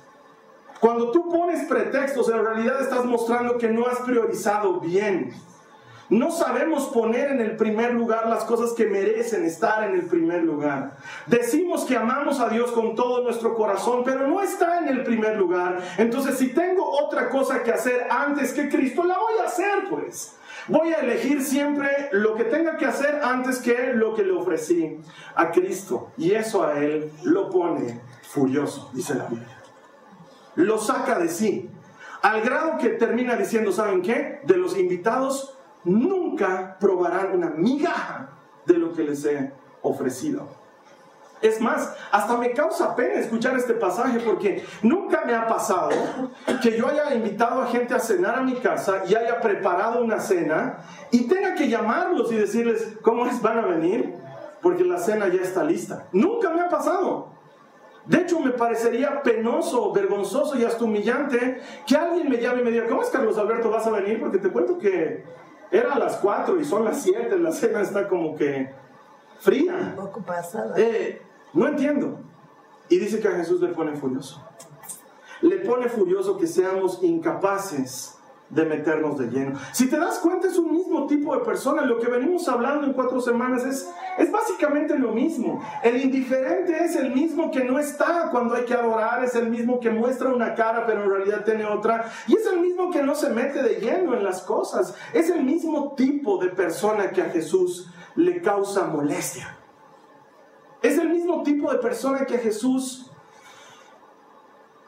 Cuando 0.80 1.12
tú 1.12 1.30
pones 1.30 1.66
pretextos, 1.66 2.30
en 2.30 2.44
realidad 2.44 2.82
estás 2.82 3.06
mostrando 3.06 3.58
que 3.58 3.70
no 3.70 3.88
has 3.88 4.00
priorizado 4.02 4.80
bien. 4.80 5.34
No 6.14 6.30
sabemos 6.30 6.90
poner 6.90 7.32
en 7.32 7.42
el 7.42 7.56
primer 7.56 7.92
lugar 7.92 8.30
las 8.30 8.44
cosas 8.44 8.74
que 8.74 8.86
merecen 8.86 9.46
estar 9.46 9.84
en 9.84 9.96
el 9.96 10.04
primer 10.04 10.44
lugar. 10.44 10.96
Decimos 11.26 11.86
que 11.86 11.98
amamos 11.98 12.40
a 12.40 12.50
Dios 12.50 12.72
con 12.72 12.94
todo 12.94 13.24
nuestro 13.24 13.56
corazón, 13.56 14.04
pero 14.06 14.28
no 14.28 14.40
está 14.40 14.78
en 14.78 14.90
el 14.90 15.04
primer 15.04 15.38
lugar. 15.38 15.82
Entonces, 15.98 16.38
si 16.38 16.50
tengo 16.54 16.88
otra 16.88 17.30
cosa 17.30 17.64
que 17.64 17.72
hacer 17.72 18.06
antes 18.12 18.54
que 18.54 18.70
Cristo, 18.70 19.04
la 19.04 19.18
voy 19.18 19.40
a 19.42 19.48
hacer, 19.48 19.90
pues. 19.90 20.36
Voy 20.68 20.94
a 20.94 21.00
elegir 21.00 21.42
siempre 21.42 22.10
lo 22.12 22.36
que 22.36 22.44
tenga 22.44 22.78
que 22.78 22.86
hacer 22.86 23.20
antes 23.24 23.58
que 23.58 23.94
lo 23.94 24.14
que 24.14 24.24
le 24.24 24.34
ofrecí 24.34 25.00
a 25.34 25.50
Cristo. 25.50 26.12
Y 26.16 26.34
eso 26.34 26.64
a 26.64 26.78
Él 26.78 27.12
lo 27.24 27.50
pone 27.50 28.02
furioso, 28.22 28.92
dice 28.94 29.16
la 29.16 29.26
Biblia. 29.26 29.58
Lo 30.56 30.78
saca 30.78 31.18
de 31.18 31.28
sí. 31.28 31.72
Al 32.22 32.42
grado 32.42 32.78
que 32.78 32.90
termina 32.90 33.36
diciendo, 33.36 33.72
¿saben 33.72 34.04
qué? 34.04 34.42
De 34.44 34.58
los 34.58 34.78
invitados 34.78 35.58
nunca 35.84 36.78
probarán 36.80 37.36
una 37.36 37.50
migaja 37.50 38.30
de 38.66 38.78
lo 38.78 38.94
que 38.94 39.04
les 39.04 39.26
he 39.26 39.52
ofrecido. 39.82 40.48
Es 41.44 41.60
más, 41.60 41.94
hasta 42.10 42.38
me 42.38 42.54
causa 42.54 42.96
pena 42.96 43.16
escuchar 43.16 43.58
este 43.58 43.74
pasaje 43.74 44.20
porque 44.22 44.64
nunca 44.82 45.24
me 45.26 45.36
ha 45.36 45.46
pasado 45.46 45.92
que 46.62 46.78
yo 46.78 46.88
haya 46.88 47.14
invitado 47.14 47.62
a 47.62 47.68
gente 47.68 47.94
a 47.94 48.00
cenar 48.00 48.40
a 48.40 48.44
mi 48.44 48.54
casa 48.56 49.04
y 49.06 49.14
haya 49.14 49.42
preparado 49.42 50.02
una 50.02 50.22
cena 50.22 50.78
y 51.12 51.28
tenga 51.28 51.54
que 51.54 51.68
llamarlos 51.68 52.32
y 52.32 52.36
decirles, 52.36 52.94
¿cómo 53.02 53.26
es? 53.26 53.42
¿Van 53.42 53.60
a 53.60 53.66
venir? 53.66 54.16
Porque 54.62 54.86
la 54.86 54.98
cena 54.98 55.28
ya 55.28 55.42
está 55.42 55.66
lista. 55.66 56.08
Nunca 56.14 56.50
me 56.50 56.62
ha 56.62 56.70
pasado. 56.70 57.34
De 58.06 58.20
hecho, 58.20 58.40
me 58.40 58.52
parecería 58.52 59.22
penoso, 59.22 59.92
vergonzoso 59.92 60.58
y 60.58 60.64
hasta 60.64 60.86
humillante 60.86 61.62
que 61.86 61.98
alguien 61.98 62.30
me 62.30 62.38
llame 62.38 62.62
y 62.62 62.64
me 62.64 62.72
diga, 62.72 62.88
¿cómo 62.88 63.02
es 63.02 63.10
Carlos 63.10 63.38
Alberto? 63.38 63.70
¿Vas 63.70 63.86
a 63.86 63.92
venir? 63.92 64.22
Porque 64.22 64.38
te 64.38 64.50
cuento 64.50 64.78
que 64.78 65.26
era 65.74 65.94
a 65.94 66.00
las 66.00 66.18
4 66.18 66.62
y 66.62 66.66
son 66.66 66.86
las 66.86 67.02
7, 67.02 67.40
la 67.40 67.52
cena 67.52 67.82
está 67.82 68.08
como 68.08 68.36
que 68.36 68.72
fría. 69.40 69.96
Un 69.98 70.06
poco 70.06 70.22
pasada. 70.22 70.76
Eh, 70.78 71.20
no 71.52 71.68
entiendo. 71.68 72.20
Y 72.90 73.00
dice 73.00 73.20
que 73.20 73.28
a 73.28 73.32
Jesús 73.32 73.60
le 73.60 73.70
pone 73.70 73.96
furioso. 73.96 74.40
Le 75.42 75.58
pone 75.58 75.90
furioso 75.90 76.38
que 76.38 76.46
seamos 76.46 77.02
incapaces 77.02 78.20
de 78.50 78.66
meternos 78.66 79.18
de 79.18 79.28
lleno. 79.28 79.60
Si 79.72 79.90
te 79.90 79.98
das 79.98 80.20
cuenta, 80.20 80.48
es 80.48 80.58
un 80.58 80.72
mismo 80.72 81.08
tipo 81.08 81.36
de 81.36 81.44
persona. 81.44 81.84
Lo 81.84 82.00
que 82.00 82.08
venimos 82.08 82.48
hablando 82.48 82.86
en 82.86 82.94
cuatro 82.94 83.20
semanas 83.20 83.66
es, 83.66 83.90
es 84.18 84.32
básicamente 84.32 84.98
lo 84.98 85.12
mismo. 85.12 85.64
El 85.84 86.02
indiferente 86.02 86.84
es 86.84 86.96
el 86.96 87.14
mismo 87.14 87.50
que 87.52 87.64
no 87.64 87.80
está 87.80 88.30
cuando 88.32 88.54
hay 88.56 88.66
que 88.66 88.74
adorar, 88.74 89.24
es 89.24 89.36
el 89.36 89.50
mismo 89.50 89.80
que 89.80 89.90
muestra 89.90 90.30
una 90.30 90.54
cara 90.54 90.86
pero 90.86 91.04
en 91.04 91.10
realidad 91.10 91.44
tiene 91.44 91.66
otra. 91.66 92.12
Y 92.28 92.36
es 92.36 92.46
el 92.46 92.60
mismo 92.60 92.92
que 92.92 93.02
no 93.02 93.16
se 93.16 93.30
mete 93.30 93.64
de 93.64 93.80
lleno 93.80 94.16
en 94.16 94.24
las 94.24 94.42
cosas. 94.42 94.96
Es 95.14 95.30
el 95.30 95.44
mismo 95.44 95.94
tipo 95.96 96.38
de 96.38 96.50
persona 96.50 97.10
que 97.12 97.22
a 97.22 97.30
Jesús 97.30 97.90
le 98.16 98.42
causa 98.42 98.86
molestia. 98.86 99.58
Es 100.82 100.98
el 100.98 101.10
mismo 101.10 101.44
tipo 101.44 101.72
de 101.72 101.80
persona 101.80 102.26
que 102.26 102.36
a 102.36 102.40
Jesús 102.40 103.10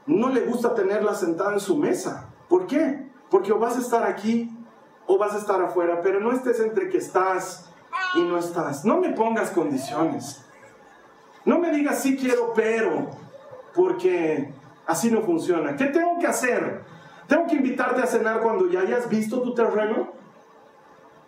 no 0.05 0.29
le 0.29 0.41
gusta 0.41 0.75
tenerla 0.75 1.15
sentada 1.15 1.53
en 1.53 1.59
su 1.59 1.77
mesa. 1.77 2.29
¿Por 2.47 2.67
qué? 2.67 3.04
Porque 3.29 3.51
o 3.51 3.59
vas 3.59 3.75
a 3.77 3.79
estar 3.79 4.03
aquí 4.03 4.51
o 5.07 5.17
vas 5.17 5.33
a 5.33 5.37
estar 5.37 5.61
afuera, 5.61 6.01
pero 6.01 6.19
no 6.19 6.31
estés 6.31 6.59
entre 6.59 6.89
que 6.89 6.97
estás 6.97 7.69
y 8.15 8.23
no 8.23 8.37
estás. 8.37 8.85
No 8.85 8.97
me 8.99 9.09
pongas 9.09 9.51
condiciones. 9.51 10.43
No 11.43 11.59
me 11.59 11.71
digas 11.71 12.01
sí 12.01 12.17
quiero, 12.17 12.53
pero, 12.55 13.11
porque 13.75 14.51
así 14.87 15.11
no 15.11 15.21
funciona. 15.21 15.75
¿Qué 15.75 15.85
tengo 15.85 16.17
que 16.19 16.27
hacer? 16.27 16.83
¿Tengo 17.27 17.45
que 17.47 17.55
invitarte 17.55 18.01
a 18.01 18.07
cenar 18.07 18.41
cuando 18.41 18.69
ya 18.69 18.81
hayas 18.81 19.09
visto 19.09 19.41
tu 19.41 19.53
terreno? 19.53 20.09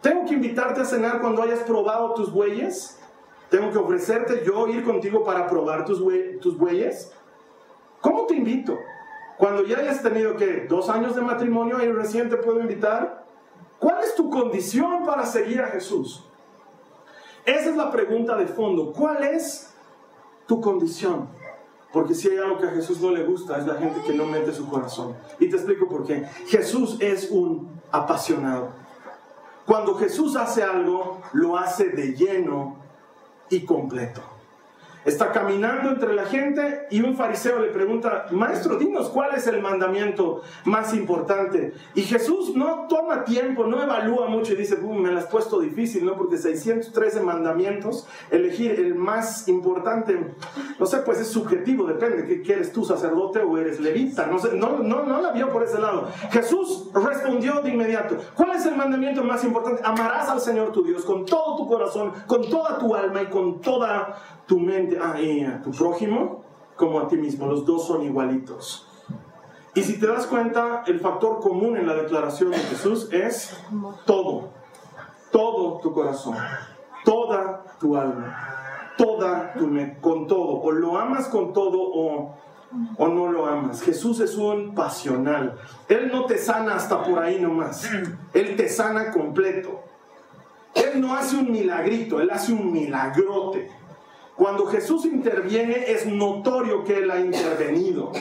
¿Tengo 0.01 0.25
que 0.25 0.33
invitarte 0.33 0.81
a 0.81 0.85
cenar 0.85 1.21
cuando 1.21 1.41
hayas 1.41 1.59
probado 1.59 2.13
tus 2.13 2.31
bueyes? 2.31 2.99
¿Tengo 3.49 3.71
que 3.71 3.77
ofrecerte 3.77 4.43
yo 4.45 4.67
ir 4.67 4.83
contigo 4.83 5.23
para 5.23 5.47
probar 5.47 5.85
tus, 5.85 6.03
tus 6.41 6.57
bueyes? 6.57 7.11
¿Cómo 8.01 8.25
te 8.25 8.35
invito? 8.35 8.77
Cuando 9.37 9.63
ya 9.65 9.77
hayas 9.77 10.01
tenido 10.01 10.35
que 10.35 10.65
dos 10.67 10.89
años 10.89 11.15
de 11.15 11.21
matrimonio 11.21 11.83
y 11.83 11.91
recién 11.91 12.29
te 12.29 12.37
puedo 12.37 12.59
invitar, 12.59 13.25
¿cuál 13.79 14.03
es 14.03 14.15
tu 14.15 14.29
condición 14.29 15.05
para 15.05 15.25
seguir 15.25 15.61
a 15.61 15.67
Jesús? 15.67 16.25
Esa 17.45 17.69
es 17.69 17.77
la 17.77 17.91
pregunta 17.91 18.35
de 18.35 18.47
fondo. 18.47 18.91
¿Cuál 18.91 19.23
es 19.23 19.73
tu 20.47 20.59
condición? 20.59 21.29
Porque 21.93 22.13
si 22.13 22.29
hay 22.29 22.37
algo 22.37 22.57
que 22.57 22.67
a 22.67 22.71
Jesús 22.71 22.99
no 22.99 23.11
le 23.11 23.23
gusta, 23.23 23.57
es 23.57 23.65
la 23.65 23.75
gente 23.75 24.01
que 24.05 24.13
no 24.13 24.25
mete 24.25 24.51
su 24.51 24.67
corazón. 24.67 25.15
Y 25.39 25.49
te 25.49 25.55
explico 25.55 25.87
por 25.87 26.05
qué. 26.05 26.25
Jesús 26.47 26.97
es 26.99 27.31
un 27.31 27.79
apasionado. 27.91 28.69
Cuando 29.65 29.95
Jesús 29.95 30.35
hace 30.35 30.63
algo, 30.63 31.21
lo 31.33 31.57
hace 31.57 31.89
de 31.89 32.13
lleno 32.13 32.77
y 33.49 33.65
completo. 33.65 34.21
Está 35.07 35.31
caminando 35.31 35.89
entre 35.89 36.13
la 36.13 36.25
gente 36.25 36.85
y 36.91 36.99
un 36.99 37.15
fariseo 37.15 37.59
le 37.59 37.69
pregunta, 37.69 38.25
maestro, 38.31 38.75
dinos 38.75 39.07
cuál 39.07 39.33
es 39.35 39.47
el 39.47 39.61
mandamiento 39.61 40.41
más 40.65 40.93
importante. 40.93 41.73
Y 41.95 42.01
Jesús 42.01 42.57
no 42.57 42.87
toma 42.89 43.23
tiempo, 43.23 43.63
no 43.63 43.81
evalúa 43.81 44.27
mucho 44.27 44.51
y 44.51 44.57
dice, 44.57 44.75
me 44.75 45.09
lo 45.09 45.17
has 45.17 45.27
puesto 45.27 45.61
difícil, 45.61 46.05
¿no? 46.05 46.17
Porque 46.17 46.37
613 46.37 47.21
mandamientos, 47.21 48.05
elegir 48.31 48.71
el 48.71 48.95
más 48.95 49.47
importante, 49.47 50.35
no 50.77 50.85
sé, 50.85 50.97
pues 50.97 51.21
es 51.21 51.29
subjetivo, 51.29 51.85
depende, 51.85 52.41
que 52.41 52.51
eres 52.51 52.73
tú 52.73 52.83
sacerdote 52.83 53.39
o 53.39 53.57
eres 53.57 53.79
levita? 53.79 54.25
No, 54.25 54.39
sé, 54.39 54.57
no, 54.57 54.79
no, 54.79 55.03
no 55.03 55.21
la 55.21 55.31
vio 55.31 55.53
por 55.53 55.63
ese 55.63 55.79
lado. 55.79 56.09
Jesús 56.31 56.89
respondió 56.93 57.61
de 57.61 57.69
inmediato, 57.69 58.17
¿cuál 58.35 58.57
es 58.57 58.65
el 58.65 58.75
mandamiento 58.75 59.23
más 59.23 59.41
importante? 59.45 59.81
Amarás 59.85 60.27
al 60.27 60.41
Señor 60.41 60.73
tu 60.73 60.83
Dios 60.83 61.05
con 61.05 61.25
todo 61.25 61.55
tu 61.55 61.65
corazón, 61.65 62.11
con 62.27 62.49
toda 62.49 62.77
tu 62.77 62.93
alma 62.93 63.21
y 63.21 63.27
con 63.27 63.61
toda 63.61 64.36
tu 64.47 64.59
mente, 64.59 64.97
ah, 65.01 65.19
y 65.19 65.43
a 65.43 65.61
tu 65.61 65.71
prójimo 65.71 66.43
como 66.75 66.99
a 66.99 67.07
ti 67.07 67.17
mismo. 67.17 67.47
Los 67.47 67.65
dos 67.65 67.85
son 67.85 68.03
igualitos. 68.03 68.87
Y 69.75 69.83
si 69.83 69.99
te 69.99 70.07
das 70.07 70.25
cuenta, 70.25 70.83
el 70.87 70.99
factor 70.99 71.39
común 71.39 71.77
en 71.77 71.85
la 71.85 71.93
declaración 71.93 72.51
de 72.51 72.57
Jesús 72.57 73.09
es 73.11 73.55
todo. 74.05 74.49
Todo 75.31 75.79
tu 75.81 75.91
corazón. 75.91 76.35
Toda 77.03 77.63
tu 77.79 77.95
alma. 77.95 78.93
Toda 78.97 79.53
tu 79.53 79.67
mente. 79.67 79.99
Con 80.01 80.25
todo. 80.25 80.61
O 80.61 80.71
lo 80.71 80.97
amas 80.97 81.27
con 81.27 81.53
todo 81.53 81.79
o, 81.79 82.35
o 82.97 83.07
no 83.07 83.31
lo 83.31 83.45
amas. 83.45 83.83
Jesús 83.83 84.19
es 84.19 84.35
un 84.35 84.73
pasional. 84.73 85.59
Él 85.89 86.09
no 86.11 86.25
te 86.25 86.37
sana 86.37 86.75
hasta 86.75 87.03
por 87.03 87.19
ahí 87.19 87.39
nomás. 87.39 87.87
Él 88.33 88.55
te 88.55 88.69
sana 88.69 89.11
completo. 89.11 89.83
Él 90.73 91.01
no 91.01 91.15
hace 91.15 91.35
un 91.35 91.51
milagrito, 91.51 92.21
Él 92.21 92.29
hace 92.31 92.53
un 92.53 92.71
milagrote. 92.71 93.69
Cuando 94.37 94.67
Jesús 94.67 95.05
interviene 95.05 95.91
es 95.91 96.05
notorio 96.05 96.83
que 96.83 96.99
Él 96.99 97.09
ha 97.09 97.19
intervenido, 97.19 98.11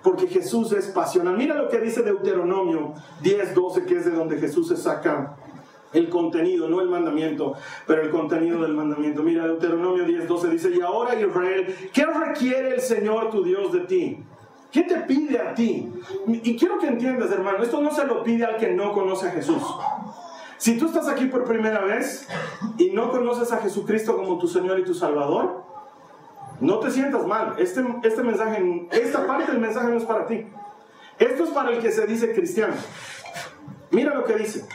porque 0.00 0.28
Jesús 0.28 0.70
es 0.70 0.86
pasional. 0.86 1.36
Mira 1.36 1.56
lo 1.56 1.68
que 1.68 1.80
dice 1.80 2.02
Deuteronomio 2.02 2.94
10, 3.20 3.52
12, 3.52 3.84
que 3.84 3.96
es 3.96 4.04
de 4.04 4.12
donde 4.12 4.38
Jesús 4.38 4.68
se 4.68 4.76
saca 4.76 5.36
el 5.92 6.08
contenido, 6.08 6.68
no 6.68 6.80
el 6.80 6.88
mandamiento, 6.88 7.54
pero 7.84 8.02
el 8.02 8.10
contenido 8.10 8.62
del 8.62 8.74
mandamiento. 8.74 9.24
Mira, 9.24 9.44
Deuteronomio 9.44 10.04
10, 10.04 10.28
12 10.28 10.50
dice, 10.50 10.70
y 10.70 10.80
ahora 10.80 11.18
Israel, 11.18 11.74
¿qué 11.92 12.06
requiere 12.06 12.74
el 12.74 12.80
Señor 12.80 13.30
tu 13.30 13.42
Dios 13.42 13.72
de 13.72 13.80
ti? 13.80 14.18
¿Qué 14.70 14.82
te 14.82 14.96
pide 15.00 15.40
a 15.40 15.52
ti? 15.52 15.90
Y 16.28 16.56
quiero 16.56 16.78
que 16.78 16.86
entiendas, 16.86 17.32
hermano, 17.32 17.64
esto 17.64 17.80
no 17.80 17.90
se 17.90 18.06
lo 18.06 18.22
pide 18.22 18.44
al 18.44 18.56
que 18.56 18.72
no 18.72 18.92
conoce 18.92 19.28
a 19.28 19.30
Jesús. 19.32 19.62
Si 20.58 20.78
tú 20.78 20.86
estás 20.86 21.08
aquí 21.08 21.26
por 21.26 21.44
primera 21.44 21.80
vez 21.80 22.26
y 22.78 22.90
no 22.90 23.10
conoces 23.10 23.52
a 23.52 23.58
Jesucristo 23.58 24.16
como 24.16 24.38
tu 24.38 24.48
Señor 24.48 24.78
y 24.78 24.84
tu 24.84 24.94
Salvador, 24.94 25.64
no 26.60 26.78
te 26.78 26.90
sientas 26.90 27.26
mal. 27.26 27.54
Este, 27.58 27.84
este 28.02 28.22
mensaje, 28.22 28.88
esta 28.92 29.26
parte 29.26 29.52
del 29.52 29.60
mensaje 29.60 29.88
no 29.88 29.96
es 29.96 30.04
para 30.04 30.26
ti. 30.26 30.46
Esto 31.18 31.44
es 31.44 31.50
para 31.50 31.70
el 31.70 31.78
que 31.80 31.92
se 31.92 32.06
dice 32.06 32.32
cristiano. 32.32 32.74
Mira 33.90 34.14
lo 34.14 34.24
que 34.24 34.34
dice. 34.34 34.66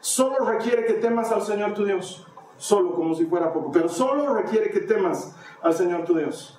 Solo 0.00 0.46
requiere 0.46 0.86
que 0.86 0.94
temas 0.94 1.30
al 1.30 1.42
Señor 1.42 1.74
tu 1.74 1.84
Dios. 1.84 2.26
Solo 2.56 2.94
como 2.94 3.14
si 3.14 3.26
fuera 3.26 3.52
poco. 3.52 3.70
Pero 3.70 3.88
solo 3.88 4.34
requiere 4.34 4.70
que 4.70 4.80
temas 4.80 5.36
al 5.62 5.74
Señor 5.74 6.04
tu 6.04 6.16
Dios. 6.16 6.58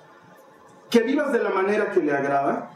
Que 0.88 1.00
vivas 1.00 1.32
de 1.32 1.40
la 1.40 1.50
manera 1.50 1.90
que 1.90 2.00
le 2.00 2.12
agrada 2.12 2.70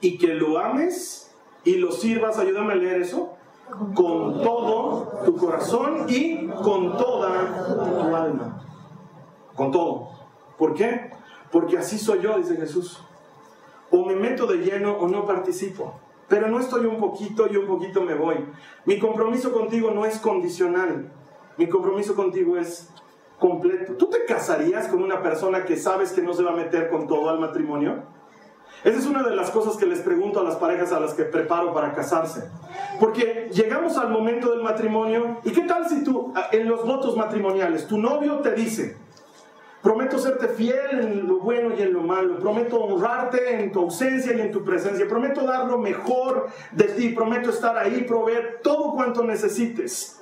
y 0.00 0.18
que 0.18 0.28
lo 0.28 0.58
ames 0.58 1.34
y 1.64 1.76
lo 1.76 1.92
sirvas. 1.92 2.38
Ayúdame 2.38 2.74
a 2.74 2.76
leer 2.76 3.00
eso 3.00 3.36
con 3.94 4.42
todo 4.42 5.22
tu 5.24 5.36
corazón 5.36 6.06
y 6.08 6.46
con 6.48 6.96
toda 6.96 7.66
tu 7.66 8.14
alma. 8.14 8.62
Con 9.54 9.70
todo. 9.70 10.10
¿Por 10.56 10.74
qué? 10.74 11.10
Porque 11.50 11.78
así 11.78 11.98
soy 11.98 12.20
yo, 12.20 12.38
dice 12.38 12.56
Jesús. 12.56 13.02
O 13.90 14.04
me 14.04 14.16
meto 14.16 14.46
de 14.46 14.58
lleno 14.58 14.96
o 14.98 15.08
no 15.08 15.26
participo. 15.26 15.94
Pero 16.28 16.48
no 16.48 16.60
estoy 16.60 16.86
un 16.86 16.98
poquito 16.98 17.46
y 17.50 17.56
un 17.56 17.66
poquito 17.66 18.00
me 18.02 18.14
voy. 18.14 18.36
Mi 18.86 18.98
compromiso 18.98 19.52
contigo 19.52 19.90
no 19.90 20.06
es 20.06 20.18
condicional. 20.18 21.12
Mi 21.58 21.68
compromiso 21.68 22.14
contigo 22.14 22.56
es 22.56 22.88
completo. 23.38 23.94
¿Tú 23.94 24.06
te 24.06 24.24
casarías 24.24 24.88
con 24.88 25.02
una 25.02 25.22
persona 25.22 25.64
que 25.64 25.76
sabes 25.76 26.12
que 26.12 26.22
no 26.22 26.32
se 26.32 26.42
va 26.42 26.52
a 26.52 26.56
meter 26.56 26.88
con 26.88 27.06
todo 27.06 27.28
al 27.28 27.38
matrimonio? 27.38 28.04
Esa 28.84 28.98
es 28.98 29.06
una 29.06 29.22
de 29.22 29.36
las 29.36 29.50
cosas 29.50 29.76
que 29.76 29.86
les 29.86 30.00
pregunto 30.00 30.40
a 30.40 30.42
las 30.42 30.56
parejas 30.56 30.90
a 30.90 30.98
las 30.98 31.14
que 31.14 31.22
preparo 31.22 31.72
para 31.72 31.94
casarse. 31.94 32.50
Porque 32.98 33.48
llegamos 33.52 33.96
al 33.96 34.10
momento 34.10 34.50
del 34.50 34.62
matrimonio 34.62 35.38
y 35.44 35.52
qué 35.52 35.62
tal 35.62 35.88
si 35.88 36.02
tú, 36.02 36.34
en 36.50 36.68
los 36.68 36.84
votos 36.84 37.16
matrimoniales, 37.16 37.86
tu 37.86 37.96
novio 37.98 38.38
te 38.38 38.52
dice, 38.52 38.96
prometo 39.82 40.18
serte 40.18 40.48
fiel 40.48 41.00
en 41.00 41.28
lo 41.28 41.38
bueno 41.38 41.74
y 41.76 41.82
en 41.82 41.92
lo 41.92 42.00
malo, 42.00 42.38
prometo 42.40 42.80
honrarte 42.80 43.60
en 43.60 43.70
tu 43.70 43.80
ausencia 43.80 44.32
y 44.32 44.40
en 44.40 44.50
tu 44.50 44.64
presencia, 44.64 45.06
prometo 45.06 45.44
dar 45.44 45.68
lo 45.68 45.78
mejor 45.78 46.48
de 46.72 46.84
ti, 46.84 47.10
prometo 47.10 47.50
estar 47.50 47.78
ahí, 47.78 48.02
proveer 48.02 48.60
todo 48.64 48.94
cuanto 48.94 49.22
necesites. 49.22 50.21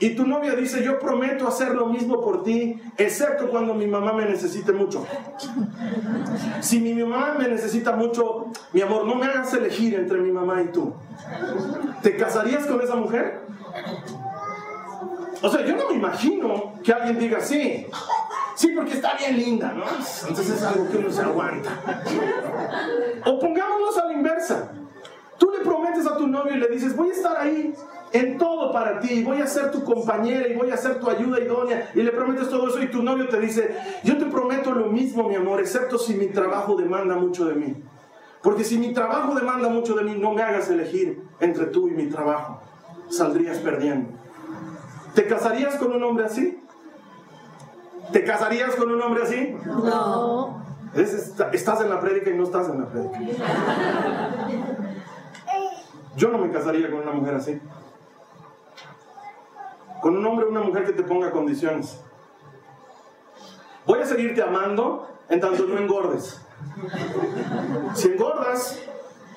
Y 0.00 0.10
tu 0.14 0.26
novia 0.26 0.54
dice, 0.54 0.82
yo 0.84 0.98
prometo 0.98 1.48
hacer 1.48 1.74
lo 1.74 1.86
mismo 1.86 2.20
por 2.20 2.44
ti, 2.44 2.80
excepto 2.96 3.48
cuando 3.48 3.74
mi 3.74 3.86
mamá 3.86 4.12
me 4.12 4.26
necesite 4.26 4.72
mucho. 4.72 5.04
Si 6.60 6.80
mi 6.80 6.94
mamá 6.94 7.34
me 7.36 7.48
necesita 7.48 7.92
mucho, 7.92 8.46
mi 8.72 8.80
amor, 8.80 9.06
no 9.06 9.16
me 9.16 9.26
hagas 9.26 9.52
elegir 9.54 9.94
entre 9.96 10.18
mi 10.18 10.30
mamá 10.30 10.62
y 10.62 10.68
tú. 10.68 10.94
¿Te 12.02 12.16
casarías 12.16 12.66
con 12.66 12.80
esa 12.80 12.94
mujer? 12.94 13.40
O 15.42 15.48
sea, 15.50 15.64
yo 15.64 15.76
no 15.76 15.88
me 15.88 15.96
imagino 15.96 16.74
que 16.82 16.92
alguien 16.92 17.18
diga, 17.18 17.40
sí, 17.40 17.86
sí, 18.54 18.68
porque 18.76 18.94
está 18.94 19.14
bien 19.14 19.36
linda, 19.36 19.72
¿no? 19.72 19.84
Entonces 20.28 20.50
es 20.50 20.62
algo 20.62 20.88
que 20.88 20.98
uno 20.98 21.10
se 21.10 21.22
aguanta. 21.22 21.70
O 23.24 23.38
pongámonos 23.38 23.98
a 23.98 24.06
la 24.06 24.12
inversa. 24.12 24.72
Tú 25.38 25.50
le 25.50 25.64
prometes 25.64 26.06
a 26.06 26.16
tu 26.16 26.26
novio 26.26 26.54
y 26.54 26.58
le 26.58 26.68
dices, 26.68 26.94
voy 26.96 27.10
a 27.10 27.12
estar 27.12 27.36
ahí 27.36 27.74
en 28.12 28.38
todo 28.38 28.72
para 28.72 29.00
ti, 29.00 29.22
voy 29.22 29.40
a 29.40 29.46
ser 29.46 29.70
tu 29.70 29.84
compañera 29.84 30.48
y 30.48 30.54
voy 30.54 30.70
a 30.70 30.76
ser 30.76 30.98
tu 30.98 31.08
ayuda 31.08 31.40
idónea, 31.40 31.90
y 31.94 32.02
le 32.02 32.10
prometes 32.10 32.48
todo 32.48 32.68
eso 32.68 32.82
y 32.82 32.90
tu 32.90 33.02
novio 33.02 33.28
te 33.28 33.40
dice, 33.40 33.76
yo 34.04 34.16
te 34.18 34.26
prometo 34.26 34.72
lo 34.72 34.86
mismo, 34.86 35.28
mi 35.28 35.34
amor, 35.34 35.60
excepto 35.60 35.98
si 35.98 36.14
mi 36.14 36.28
trabajo 36.28 36.76
demanda 36.76 37.16
mucho 37.16 37.44
de 37.44 37.54
mí. 37.54 37.82
Porque 38.42 38.64
si 38.64 38.78
mi 38.78 38.92
trabajo 38.92 39.34
demanda 39.34 39.68
mucho 39.68 39.94
de 39.94 40.04
mí, 40.04 40.14
no 40.18 40.32
me 40.32 40.42
hagas 40.42 40.70
elegir 40.70 41.22
entre 41.40 41.66
tú 41.66 41.88
y 41.88 41.90
mi 41.90 42.06
trabajo. 42.06 42.60
Saldrías 43.08 43.58
perdiendo. 43.58 44.10
¿Te 45.14 45.26
casarías 45.26 45.76
con 45.76 45.92
un 45.92 46.02
hombre 46.02 46.26
así? 46.26 46.62
¿Te 48.12 48.24
casarías 48.24 48.76
con 48.76 48.90
un 48.90 49.02
hombre 49.02 49.24
así? 49.24 49.56
No. 49.66 50.64
estás 51.52 51.80
en 51.80 51.90
la 51.90 52.00
prédica 52.00 52.30
y 52.30 52.34
no 52.34 52.44
estás 52.44 52.68
en 52.68 52.80
la 52.80 52.88
prédica. 52.88 53.18
Yo 56.16 56.30
no 56.30 56.38
me 56.38 56.50
casaría 56.50 56.90
con 56.90 57.00
una 57.00 57.12
mujer 57.12 57.34
así. 57.34 57.60
Con 60.00 60.16
un 60.16 60.26
hombre 60.26 60.46
o 60.46 60.50
una 60.50 60.60
mujer 60.60 60.84
que 60.84 60.92
te 60.92 61.02
ponga 61.02 61.30
condiciones. 61.30 62.00
Voy 63.86 64.00
a 64.00 64.06
seguirte 64.06 64.42
amando 64.42 65.08
en 65.28 65.40
tanto 65.40 65.64
no 65.64 65.78
engordes. 65.78 66.40
Si 67.94 68.08
engordas, 68.08 68.80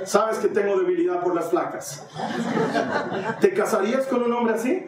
sabes 0.05 0.39
que 0.39 0.47
tengo 0.47 0.77
debilidad 0.77 1.21
por 1.21 1.35
las 1.35 1.49
flacas. 1.49 2.07
¿Te 3.39 3.53
casarías 3.53 4.07
con 4.07 4.23
un 4.23 4.33
hombre 4.33 4.55
así? 4.55 4.87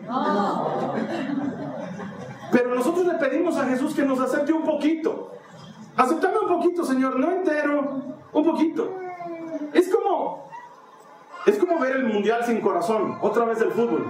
Pero 2.52 2.76
nosotros 2.76 3.06
le 3.06 3.14
pedimos 3.16 3.58
a 3.58 3.66
Jesús 3.66 3.96
que 3.96 4.04
nos 4.04 4.20
acepte 4.20 4.54
un 4.54 4.64
poquito. 4.64 5.32
Aceptame 5.96 6.40
un 6.40 6.48
poquito, 6.48 6.84
Señor, 6.84 7.20
no 7.20 7.32
entero, 7.32 8.02
un 8.32 8.44
poquito. 8.44 9.00
Es 9.74 9.90
como 9.90 10.44
es 11.46 11.58
como 11.58 11.78
ver 11.80 11.98
el 11.98 12.06
mundial 12.06 12.46
sin 12.46 12.62
corazón, 12.62 13.18
otra 13.22 13.46
vez 13.46 13.60
del 13.60 13.72
fútbol. 13.72 14.10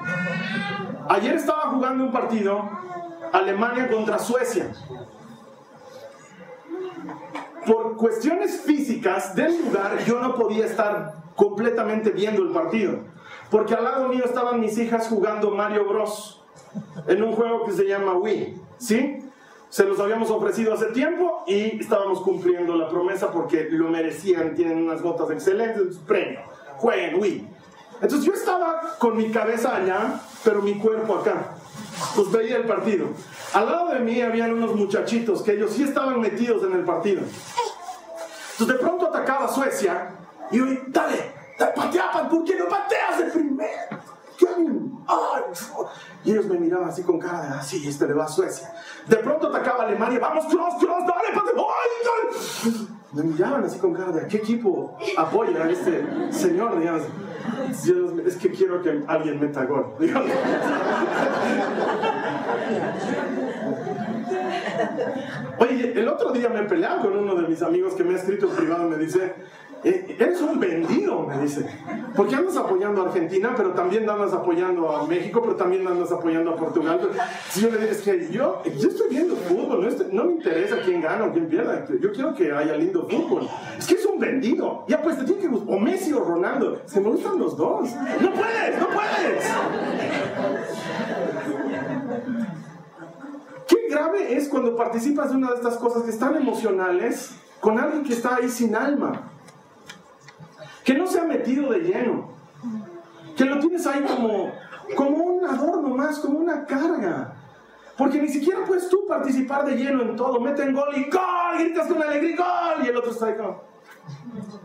Ayer 1.09 1.35
estaba 1.35 1.69
jugando 1.71 2.03
un 2.05 2.11
partido 2.11 2.69
Alemania 3.31 3.89
contra 3.89 4.19
Suecia 4.19 4.71
por 7.65 7.95
cuestiones 7.97 8.61
físicas 8.61 9.35
del 9.35 9.57
lugar, 9.61 10.03
yo 10.05 10.19
no 10.19 10.35
podía 10.35 10.65
estar 10.65 11.15
completamente 11.35 12.11
viendo 12.11 12.43
el 12.43 12.49
partido. 12.49 12.99
Porque 13.49 13.73
al 13.73 13.83
lado 13.83 14.07
mío 14.09 14.23
estaban 14.25 14.59
mis 14.59 14.77
hijas 14.77 15.07
jugando 15.07 15.51
Mario 15.51 15.87
Bros. 15.87 16.41
en 17.07 17.23
un 17.23 17.33
juego 17.33 17.65
que 17.65 17.71
se 17.71 17.85
llama 17.85 18.13
Wii. 18.13 18.57
¿Sí? 18.77 19.19
Se 19.69 19.85
los 19.85 19.99
habíamos 19.99 20.29
ofrecido 20.29 20.73
hace 20.73 20.87
tiempo 20.87 21.43
y 21.47 21.79
estábamos 21.79 22.21
cumpliendo 22.21 22.75
la 22.75 22.89
promesa 22.89 23.31
porque 23.31 23.67
lo 23.71 23.89
merecían, 23.89 24.55
tienen 24.55 24.83
unas 24.83 25.01
gotas 25.01 25.31
excelentes, 25.31 25.97
premio. 26.07 26.41
Jueguen 26.77 27.19
Wii. 27.19 27.47
Entonces 28.03 28.25
yo 28.25 28.33
estaba 28.33 28.97
con 28.99 29.15
mi 29.15 29.31
cabeza 29.31 29.77
allá, 29.77 30.19
pero 30.43 30.61
mi 30.61 30.77
cuerpo 30.77 31.15
acá. 31.15 31.55
Pues 32.15 32.29
veía 32.31 32.57
el 32.57 32.65
partido. 32.65 33.07
Al 33.53 33.65
lado 33.65 33.89
de 33.93 33.99
mí 33.99 34.21
habían 34.21 34.53
unos 34.53 34.75
muchachitos 34.75 35.41
que 35.41 35.53
ellos 35.53 35.71
sí 35.71 35.83
estaban 35.83 36.19
metidos 36.19 36.63
en 36.63 36.73
el 36.73 36.83
partido. 36.83 37.21
Entonces 38.51 38.67
de 38.67 38.83
pronto 38.83 39.07
atacaba 39.07 39.47
Suecia 39.47 40.09
y 40.51 40.57
yo, 40.57 40.65
dale, 40.87 41.31
patea, 41.57 42.29
¿por 42.29 42.43
qué 42.43 42.57
no 42.57 42.67
pateas 42.67 43.19
de 43.19 43.25
primero? 43.25 44.03
Y 46.25 46.31
ellos 46.31 46.45
me 46.45 46.59
miraban 46.59 46.89
así 46.89 47.03
con 47.03 47.19
cara 47.19 47.41
de, 47.41 47.47
así, 47.55 47.83
ah, 47.85 47.89
este 47.89 48.07
le 48.07 48.13
va 48.13 48.25
a 48.25 48.27
Suecia. 48.27 48.73
De 49.07 49.17
pronto 49.17 49.47
atacaba 49.47 49.85
Alemania, 49.85 50.19
vamos, 50.19 50.45
cross, 50.45 50.75
cross, 50.77 51.03
dale, 51.07 51.33
patea, 51.33 51.53
Me 53.13 53.23
miraban 53.23 53.63
así 53.63 53.77
con 53.79 53.93
cara 53.93 54.11
de, 54.11 54.27
¿qué 54.27 54.37
equipo 54.37 54.97
apoya 55.17 55.63
a 55.63 55.69
este 55.69 56.03
señor? 56.31 56.79
Digamos 56.79 57.03
es 58.25 58.37
que 58.37 58.49
quiero 58.51 58.81
que 58.81 59.03
alguien 59.07 59.39
meta 59.39 59.65
gol. 59.65 59.93
Oye, 65.59 65.93
el 65.99 66.07
otro 66.07 66.31
día 66.31 66.49
me 66.49 66.63
peleaba 66.63 67.01
con 67.01 67.15
uno 67.17 67.35
de 67.35 67.47
mis 67.47 67.61
amigos 67.61 67.93
que 67.93 68.03
me 68.03 68.15
ha 68.15 68.17
escrito 68.17 68.49
en 68.49 68.55
privado 68.55 68.87
y 68.87 68.89
me 68.91 68.97
dice, 68.97 69.35
eres 69.83 70.41
un 70.41 70.59
vendido, 70.59 71.25
me 71.27 71.39
dice. 71.39 71.65
Porque 72.15 72.35
andas 72.35 72.55
apoyando 72.55 73.01
a 73.01 73.07
Argentina, 73.07 73.53
pero 73.55 73.71
también 73.71 74.09
andas 74.09 74.33
apoyando 74.33 74.89
a 74.89 75.05
México, 75.05 75.41
pero 75.41 75.55
también 75.55 75.85
andas 75.85 76.11
apoyando 76.11 76.51
a 76.51 76.55
Portugal. 76.55 76.99
Si 77.49 77.61
yo 77.61 77.69
le 77.69 77.77
digo, 77.77 77.91
es 77.91 78.01
que 78.01 78.29
yo, 78.31 78.61
yo 78.63 78.87
estoy 78.87 79.09
viendo 79.09 79.35
fútbol, 79.35 79.89
no, 80.11 80.25
me 80.25 80.31
interesa 80.33 80.77
quién 80.85 81.01
gana 81.01 81.25
o 81.25 81.33
quién 81.33 81.47
pierda. 81.47 81.85
Yo 82.01 82.11
quiero 82.13 82.33
que 82.33 82.51
haya 82.51 82.75
lindo 82.75 83.07
fútbol. 83.09 83.47
Es 83.77 83.85
que 83.87 83.95
es 83.95 84.05
un 84.05 84.19
vendido. 84.19 84.85
Ya 84.87 85.01
pues 85.01 85.17
te 85.17 85.25
tiene 85.25 85.41
que 85.41 85.47
o 85.47 85.79
Messi 85.79 86.13
o 86.13 86.23
Ronaldo. 86.23 86.81
Se 86.85 87.01
me 87.01 87.09
gustan 87.09 87.39
los 87.39 87.57
dos. 87.57 87.89
No 88.21 88.31
puedes, 88.33 88.79
no 88.79 88.87
puedes. 88.87 89.45
Qué 93.67 93.87
grave 93.89 94.37
es 94.37 94.47
cuando 94.47 94.75
participas 94.75 95.31
de 95.31 95.37
una 95.37 95.49
de 95.49 95.55
estas 95.55 95.77
cosas 95.77 96.03
que 96.03 96.11
están 96.11 96.35
emocionales 96.35 97.31
con 97.59 97.79
alguien 97.79 98.03
que 98.03 98.13
está 98.13 98.35
ahí 98.35 98.49
sin 98.49 98.75
alma 98.75 99.32
que 100.83 100.93
no 100.93 101.07
se 101.07 101.19
ha 101.19 101.23
metido 101.23 101.71
de 101.71 101.79
lleno, 101.79 102.29
que 103.35 103.45
lo 103.45 103.59
tienes 103.59 103.85
ahí 103.87 104.03
como, 104.03 104.51
como 104.95 105.17
un 105.17 105.45
adorno 105.45 105.89
más, 105.89 106.19
como 106.19 106.39
una 106.39 106.65
carga. 106.65 107.33
Porque 107.97 108.21
ni 108.21 108.27
siquiera 108.27 108.65
puedes 108.65 108.89
tú 108.89 109.05
participar 109.07 109.65
de 109.65 109.75
lleno 109.75 110.01
en 110.01 110.15
todo. 110.15 110.39
Meten 110.39 110.73
gol 110.73 110.95
y 110.95 111.09
gol, 111.09 111.59
gritas 111.59 111.87
con 111.87 112.01
alegría, 112.01 112.35
gol, 112.35 112.85
y 112.85 112.89
el 112.89 112.97
otro 112.97 113.11
está 113.11 113.27
ahí 113.27 113.37
como. 113.37 113.61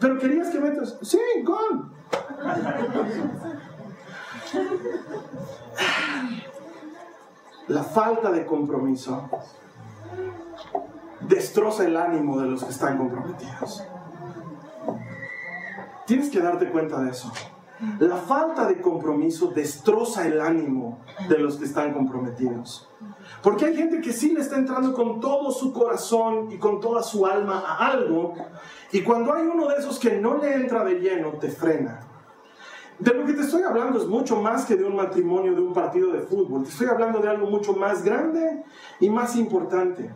Pero 0.01 0.19
querías 0.19 0.49
que 0.49 0.59
metas, 0.59 0.99
sí, 1.03 1.21
gol. 1.45 1.91
La 7.69 7.83
falta 7.83 8.31
de 8.31 8.47
compromiso 8.47 9.29
destroza 11.21 11.85
el 11.85 11.97
ánimo 11.97 12.41
de 12.41 12.49
los 12.49 12.65
que 12.65 12.71
están 12.71 12.97
comprometidos. 12.97 13.85
Tienes 16.09 16.31
que 16.31 16.41
darte 16.41 16.71
cuenta 16.71 17.03
de 17.03 17.11
eso. 17.11 17.31
La 18.01 18.17
falta 18.17 18.67
de 18.67 18.81
compromiso 18.81 19.49
destroza 19.49 20.27
el 20.27 20.41
ánimo 20.41 21.01
de 21.29 21.39
los 21.39 21.59
que 21.59 21.67
están 21.67 21.93
comprometidos. 21.93 22.89
Porque 23.43 23.67
hay 23.67 23.77
gente 23.77 24.01
que 24.01 24.15
sí 24.15 24.33
le 24.33 24.41
está 24.41 24.57
entrando 24.57 24.95
con 24.95 25.21
todo 25.21 25.51
su 25.51 25.71
corazón 25.71 26.51
y 26.51 26.57
con 26.57 26.81
toda 26.81 27.03
su 27.03 27.27
alma 27.27 27.63
a 27.67 27.89
algo, 27.89 28.33
y 28.91 29.03
cuando 29.03 29.35
hay 29.35 29.47
uno 29.47 29.69
de 29.69 29.77
esos 29.77 29.99
que 29.99 30.19
no 30.19 30.39
le 30.39 30.55
entra 30.55 30.83
de 30.83 30.95
lleno, 30.95 31.33
te 31.33 31.51
frena. 31.51 32.01
De 32.99 33.13
lo 33.13 33.27
que 33.27 33.35
te 33.35 33.43
estoy 33.43 33.61
hablando 33.61 33.99
es 33.99 34.07
mucho 34.07 34.41
más 34.41 34.65
que 34.65 34.77
de 34.77 34.85
un 34.85 34.97
matrimonio, 34.97 35.55
de 35.55 35.61
un 35.61 35.75
partido 35.75 36.11
de 36.11 36.21
fútbol. 36.21 36.65
Te 36.65 36.71
estoy 36.71 36.87
hablando 36.87 37.19
de 37.19 37.29
algo 37.29 37.49
mucho 37.51 37.75
más 37.75 38.03
grande 38.03 38.65
y 38.99 39.11
más 39.11 39.37
importante. 39.37 40.11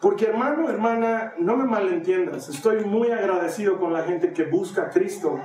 Porque 0.00 0.26
hermano, 0.26 0.68
hermana, 0.68 1.34
no 1.38 1.56
me 1.56 1.64
malentiendas, 1.64 2.48
estoy 2.48 2.84
muy 2.84 3.10
agradecido 3.10 3.78
con 3.78 3.92
la 3.92 4.02
gente 4.02 4.32
que 4.32 4.44
busca 4.44 4.82
a 4.82 4.90
Cristo, 4.90 5.40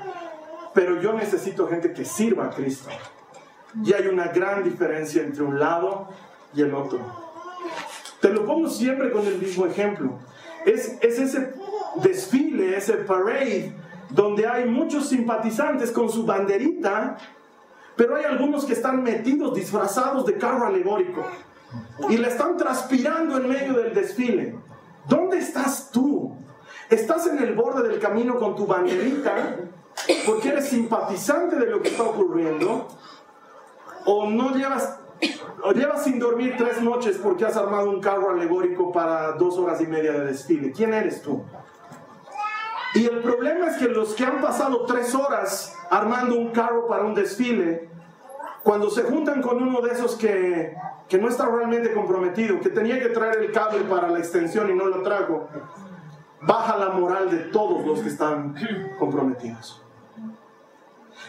pero 0.73 1.01
yo 1.01 1.13
necesito 1.13 1.67
gente 1.67 1.93
que 1.93 2.03
sirva 2.03 2.45
a 2.45 2.49
Cristo. 2.49 2.89
Y 3.83 3.93
hay 3.93 4.07
una 4.07 4.27
gran 4.27 4.63
diferencia 4.63 5.23
entre 5.23 5.43
un 5.43 5.57
lado 5.57 6.09
y 6.53 6.61
el 6.61 6.73
otro. 6.73 6.99
Te 8.19 8.29
lo 8.29 8.45
pongo 8.45 8.69
siempre 8.69 9.09
con 9.11 9.25
el 9.25 9.37
mismo 9.37 9.65
ejemplo. 9.65 10.19
Es, 10.65 10.97
es 11.01 11.17
ese 11.17 11.53
desfile, 12.03 12.75
ese 12.75 12.93
parade, 12.93 13.73
donde 14.09 14.47
hay 14.47 14.65
muchos 14.65 15.07
simpatizantes 15.07 15.91
con 15.91 16.09
su 16.09 16.25
banderita, 16.25 17.17
pero 17.95 18.17
hay 18.17 18.25
algunos 18.25 18.65
que 18.65 18.73
están 18.73 19.01
metidos, 19.01 19.55
disfrazados 19.55 20.25
de 20.25 20.37
carro 20.37 20.65
alegórico 20.65 21.25
y 22.09 22.17
le 22.17 22.27
están 22.27 22.57
transpirando 22.57 23.37
en 23.37 23.47
medio 23.47 23.73
del 23.73 23.93
desfile. 23.93 24.55
¿Dónde 25.07 25.37
estás 25.37 25.91
tú? 25.91 26.35
¿Estás 26.89 27.27
en 27.27 27.39
el 27.39 27.53
borde 27.55 27.87
del 27.87 27.99
camino 27.99 28.37
con 28.37 28.55
tu 28.55 28.65
banderita 28.65 29.57
porque 30.25 30.49
eres 30.49 30.69
simpatizante 30.69 31.55
de 31.55 31.67
lo 31.67 31.81
que 31.81 31.89
está 31.89 32.03
ocurriendo? 32.03 32.87
¿O 34.05 34.29
no 34.29 34.55
llevas, 34.55 34.99
o 35.63 35.71
llevas 35.71 36.03
sin 36.03 36.19
dormir 36.19 36.55
tres 36.57 36.81
noches 36.81 37.17
porque 37.17 37.45
has 37.45 37.55
armado 37.55 37.89
un 37.89 38.01
carro 38.01 38.31
alegórico 38.31 38.91
para 38.91 39.33
dos 39.33 39.57
horas 39.57 39.79
y 39.81 39.87
media 39.87 40.11
de 40.11 40.25
desfile? 40.25 40.71
¿Quién 40.71 40.93
eres 40.93 41.21
tú? 41.21 41.43
Y 42.93 43.05
el 43.05 43.21
problema 43.21 43.67
es 43.67 43.77
que 43.77 43.87
los 43.87 44.13
que 44.15 44.25
han 44.25 44.41
pasado 44.41 44.85
tres 44.85 45.15
horas 45.15 45.77
armando 45.89 46.35
un 46.35 46.51
carro 46.51 46.87
para 46.87 47.03
un 47.03 47.13
desfile, 47.13 47.89
cuando 48.63 48.89
se 48.89 49.03
juntan 49.03 49.41
con 49.41 49.61
uno 49.61 49.81
de 49.81 49.91
esos 49.91 50.15
que 50.15 50.75
que 51.11 51.17
no 51.17 51.27
está 51.27 51.45
realmente 51.45 51.91
comprometido, 51.91 52.61
que 52.61 52.69
tenía 52.69 52.97
que 52.97 53.09
traer 53.09 53.39
el 53.39 53.51
cable 53.51 53.81
para 53.81 54.07
la 54.07 54.19
extensión 54.19 54.71
y 54.71 54.73
no 54.73 54.85
lo 54.85 55.01
trajo, 55.01 55.45
baja 56.39 56.77
la 56.77 56.91
moral 56.91 57.29
de 57.29 57.37
todos 57.51 57.85
los 57.85 57.99
que 57.99 58.07
están 58.07 58.55
comprometidos. 58.97 59.83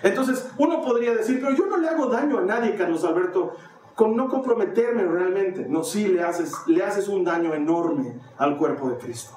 Entonces, 0.04 0.52
uno 0.56 0.80
podría 0.82 1.16
decir, 1.16 1.40
pero 1.42 1.56
yo 1.56 1.66
no 1.66 1.78
le 1.78 1.88
hago 1.88 2.06
daño 2.06 2.38
a 2.38 2.42
nadie, 2.42 2.76
Carlos 2.76 3.02
Alberto, 3.02 3.56
con 3.96 4.14
no 4.14 4.28
comprometerme 4.28 5.02
realmente. 5.02 5.66
No, 5.68 5.82
sí, 5.82 6.06
le 6.06 6.22
haces, 6.22 6.54
le 6.68 6.84
haces 6.84 7.08
un 7.08 7.24
daño 7.24 7.52
enorme 7.52 8.20
al 8.38 8.56
cuerpo 8.56 8.88
de 8.88 8.98
Cristo. 8.98 9.32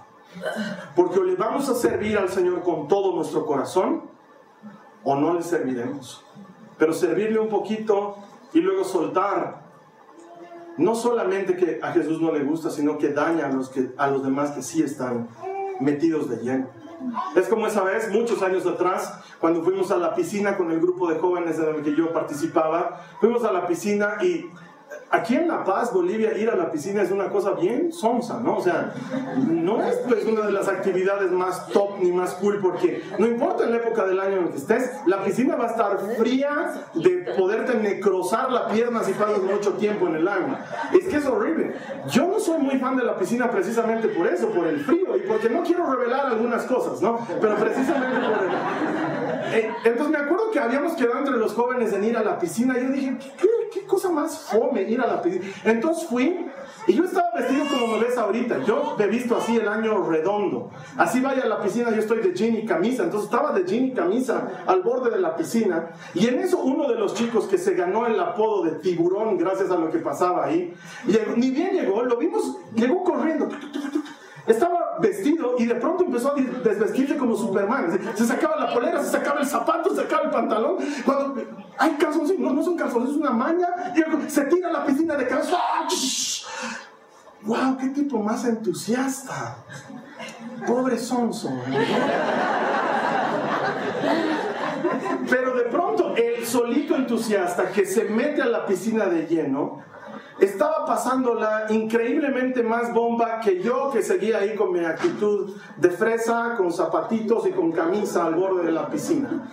Porque 0.95 1.17
o 1.17 1.23
le 1.23 1.35
vamos 1.35 1.67
a 1.69 1.73
servir 1.73 2.19
al 2.19 2.29
Señor 2.29 2.61
con 2.61 2.87
todo 2.87 3.15
nuestro 3.15 3.47
corazón, 3.47 4.11
o 5.03 5.15
no 5.15 5.33
le 5.33 5.41
serviremos. 5.41 6.23
Pero 6.77 6.93
servirle 6.93 7.39
un 7.39 7.49
poquito 7.49 8.17
y 8.53 8.59
luego 8.59 8.83
soltar. 8.83 9.65
No 10.77 10.93
solamente 10.95 11.55
que 11.55 11.79
a 11.81 11.91
Jesús 11.93 12.21
no 12.21 12.31
le 12.31 12.43
gusta, 12.43 12.69
sino 12.69 12.97
que 12.97 13.09
daña 13.09 13.47
a 13.47 13.49
los, 13.49 13.69
que, 13.69 13.91
a 13.97 14.07
los 14.07 14.23
demás 14.23 14.51
que 14.51 14.61
sí 14.61 14.83
están 14.83 15.29
metidos 15.79 16.29
de 16.29 16.37
lleno. 16.37 16.67
Es 17.35 17.47
como 17.47 17.67
esa 17.67 17.83
vez, 17.83 18.11
muchos 18.11 18.41
años 18.41 18.65
atrás, 18.65 19.21
cuando 19.39 19.63
fuimos 19.63 19.91
a 19.91 19.97
la 19.97 20.15
piscina 20.15 20.57
con 20.57 20.71
el 20.71 20.79
grupo 20.79 21.09
de 21.09 21.19
jóvenes 21.19 21.59
en 21.59 21.75
el 21.75 21.83
que 21.83 21.95
yo 21.95 22.11
participaba, 22.11 23.01
fuimos 23.19 23.43
a 23.43 23.51
la 23.51 23.67
piscina 23.67 24.17
y 24.21 24.49
aquí 25.15 25.35
en 25.35 25.47
La 25.47 25.63
Paz, 25.63 25.93
Bolivia, 25.93 26.37
ir 26.37 26.49
a 26.49 26.55
la 26.55 26.71
piscina 26.71 27.01
es 27.01 27.11
una 27.11 27.29
cosa 27.29 27.51
bien 27.51 27.91
sonsa, 27.91 28.39
¿no? 28.39 28.57
O 28.57 28.61
sea, 28.61 28.93
no 29.37 29.83
es 29.83 29.95
pues, 30.07 30.25
una 30.25 30.45
de 30.45 30.51
las 30.51 30.67
actividades 30.67 31.31
más 31.31 31.67
top 31.69 31.99
ni 31.99 32.11
más 32.11 32.33
cool 32.35 32.59
porque 32.61 33.01
no 33.17 33.25
importa 33.25 33.63
en 33.63 33.71
la 33.71 33.77
época 33.77 34.05
del 34.05 34.19
año 34.19 34.37
en 34.37 34.49
que 34.49 34.57
estés, 34.57 34.91
la 35.05 35.23
piscina 35.23 35.55
va 35.55 35.65
a 35.65 35.71
estar 35.71 35.99
fría 36.17 36.73
de 36.93 37.33
poderte 37.37 37.75
necrosar 37.75 38.51
la 38.51 38.67
pierna 38.67 39.03
si 39.03 39.13
pasas 39.13 39.41
mucho 39.41 39.73
tiempo 39.73 40.07
en 40.07 40.15
el 40.15 40.27
agua. 40.27 40.59
Es 40.93 41.07
que 41.07 41.17
es 41.17 41.25
horrible. 41.25 41.75
Yo 42.09 42.27
no 42.27 42.39
soy 42.39 42.59
muy 42.59 42.77
fan 42.77 42.97
de 42.97 43.03
la 43.03 43.17
piscina 43.17 43.49
precisamente 43.49 44.07
por 44.09 44.27
eso, 44.27 44.49
por 44.49 44.67
el 44.67 44.79
frío 44.81 45.17
y 45.17 45.21
porque 45.21 45.49
no 45.49 45.63
quiero 45.63 45.85
revelar 45.91 46.27
algunas 46.27 46.63
cosas, 46.63 47.01
¿no? 47.01 47.19
Pero 47.39 47.55
precisamente 47.55 48.17
por 48.27 48.43
el... 48.43 49.55
Eh, 49.55 49.71
entonces 49.85 50.09
me 50.09 50.17
acuerdo 50.17 50.51
que 50.51 50.59
habíamos 50.59 50.93
quedado 50.93 51.19
entre 51.19 51.37
los 51.37 51.53
jóvenes 51.53 51.93
en 51.93 52.03
ir 52.03 52.17
a 52.17 52.23
la 52.23 52.39
piscina 52.39 52.77
y 52.77 52.83
yo 52.83 52.89
dije, 52.89 53.17
¿qué, 53.39 53.47
qué 53.71 53.85
cosa 53.85 54.09
más 54.09 54.39
fome 54.51 54.81
ir 54.83 54.99
a 54.99 55.04
la 55.07 55.21
piscina? 55.21 55.45
Entonces 55.63 56.07
fui 56.07 56.47
y 56.87 56.93
yo 56.93 57.03
estaba 57.03 57.31
vestido 57.35 57.65
como 57.65 57.97
me 57.97 58.03
ves 58.03 58.17
ahorita. 58.17 58.63
Yo 58.63 58.95
he 58.99 59.07
visto 59.07 59.35
así 59.35 59.57
el 59.57 59.67
año 59.67 60.03
redondo. 60.03 60.69
Así 60.97 61.19
vaya 61.19 61.43
a 61.43 61.47
la 61.47 61.61
piscina, 61.61 61.89
yo 61.91 61.99
estoy 61.99 62.19
de 62.19 62.33
jean 62.33 62.55
y 62.55 62.65
camisa. 62.65 63.03
Entonces 63.03 63.29
estaba 63.31 63.51
de 63.51 63.65
jean 63.65 63.85
y 63.85 63.93
camisa 63.93 64.63
al 64.67 64.83
borde 64.83 65.09
de 65.09 65.19
la 65.19 65.35
piscina. 65.35 65.89
Y 66.13 66.27
en 66.27 66.39
eso 66.39 66.59
uno 66.59 66.87
de 66.87 66.95
los 66.95 67.13
chicos 67.15 67.45
que 67.45 67.57
se 67.57 67.73
ganó 67.73 68.05
el 68.05 68.19
apodo 68.19 68.63
de 68.63 68.71
tiburón 68.79 69.37
gracias 69.37 69.71
a 69.71 69.77
lo 69.77 69.89
que 69.89 69.99
pasaba 69.99 70.45
ahí, 70.45 70.73
ni 71.35 71.51
bien 71.51 71.71
llegó, 71.73 72.03
lo 72.03 72.17
vimos, 72.17 72.57
llegó 72.75 73.03
corriendo. 73.03 73.49
Estaba 74.47 74.97
vestido 74.99 75.55
y 75.57 75.65
de 75.65 75.75
pronto 75.75 76.03
empezó 76.05 76.31
a 76.31 76.35
desvestirse 76.35 77.17
como 77.17 77.35
Superman. 77.35 77.99
Se 78.15 78.25
sacaba 78.25 78.57
la 78.57 78.73
polera, 78.73 79.03
se 79.03 79.11
sacaba 79.11 79.39
el 79.39 79.47
zapato, 79.47 79.89
se 79.89 80.03
sacaba 80.03 80.23
el 80.23 80.29
pantalón. 80.29 80.77
Cuando 81.03 81.41
hay 81.77 81.91
calzones, 81.91 82.37
no, 82.37 82.53
no 82.53 82.63
son 82.63 82.75
calzones, 82.75 83.09
es 83.09 83.15
una 83.15 83.31
maña. 83.31 83.67
Se 84.27 84.45
tira 84.45 84.69
a 84.69 84.73
la 84.73 84.85
piscina 84.85 85.15
de 85.15 85.27
cabeza. 85.27 85.57
¡Wow! 87.41 87.77
¡Qué 87.77 87.89
tipo 87.89 88.19
más 88.19 88.45
entusiasta! 88.45 89.57
Pobre 90.65 90.97
sonso. 90.97 91.51
Pero 95.29 95.55
de 95.55 95.63
pronto 95.63 96.15
el 96.15 96.45
solito 96.45 96.95
entusiasta 96.95 97.69
que 97.71 97.85
se 97.85 98.05
mete 98.05 98.41
a 98.41 98.45
la 98.45 98.65
piscina 98.65 99.05
de 99.05 99.27
lleno 99.27 99.83
estaba 100.39 100.85
pasándola 100.85 101.65
increíblemente 101.69 102.61
más 102.61 102.93
bomba 102.93 103.39
que 103.39 103.61
yo 103.61 103.89
que 103.91 104.01
seguía 104.01 104.39
ahí 104.39 104.55
con 104.55 104.73
mi 104.73 104.83
actitud 104.83 105.55
de 105.77 105.89
fresa, 105.89 106.55
con 106.57 106.71
zapatitos 106.71 107.47
y 107.47 107.51
con 107.51 107.71
camisa 107.71 108.25
al 108.25 108.35
borde 108.35 108.65
de 108.65 108.71
la 108.71 108.89
piscina. 108.89 109.49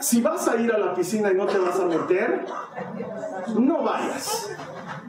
Si 0.00 0.20
vas 0.20 0.48
a 0.48 0.56
ir 0.56 0.72
a 0.72 0.78
la 0.78 0.94
piscina 0.94 1.30
y 1.30 1.34
no 1.34 1.46
te 1.46 1.58
vas 1.58 1.78
a 1.78 1.86
meter, 1.86 2.44
no 3.56 3.82
vayas. 3.82 4.50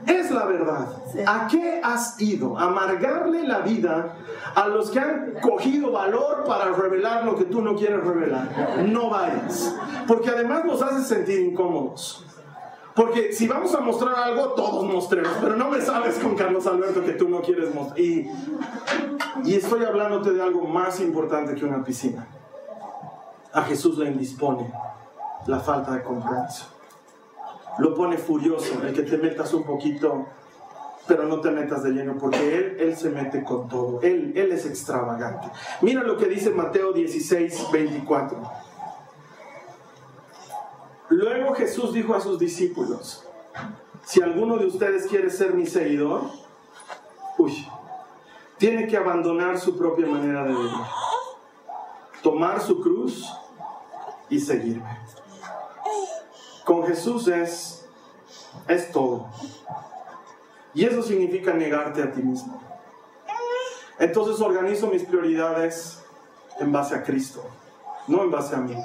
Es 0.06 0.32
la 0.32 0.46
verdad. 0.46 0.88
¿A 1.26 1.48
qué 1.48 1.80
has 1.84 2.20
ido? 2.22 2.58
Amargarle 2.58 3.48
la 3.48 3.60
vida 3.60 4.16
a 4.56 4.68
los 4.68 4.92
que 4.92 5.00
han 5.00 5.34
cogido 5.42 5.92
valor 5.92 6.44
para 6.46 6.72
revelar 6.74 7.26
lo 7.26 7.36
que 7.36 7.46
tú 7.46 7.62
no 7.62 7.76
quieres 7.76 8.04
revelar. 8.04 8.86
No 8.88 9.10
vayas. 9.10 9.76
Porque 10.08 10.30
además 10.30 10.66
nos 10.66 10.82
hace 10.82 11.04
sentir 11.04 11.40
incómodos. 11.40 12.23
Porque 12.96 13.34
si 13.34 13.48
vamos 13.48 13.74
a 13.74 13.80
mostrar 13.80 14.16
algo, 14.16 14.50
todos 14.50 14.86
mostremos, 14.86 15.32
pero 15.42 15.56
no 15.56 15.70
me 15.70 15.82
sabes 15.82 16.20
con 16.20 16.36
Carlos 16.36 16.68
Alberto 16.68 17.04
que 17.04 17.14
tú 17.14 17.28
no 17.28 17.42
quieres 17.42 17.74
mostrar. 17.74 18.00
Y, 18.00 18.30
y 19.46 19.56
estoy 19.56 19.84
hablándote 19.84 20.32
de 20.32 20.42
algo 20.42 20.68
más 20.68 21.00
importante 21.00 21.56
que 21.56 21.66
una 21.66 21.84
piscina. 21.84 22.28
A 23.52 23.64
Jesús 23.64 23.98
le 23.98 24.10
indispone 24.10 24.72
la 25.48 25.60
falta 25.60 25.92
de 25.94 26.04
compromiso. 26.04 26.68
Lo 27.80 27.96
pone 27.96 28.18
furioso 28.18 28.84
el 28.84 28.94
que 28.94 29.02
te 29.02 29.18
metas 29.18 29.52
un 29.56 29.64
poquito, 29.64 30.28
pero 31.08 31.24
no 31.24 31.42
te 31.42 31.50
metas 31.50 31.84
de 31.84 31.92
lleno, 31.92 32.18
porque 32.20 32.56
Él, 32.56 32.78
él 32.80 32.96
se 32.96 33.10
mete 33.10 33.44
con 33.44 33.68
todo. 33.68 34.02
Él, 34.02 34.34
él 34.36 34.52
es 34.52 34.68
extravagante. 34.68 35.48
Mira 35.82 36.04
lo 36.04 36.16
que 36.18 36.28
dice 36.28 36.52
Mateo 36.52 36.94
16, 36.94 37.72
24. 37.72 38.63
Luego 41.14 41.54
Jesús 41.54 41.94
dijo 41.94 42.16
a 42.16 42.22
sus 42.22 42.40
discípulos, 42.40 43.24
si 44.04 44.24
alguno 44.24 44.58
de 44.58 44.66
ustedes 44.66 45.06
quiere 45.06 45.30
ser 45.30 45.54
mi 45.54 45.68
seguidor, 45.68 46.24
uy, 47.38 47.68
tiene 48.58 48.88
que 48.88 48.98
abandonar 48.98 49.60
su 49.60 49.78
propia 49.78 50.08
manera 50.08 50.44
de 50.44 50.54
vivir, 50.54 50.72
tomar 52.24 52.60
su 52.62 52.82
cruz 52.82 53.32
y 54.28 54.40
seguirme. 54.40 54.98
Con 56.66 56.84
Jesús 56.88 57.28
es, 57.28 57.88
es 58.68 58.92
todo. 58.92 59.28
Y 60.74 60.84
eso 60.84 61.04
significa 61.04 61.54
negarte 61.54 62.02
a 62.02 62.12
ti 62.12 62.24
mismo. 62.24 62.60
Entonces 64.00 64.42
organizo 64.42 64.88
mis 64.88 65.04
prioridades 65.04 66.04
en 66.60 66.72
base 66.72 66.96
a 66.96 67.04
Cristo, 67.04 67.44
no 68.08 68.24
en 68.24 68.32
base 68.32 68.56
a 68.56 68.60
mí. 68.60 68.76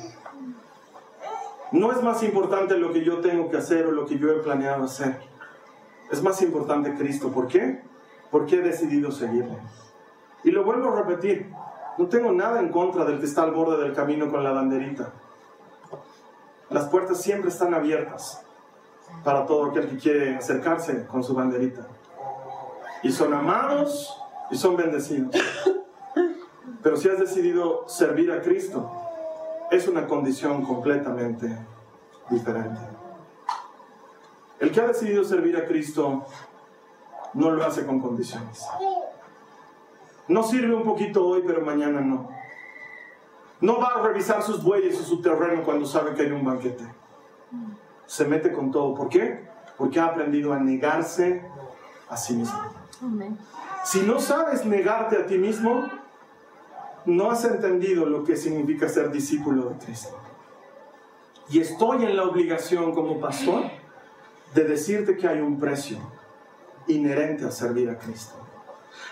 No 1.73 1.93
es 1.93 2.03
más 2.03 2.23
importante 2.23 2.79
lo 2.79 2.93
que 2.93 3.05
yo 3.05 3.21
tengo 3.21 3.51
que 3.51 3.59
hacer 3.59 3.87
o 3.87 3.93
lo 3.93 4.07
que 4.07 4.19
yo 4.19 4.31
he 4.31 4.41
planeado 4.41 4.85
hacer. 4.85 5.21
Es 6.11 6.23
más 6.23 6.41
importante 6.41 6.95
Cristo. 6.95 7.31
¿Por 7.31 7.47
qué? 7.47 7.83
Porque 8.31 8.57
he 8.57 8.63
decidido 8.63 9.11
seguirle. 9.11 9.59
Y 10.45 10.51
lo 10.51 10.65
vuelvo 10.65 10.93
a 10.93 11.03
repetir. 11.03 11.53
No 11.99 12.07
tengo 12.07 12.33
nada 12.33 12.61
en 12.61 12.71
contra 12.71 13.05
del 13.05 13.19
que 13.19 13.27
está 13.27 13.43
al 13.43 13.53
borde 13.53 13.83
del 13.83 13.93
camino 13.93 14.31
con 14.31 14.45
la 14.45 14.53
banderita. 14.53 15.13
Las 16.71 16.89
puertas 16.89 17.21
siempre 17.21 17.51
están 17.51 17.75
abiertas 17.75 18.43
para 19.25 19.47
todo 19.47 19.67
aquel 19.67 19.89
que 19.89 19.97
quiere 19.97 20.37
acercarse 20.37 21.07
con 21.07 21.23
su 21.23 21.35
banderita. 21.35 21.87
Y 23.03 23.13
son 23.13 23.35
amados 23.35 24.17
y 24.51 24.57
son 24.57 24.77
bendecidos. 24.77 25.35
Pero 26.83 26.97
si 26.97 27.09
has 27.09 27.19
decidido 27.19 27.89
servir 27.89 28.31
a 28.33 28.41
Cristo, 28.41 29.08
es 29.71 29.89
una 29.89 30.07
condición 30.07 30.65
completamente 30.65 31.57
diferente. 32.31 32.81
El 34.61 34.73
que 34.73 34.81
ha 34.81 34.89
decidido 34.89 35.25
servir 35.25 35.57
a 35.57 35.67
Cristo 35.67 36.27
no 37.35 37.51
lo 37.51 37.65
hace 37.65 37.87
con 37.87 38.01
condiciones. 38.01 38.67
No 40.27 40.43
sirve 40.43 40.75
un 40.75 40.85
poquito 40.85 41.27
hoy, 41.27 41.43
pero 41.47 41.65
mañana 41.65 42.01
no. 42.01 42.29
No 43.61 43.81
va 43.81 43.95
a 43.97 44.03
revisar 44.03 44.43
sus 44.43 44.63
bueyes 44.63 44.99
o 45.01 45.03
su 45.03 45.21
terreno 45.21 45.63
cuando 45.65 45.87
sabe 45.87 46.15
que 46.15 46.23
hay 46.23 46.33
un 46.33 46.45
banquete. 46.45 46.85
Se 48.07 48.25
mete 48.25 48.53
con 48.53 48.71
todo. 48.71 48.95
¿Por 48.95 49.09
qué? 49.09 49.49
Porque 49.77 50.01
ha 50.01 50.07
aprendido 50.07 50.53
a 50.53 50.59
negarse 50.59 51.45
a 52.09 52.17
sí 52.17 52.35
mismo. 52.35 52.59
Si 53.85 54.03
no 54.03 54.21
sabes 54.21 54.65
negarte 54.65 55.17
a 55.17 55.27
ti 55.27 55.39
mismo, 55.39 55.89
no 57.09 57.31
has 57.31 57.45
entendido 57.45 58.05
lo 58.05 58.23
que 58.23 58.37
significa 58.37 58.89
ser 58.89 59.11
discípulo 59.11 59.71
de 59.71 59.79
Cristo. 59.85 60.17
Y 61.49 61.61
estoy 61.61 62.05
en 62.05 62.15
la 62.15 62.25
obligación 62.25 62.95
como 62.95 63.19
pastor 63.19 63.65
de 64.55 64.65
decirte 64.65 65.17
que 65.17 65.27
hay 65.27 65.41
un 65.41 65.59
precio 65.59 65.99
inherente 66.87 67.47
a 67.47 67.51
servir 67.51 67.89
a 67.89 67.99
Cristo. 67.99 68.35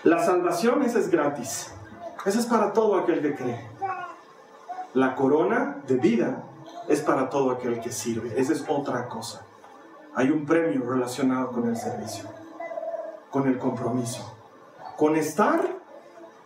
La 0.03 0.23
salvación 0.23 0.83
esa 0.83 0.99
es 0.99 1.09
gratis. 1.09 1.73
Esa 2.23 2.39
es 2.39 2.45
para 2.45 2.71
todo 2.71 2.97
aquel 2.97 3.21
que 3.21 3.33
cree. 3.33 3.67
La 4.93 5.15
corona 5.15 5.77
de 5.87 5.95
vida 5.95 6.43
es 6.87 7.01
para 7.01 7.29
todo 7.29 7.49
aquel 7.49 7.79
que 7.79 7.91
sirve. 7.91 8.39
Esa 8.39 8.53
es 8.53 8.63
otra 8.67 9.07
cosa. 9.07 9.43
Hay 10.13 10.29
un 10.29 10.45
premio 10.45 10.87
relacionado 10.87 11.51
con 11.51 11.67
el 11.67 11.75
servicio, 11.75 12.25
con 13.31 13.47
el 13.47 13.57
compromiso, 13.57 14.35
con 14.97 15.15
estar 15.15 15.61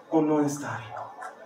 o 0.10 0.22
no 0.22 0.42
estar. 0.42 0.91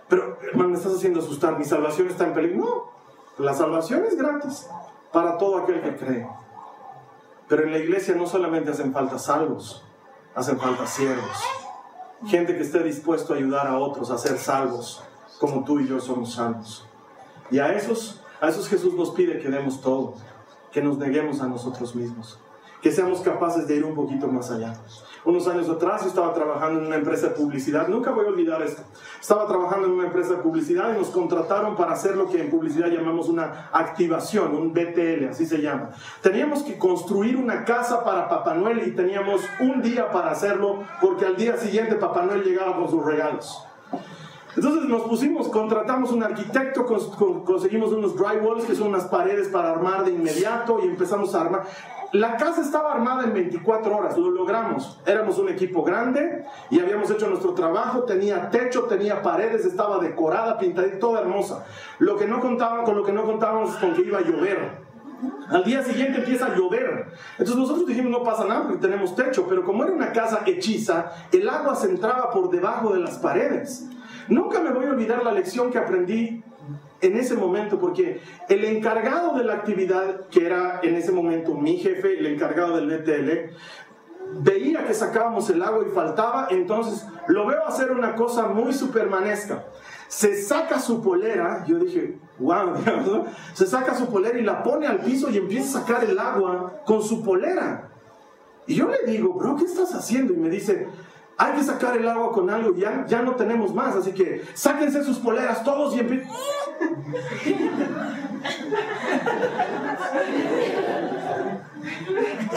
Pero, 0.08 0.38
hermano, 0.42 0.70
me 0.70 0.76
estás 0.76 0.94
haciendo 0.94 1.20
asustar. 1.20 1.58
Mi 1.58 1.64
salvación 1.64 2.08
está 2.08 2.24
en 2.24 2.34
peligro. 2.34 2.92
No, 3.38 3.44
la 3.44 3.54
salvación 3.54 4.04
es 4.04 4.16
gratis 4.16 4.68
para 5.12 5.36
todo 5.38 5.58
aquel 5.58 5.82
que 5.82 5.96
cree. 5.96 6.26
Pero 7.48 7.64
en 7.64 7.72
la 7.72 7.78
iglesia 7.78 8.14
no 8.14 8.26
solamente 8.26 8.70
hacen 8.70 8.92
falta 8.92 9.18
salvos, 9.18 9.84
hacen 10.34 10.58
falta 10.58 10.86
siervos. 10.86 11.36
Gente 12.26 12.56
que 12.56 12.62
esté 12.62 12.82
dispuesto 12.82 13.34
a 13.34 13.36
ayudar 13.36 13.66
a 13.66 13.78
otros 13.78 14.10
a 14.10 14.18
ser 14.18 14.38
salvos, 14.38 15.02
como 15.38 15.64
tú 15.64 15.80
y 15.80 15.86
yo 15.86 16.00
somos 16.00 16.34
salvos. 16.34 16.86
Y 17.50 17.58
a 17.58 17.72
esos, 17.74 18.22
a 18.40 18.48
esos 18.48 18.68
Jesús 18.68 18.94
nos 18.94 19.10
pide 19.10 19.38
que 19.38 19.48
demos 19.48 19.80
todo, 19.80 20.14
que 20.72 20.82
nos 20.82 20.98
neguemos 20.98 21.40
a 21.40 21.46
nosotros 21.46 21.94
mismos, 21.94 22.40
que 22.86 22.92
seamos 22.92 23.20
capaces 23.20 23.66
de 23.66 23.74
ir 23.74 23.84
un 23.84 23.96
poquito 23.96 24.28
más 24.28 24.48
allá. 24.52 24.72
Unos 25.24 25.48
años 25.48 25.68
atrás 25.68 26.02
yo 26.02 26.08
estaba 26.08 26.32
trabajando 26.32 26.78
en 26.78 26.86
una 26.86 26.94
empresa 26.94 27.30
de 27.30 27.34
publicidad, 27.34 27.88
nunca 27.88 28.12
voy 28.12 28.26
a 28.26 28.28
olvidar 28.28 28.62
esto. 28.62 28.80
Estaba 29.20 29.48
trabajando 29.48 29.88
en 29.88 29.94
una 29.94 30.06
empresa 30.06 30.34
de 30.34 30.36
publicidad 30.36 30.94
y 30.94 30.98
nos 30.98 31.08
contrataron 31.08 31.74
para 31.74 31.94
hacer 31.94 32.16
lo 32.16 32.28
que 32.28 32.40
en 32.40 32.48
publicidad 32.48 32.86
llamamos 32.86 33.28
una 33.28 33.70
activación, 33.72 34.54
un 34.54 34.72
BTL, 34.72 35.30
así 35.30 35.46
se 35.46 35.60
llama. 35.60 35.90
Teníamos 36.22 36.62
que 36.62 36.78
construir 36.78 37.36
una 37.36 37.64
casa 37.64 38.04
para 38.04 38.28
Papá 38.28 38.54
Noel 38.54 38.86
y 38.86 38.92
teníamos 38.92 39.40
un 39.58 39.82
día 39.82 40.12
para 40.12 40.30
hacerlo 40.30 40.84
porque 41.00 41.24
al 41.24 41.34
día 41.34 41.56
siguiente 41.56 41.96
Papá 41.96 42.22
Noel 42.22 42.44
llegaba 42.44 42.76
con 42.76 42.88
sus 42.88 43.04
regalos. 43.04 43.66
Entonces 44.56 44.88
nos 44.88 45.02
pusimos, 45.02 45.48
contratamos 45.48 46.12
un 46.12 46.22
arquitecto, 46.22 46.86
conseguimos 47.44 47.92
unos 47.92 48.16
drywalls, 48.16 48.64
que 48.64 48.74
son 48.74 48.88
unas 48.88 49.04
paredes 49.04 49.48
para 49.48 49.72
armar 49.72 50.04
de 50.04 50.12
inmediato, 50.12 50.78
y 50.82 50.86
empezamos 50.86 51.34
a 51.34 51.42
armar. 51.42 51.64
La 52.12 52.36
casa 52.36 52.62
estaba 52.62 52.92
armada 52.92 53.24
en 53.24 53.34
24 53.34 53.96
horas, 53.96 54.16
lo 54.16 54.30
logramos. 54.30 55.00
Éramos 55.06 55.38
un 55.38 55.48
equipo 55.48 55.82
grande 55.82 56.44
y 56.70 56.80
habíamos 56.80 57.10
hecho 57.10 57.28
nuestro 57.28 57.52
trabajo, 57.52 58.04
tenía 58.04 58.48
techo, 58.50 58.84
tenía 58.84 59.22
paredes, 59.22 59.64
estaba 59.64 59.98
decorada, 59.98 60.58
pintada, 60.58 60.86
toda 60.98 61.20
hermosa. 61.20 61.64
Lo 61.98 62.16
que 62.16 62.26
no 62.26 62.40
contaban, 62.40 62.84
con 62.84 62.96
lo 62.96 63.04
que 63.04 63.12
no 63.12 63.24
contábamos 63.24 63.74
es 63.74 63.76
con 63.76 63.94
que 63.94 64.02
iba 64.02 64.18
a 64.18 64.22
llover. 64.22 64.86
Al 65.48 65.64
día 65.64 65.82
siguiente 65.82 66.18
empieza 66.18 66.46
a 66.46 66.54
llover. 66.54 67.06
Entonces 67.32 67.56
nosotros 67.56 67.86
dijimos, 67.86 68.10
no 68.10 68.22
pasa 68.22 68.44
nada 68.44 68.62
porque 68.64 68.78
tenemos 68.78 69.14
techo, 69.14 69.46
pero 69.48 69.64
como 69.64 69.84
era 69.84 69.92
una 69.92 70.12
casa 70.12 70.42
hechiza, 70.46 71.12
el 71.32 71.48
agua 71.48 71.74
se 71.74 71.88
entraba 71.88 72.30
por 72.30 72.50
debajo 72.50 72.92
de 72.92 73.00
las 73.00 73.18
paredes. 73.18 73.88
Nunca 74.28 74.60
me 74.60 74.70
voy 74.70 74.86
a 74.86 74.90
olvidar 74.90 75.24
la 75.24 75.32
lección 75.32 75.70
que 75.70 75.78
aprendí 75.78 76.42
en 77.00 77.16
ese 77.16 77.34
momento, 77.34 77.78
porque 77.78 78.20
el 78.48 78.64
encargado 78.64 79.36
de 79.36 79.44
la 79.44 79.54
actividad, 79.54 80.26
que 80.28 80.46
era 80.46 80.80
en 80.82 80.94
ese 80.94 81.12
momento 81.12 81.54
mi 81.54 81.76
jefe, 81.76 82.18
el 82.18 82.26
encargado 82.26 82.76
del 82.76 82.86
BTL, 82.86 83.54
veía 84.40 84.86
que 84.86 84.94
sacábamos 84.94 85.48
el 85.50 85.62
agua 85.62 85.84
y 85.86 85.94
faltaba, 85.94 86.48
entonces 86.50 87.06
lo 87.28 87.46
veo 87.46 87.66
hacer 87.66 87.92
una 87.92 88.14
cosa 88.14 88.48
muy 88.48 88.72
supermanesca. 88.72 89.64
Se 90.08 90.40
saca 90.42 90.78
su 90.78 91.02
polera, 91.02 91.64
yo 91.66 91.78
dije, 91.78 92.18
wow, 92.38 92.74
se 93.54 93.66
saca 93.66 93.94
su 93.94 94.06
polera 94.06 94.38
y 94.38 94.42
la 94.42 94.62
pone 94.62 94.86
al 94.86 95.00
piso 95.00 95.30
y 95.30 95.36
empieza 95.36 95.78
a 95.78 95.82
sacar 95.82 96.04
el 96.04 96.18
agua 96.18 96.82
con 96.84 97.02
su 97.02 97.22
polera. 97.22 97.90
Y 98.66 98.74
yo 98.74 98.88
le 98.88 99.10
digo, 99.10 99.34
bro, 99.34 99.56
¿qué 99.56 99.64
estás 99.64 99.94
haciendo? 99.94 100.32
Y 100.32 100.36
me 100.36 100.48
dice, 100.48 100.88
hay 101.36 101.52
que 101.54 101.62
sacar 101.62 101.96
el 101.96 102.08
agua 102.08 102.32
con 102.32 102.48
algo, 102.50 102.74
ya, 102.74 103.04
ya 103.06 103.22
no 103.22 103.34
tenemos 103.36 103.74
más, 103.74 103.94
así 103.94 104.12
que 104.12 104.42
sáquense 104.54 105.04
sus 105.04 105.18
poleras 105.18 105.62
todos 105.62 105.94
y 105.94 106.00
empiecen... 106.00 106.28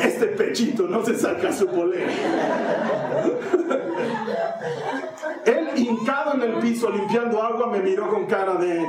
Este 0.01 0.27
pechito 0.27 0.83
no 0.83 1.05
se 1.05 1.17
saca 1.17 1.51
su 1.51 1.67
polera. 1.67 2.11
Él 5.45 5.69
hincado 5.75 6.33
en 6.33 6.41
el 6.43 6.53
piso 6.59 6.89
limpiando 6.89 7.41
agua 7.41 7.67
me 7.67 7.79
miró 7.79 8.09
con 8.09 8.25
cara 8.25 8.55
de 8.55 8.85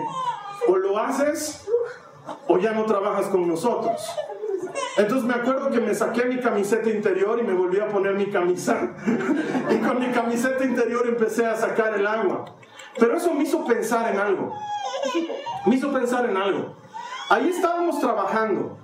o 0.67 0.77
lo 0.77 0.99
haces 0.99 1.67
o 2.47 2.59
ya 2.59 2.73
no 2.73 2.85
trabajas 2.85 3.27
con 3.27 3.47
nosotros. 3.49 4.01
Entonces 4.97 5.27
me 5.27 5.35
acuerdo 5.35 5.71
que 5.71 5.81
me 5.81 5.95
saqué 5.95 6.25
mi 6.25 6.39
camiseta 6.39 6.91
interior 6.91 7.39
y 7.41 7.43
me 7.43 7.55
volví 7.55 7.81
a 7.81 7.89
poner 7.89 8.15
mi 8.15 8.27
camisa. 8.27 8.91
y 9.71 9.77
con 9.79 9.99
mi 9.99 10.09
camiseta 10.09 10.65
interior 10.65 11.07
empecé 11.07 11.47
a 11.47 11.57
sacar 11.57 11.95
el 11.95 12.07
agua. 12.07 12.45
Pero 12.99 13.17
eso 13.17 13.33
me 13.33 13.45
hizo 13.45 13.65
pensar 13.65 14.13
en 14.13 14.21
algo. 14.21 14.53
Me 15.67 15.77
hizo 15.77 15.93
pensar 15.93 16.29
en 16.29 16.37
algo. 16.37 16.75
Ahí 17.29 17.49
estábamos 17.49 18.01
trabajando. 18.01 18.77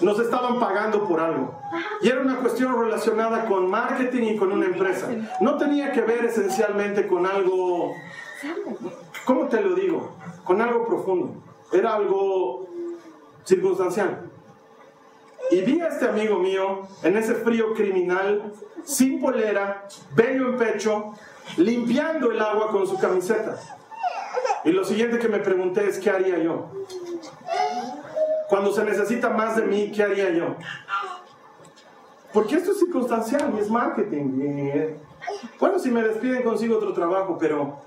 Nos 0.00 0.18
estaban 0.18 0.60
pagando 0.60 1.06
por 1.06 1.20
algo. 1.20 1.58
Y 2.02 2.08
era 2.08 2.20
una 2.20 2.36
cuestión 2.36 2.78
relacionada 2.78 3.46
con 3.46 3.68
marketing 3.68 4.34
y 4.34 4.36
con 4.36 4.52
una 4.52 4.66
empresa. 4.66 5.08
No 5.40 5.56
tenía 5.56 5.92
que 5.92 6.02
ver 6.02 6.24
esencialmente 6.24 7.06
con 7.06 7.26
algo, 7.26 7.92
¿cómo 9.24 9.48
te 9.48 9.60
lo 9.60 9.74
digo? 9.74 10.16
Con 10.44 10.60
algo 10.60 10.86
profundo. 10.86 11.42
Era 11.72 11.94
algo 11.94 12.68
circunstancial. 13.44 14.30
Y 15.50 15.60
vi 15.62 15.80
a 15.80 15.88
este 15.88 16.08
amigo 16.08 16.38
mío 16.38 16.82
en 17.02 17.16
ese 17.16 17.34
frío 17.34 17.74
criminal, 17.74 18.52
sin 18.84 19.20
polera, 19.20 19.86
bello 20.14 20.50
en 20.50 20.56
pecho, 20.56 21.14
limpiando 21.56 22.30
el 22.30 22.40
agua 22.40 22.70
con 22.70 22.86
su 22.86 22.98
camiseta. 22.98 23.58
Y 24.64 24.72
lo 24.72 24.84
siguiente 24.84 25.18
que 25.18 25.28
me 25.28 25.40
pregunté 25.40 25.86
es, 25.88 25.98
¿qué 25.98 26.10
haría 26.10 26.38
yo? 26.38 26.70
Cuando 28.48 28.72
se 28.72 28.84
necesita 28.84 29.30
más 29.30 29.56
de 29.56 29.62
mí, 29.62 29.92
¿qué 29.94 30.02
haría 30.02 30.30
yo? 30.30 30.56
Porque 32.32 32.56
esto 32.56 32.72
es 32.72 32.78
circunstancial 32.78 33.54
y 33.56 33.60
es 33.60 33.70
marketing. 33.70 34.98
bueno, 35.60 35.78
si 35.78 35.90
me 35.90 36.02
despiden 36.02 36.42
consigo 36.42 36.76
otro 36.76 36.92
trabajo, 36.92 37.36
pero 37.38 37.78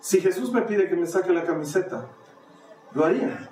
si 0.00 0.20
Jesús 0.20 0.52
me 0.52 0.62
pide 0.62 0.88
que 0.88 0.96
me 0.96 1.06
saque 1.06 1.32
la 1.32 1.44
camiseta, 1.44 2.06
lo 2.92 3.04
haría. 3.04 3.50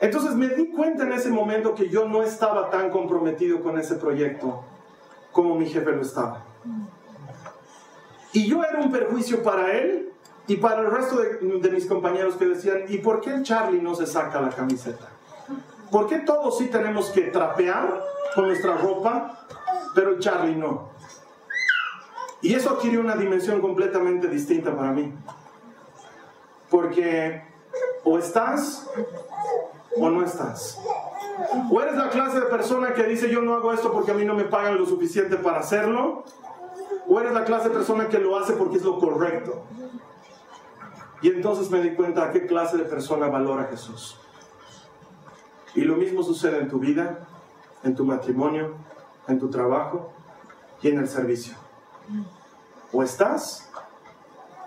Entonces 0.00 0.34
me 0.34 0.48
di 0.48 0.70
cuenta 0.70 1.04
en 1.04 1.12
ese 1.12 1.28
momento 1.28 1.74
que 1.74 1.88
yo 1.88 2.08
no 2.08 2.22
estaba 2.22 2.70
tan 2.70 2.90
comprometido 2.90 3.60
con 3.60 3.78
ese 3.78 3.96
proyecto 3.96 4.64
como 5.32 5.56
mi 5.56 5.66
jefe 5.66 5.90
lo 5.90 6.02
estaba. 6.02 6.44
Y 8.32 8.46
yo 8.46 8.62
era 8.64 8.80
un 8.80 8.92
perjuicio 8.92 9.42
para 9.42 9.72
él 9.72 10.12
y 10.46 10.56
para 10.56 10.80
el 10.80 10.90
resto 10.90 11.16
de, 11.16 11.70
mis 11.70 11.86
compañeros 11.86 12.36
que 12.36 12.46
decían, 12.46 12.84
¿y 12.88 12.98
por 12.98 13.20
qué 13.20 13.30
el 13.30 13.42
Charlie 13.42 13.82
no 13.82 13.94
se 13.94 14.06
saca 14.06 14.40
la 14.40 14.50
camiseta? 14.50 15.08
¿Por 15.90 16.06
qué 16.06 16.18
todos 16.18 16.58
sí 16.58 16.66
tenemos 16.66 17.10
que 17.10 17.22
trapear 17.22 18.02
con 18.34 18.46
nuestra 18.46 18.76
ropa, 18.76 19.46
pero 19.94 20.10
el 20.10 20.18
Charlie 20.18 20.56
no? 20.56 20.90
Y 22.40 22.54
eso 22.54 22.70
adquirió 22.70 23.00
una 23.00 23.16
dimensión 23.16 23.60
completamente 23.60 24.28
distinta 24.28 24.74
para 24.76 24.92
mí. 24.92 25.12
Porque 26.70 27.42
o 28.04 28.18
estás 28.18 28.88
o 29.96 30.10
no 30.10 30.24
estás. 30.24 30.78
O 31.70 31.80
eres 31.80 31.96
la 31.96 32.10
clase 32.10 32.40
de 32.40 32.46
persona 32.46 32.94
que 32.94 33.04
dice 33.04 33.30
yo 33.30 33.42
no 33.42 33.54
hago 33.54 33.72
esto 33.72 33.92
porque 33.92 34.12
a 34.12 34.14
mí 34.14 34.24
no 34.24 34.34
me 34.34 34.44
pagan 34.44 34.78
lo 34.78 34.86
suficiente 34.86 35.36
para 35.36 35.60
hacerlo. 35.60 36.24
O 37.08 37.18
eres 37.20 37.32
la 37.32 37.44
clase 37.44 37.68
de 37.68 37.74
persona 37.74 38.08
que 38.08 38.18
lo 38.18 38.36
hace 38.38 38.52
porque 38.52 38.76
es 38.76 38.84
lo 38.84 38.98
correcto. 38.98 39.62
Y 41.22 41.28
entonces 41.28 41.70
me 41.70 41.80
di 41.80 41.94
cuenta 41.94 42.24
a 42.24 42.30
qué 42.30 42.46
clase 42.46 42.76
de 42.76 42.84
persona 42.84 43.28
valora 43.28 43.64
Jesús. 43.64 44.18
Y 45.74 45.82
lo 45.82 45.96
mismo 45.96 46.22
sucede 46.22 46.58
en 46.58 46.68
tu 46.68 46.78
vida, 46.78 47.26
en 47.82 47.94
tu 47.94 48.04
matrimonio, 48.04 48.74
en 49.26 49.38
tu 49.38 49.48
trabajo 49.50 50.12
y 50.82 50.88
en 50.88 50.98
el 50.98 51.08
servicio. 51.08 51.54
O 52.92 53.02
estás 53.02 53.70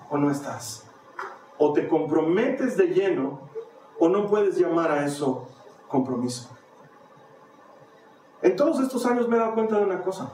o 0.10 0.18
no 0.18 0.30
estás. 0.32 0.86
O 1.58 1.74
te 1.74 1.88
comprometes 1.88 2.76
de 2.76 2.88
lleno 2.88 3.42
o 4.00 4.10
no 4.10 4.28
puedes 4.28 4.58
llamar 4.58 4.92
a 4.92 5.06
eso 5.06 5.48
compromiso. 5.88 6.50
En 8.42 8.56
todos 8.56 8.80
estos 8.80 9.06
años 9.06 9.28
me 9.28 9.36
he 9.36 9.40
dado 9.40 9.54
cuenta 9.54 9.78
de 9.78 9.86
una 9.86 10.02
cosa, 10.02 10.32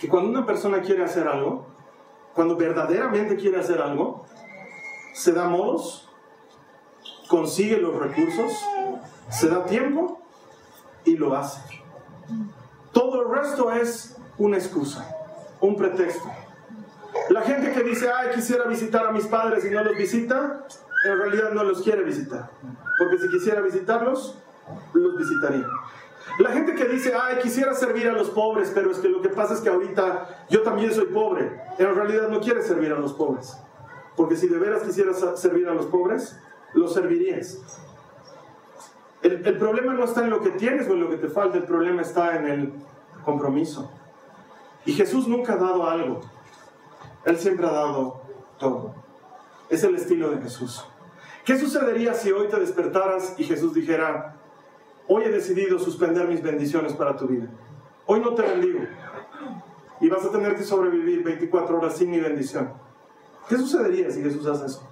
que 0.00 0.08
cuando 0.08 0.30
una 0.30 0.46
persona 0.46 0.80
quiere 0.80 1.04
hacer 1.04 1.28
algo, 1.28 1.66
cuando 2.34 2.56
verdaderamente 2.56 3.36
quiere 3.36 3.60
hacer 3.60 3.82
algo, 3.82 4.24
se 5.12 5.32
da 5.32 5.46
modos, 5.46 6.08
consigue 7.28 7.76
los 7.76 7.94
recursos, 7.94 8.52
se 9.28 9.48
da 9.48 9.66
tiempo 9.66 10.22
y 11.04 11.16
lo 11.16 11.36
hace. 11.36 11.60
Todo 12.92 13.22
el 13.22 13.38
resto 13.38 13.70
es 13.72 14.16
una 14.38 14.56
excusa, 14.56 15.06
un 15.60 15.76
pretexto. 15.76 16.30
La 17.28 17.42
gente 17.42 17.72
que 17.72 17.82
dice, 17.82 18.10
ay, 18.10 18.30
quisiera 18.34 18.64
visitar 18.64 19.06
a 19.06 19.12
mis 19.12 19.26
padres 19.26 19.64
y 19.66 19.70
no 19.70 19.84
los 19.84 19.96
visita, 19.96 20.64
en 21.04 21.18
realidad 21.18 21.50
no 21.52 21.62
los 21.62 21.82
quiere 21.82 22.04
visitar. 22.04 22.50
Porque 22.98 23.18
si 23.18 23.28
quisiera 23.28 23.60
visitarlos, 23.60 24.38
los 24.94 25.16
visitaría. 25.18 25.66
La 26.38 26.50
gente 26.50 26.74
que 26.74 26.86
dice, 26.86 27.12
ay, 27.20 27.38
quisiera 27.42 27.74
servir 27.74 28.08
a 28.08 28.12
los 28.12 28.30
pobres, 28.30 28.70
pero 28.74 28.90
es 28.90 28.98
que 28.98 29.08
lo 29.08 29.22
que 29.22 29.30
pasa 29.30 29.54
es 29.54 29.60
que 29.60 29.68
ahorita 29.68 30.46
yo 30.48 30.62
también 30.62 30.92
soy 30.92 31.06
pobre, 31.06 31.60
en 31.78 31.94
realidad 31.94 32.28
no 32.28 32.40
quiere 32.40 32.62
servir 32.62 32.92
a 32.92 32.98
los 32.98 33.12
pobres. 33.12 33.56
Porque 34.16 34.36
si 34.36 34.48
de 34.48 34.58
veras 34.58 34.82
quisieras 34.82 35.18
servir 35.40 35.68
a 35.68 35.74
los 35.74 35.86
pobres, 35.86 36.38
los 36.74 36.92
servirías. 36.92 37.58
El, 39.22 39.46
el 39.46 39.58
problema 39.58 39.94
no 39.94 40.04
está 40.04 40.22
en 40.22 40.30
lo 40.30 40.40
que 40.40 40.50
tienes 40.50 40.88
o 40.88 40.92
en 40.92 41.00
lo 41.00 41.10
que 41.10 41.16
te 41.16 41.28
falta, 41.28 41.58
el 41.58 41.64
problema 41.64 42.02
está 42.02 42.36
en 42.36 42.46
el 42.46 42.72
compromiso. 43.24 43.90
Y 44.84 44.92
Jesús 44.92 45.28
nunca 45.28 45.54
ha 45.54 45.56
dado 45.56 45.88
algo, 45.88 46.20
Él 47.24 47.38
siempre 47.38 47.66
ha 47.66 47.72
dado 47.72 48.22
todo. 48.58 48.94
Es 49.68 49.84
el 49.84 49.94
estilo 49.94 50.30
de 50.30 50.40
Jesús. 50.42 50.84
¿Qué 51.44 51.58
sucedería 51.58 52.14
si 52.14 52.32
hoy 52.32 52.48
te 52.48 52.58
despertaras 52.58 53.34
y 53.38 53.44
Jesús 53.44 53.74
dijera, 53.74 54.39
hoy 55.08 55.24
he 55.24 55.30
decidido 55.30 55.78
suspender 55.78 56.28
mis 56.28 56.42
bendiciones 56.42 56.92
para 56.92 57.16
tu 57.16 57.26
vida? 57.26 57.48
Hoy 58.06 58.20
no 58.20 58.34
te 58.34 58.42
bendigo 58.42 58.80
y 60.00 60.08
vas 60.08 60.24
a 60.24 60.30
tener 60.30 60.56
que 60.56 60.62
sobrevivir 60.62 61.22
24 61.22 61.78
horas 61.78 61.96
sin 61.96 62.10
mi 62.10 62.20
bendición. 62.20 62.72
¿Qué 63.48 63.56
sucedería 63.56 64.10
si 64.10 64.22
Jesús 64.22 64.46
hace 64.46 64.66
eso? 64.66 64.88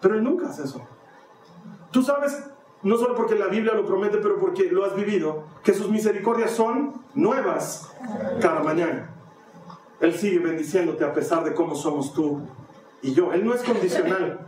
Pero 0.00 0.16
Él 0.16 0.24
nunca 0.24 0.48
hace 0.48 0.64
eso. 0.64 0.86
Tú 1.90 2.02
sabes 2.02 2.50
no 2.84 2.98
solo 2.98 3.14
porque 3.14 3.34
la 3.34 3.46
Biblia 3.46 3.72
lo 3.72 3.86
promete, 3.86 4.18
pero 4.18 4.38
porque 4.38 4.70
lo 4.70 4.84
has 4.84 4.94
vivido, 4.94 5.44
que 5.62 5.72
sus 5.72 5.88
misericordias 5.88 6.50
son 6.50 7.02
nuevas 7.14 7.90
cada 8.40 8.62
mañana. 8.62 9.10
Él 10.00 10.14
sigue 10.14 10.38
bendiciéndote 10.38 11.02
a 11.02 11.14
pesar 11.14 11.44
de 11.44 11.54
cómo 11.54 11.74
somos 11.74 12.12
tú 12.12 12.42
y 13.00 13.14
yo. 13.14 13.32
Él 13.32 13.46
no 13.46 13.54
es 13.54 13.62
condicional. 13.62 14.46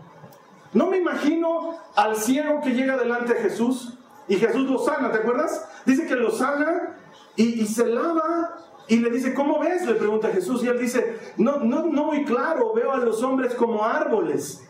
No 0.75 0.89
me 0.89 0.99
imagino 0.99 1.79
al 1.95 2.17
ciego 2.17 2.61
que 2.61 2.75
llega 2.75 2.99
delante 2.99 3.33
de 3.33 3.41
Jesús 3.41 3.96
y 4.29 4.37
Jesús 4.37 4.69
lo 4.69 4.79
sana, 4.79 5.13
¿te 5.13 5.19
acuerdas? 5.19 5.69
Dice 5.85 6.07
que 6.07 6.17
lo 6.17 6.31
sana 6.31 6.97
y, 7.37 7.67
se 7.67 7.87
lava 7.87 8.57
y 8.89 8.97
le 8.97 9.11
dice, 9.11 9.35
¿cómo 9.35 9.61
ves? 9.61 9.87
Le 9.87 9.95
pregunta 9.95 10.29
Jesús 10.29 10.63
y 10.65 10.69
él 10.69 10.79
dice, 10.79 11.19
no, 11.37 11.59
no, 11.59 11.87
no 11.87 12.05
muy 12.05 12.25
claro, 12.25 12.73
veo 12.75 12.93
a 12.93 12.99
los 12.99 13.23
hombres 13.23 13.55
como 13.55 13.85
árboles. 13.85 14.63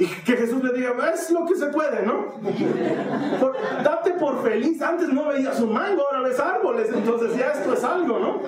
Y 0.00 0.06
que 0.06 0.34
Jesús 0.34 0.64
le 0.64 0.72
diga, 0.72 0.94
es 1.12 1.30
lo 1.30 1.44
que 1.44 1.54
se 1.54 1.66
puede, 1.66 2.06
¿no? 2.06 2.32
date 3.84 4.12
por 4.12 4.42
feliz. 4.42 4.80
Antes 4.80 5.10
no 5.10 5.26
veías 5.26 5.60
un 5.60 5.74
mango, 5.74 6.06
ahora 6.06 6.26
ves 6.26 6.40
árboles. 6.40 6.88
Entonces 6.90 7.36
ya 7.36 7.52
esto 7.52 7.74
es 7.74 7.84
algo, 7.84 8.18
¿no? 8.18 8.40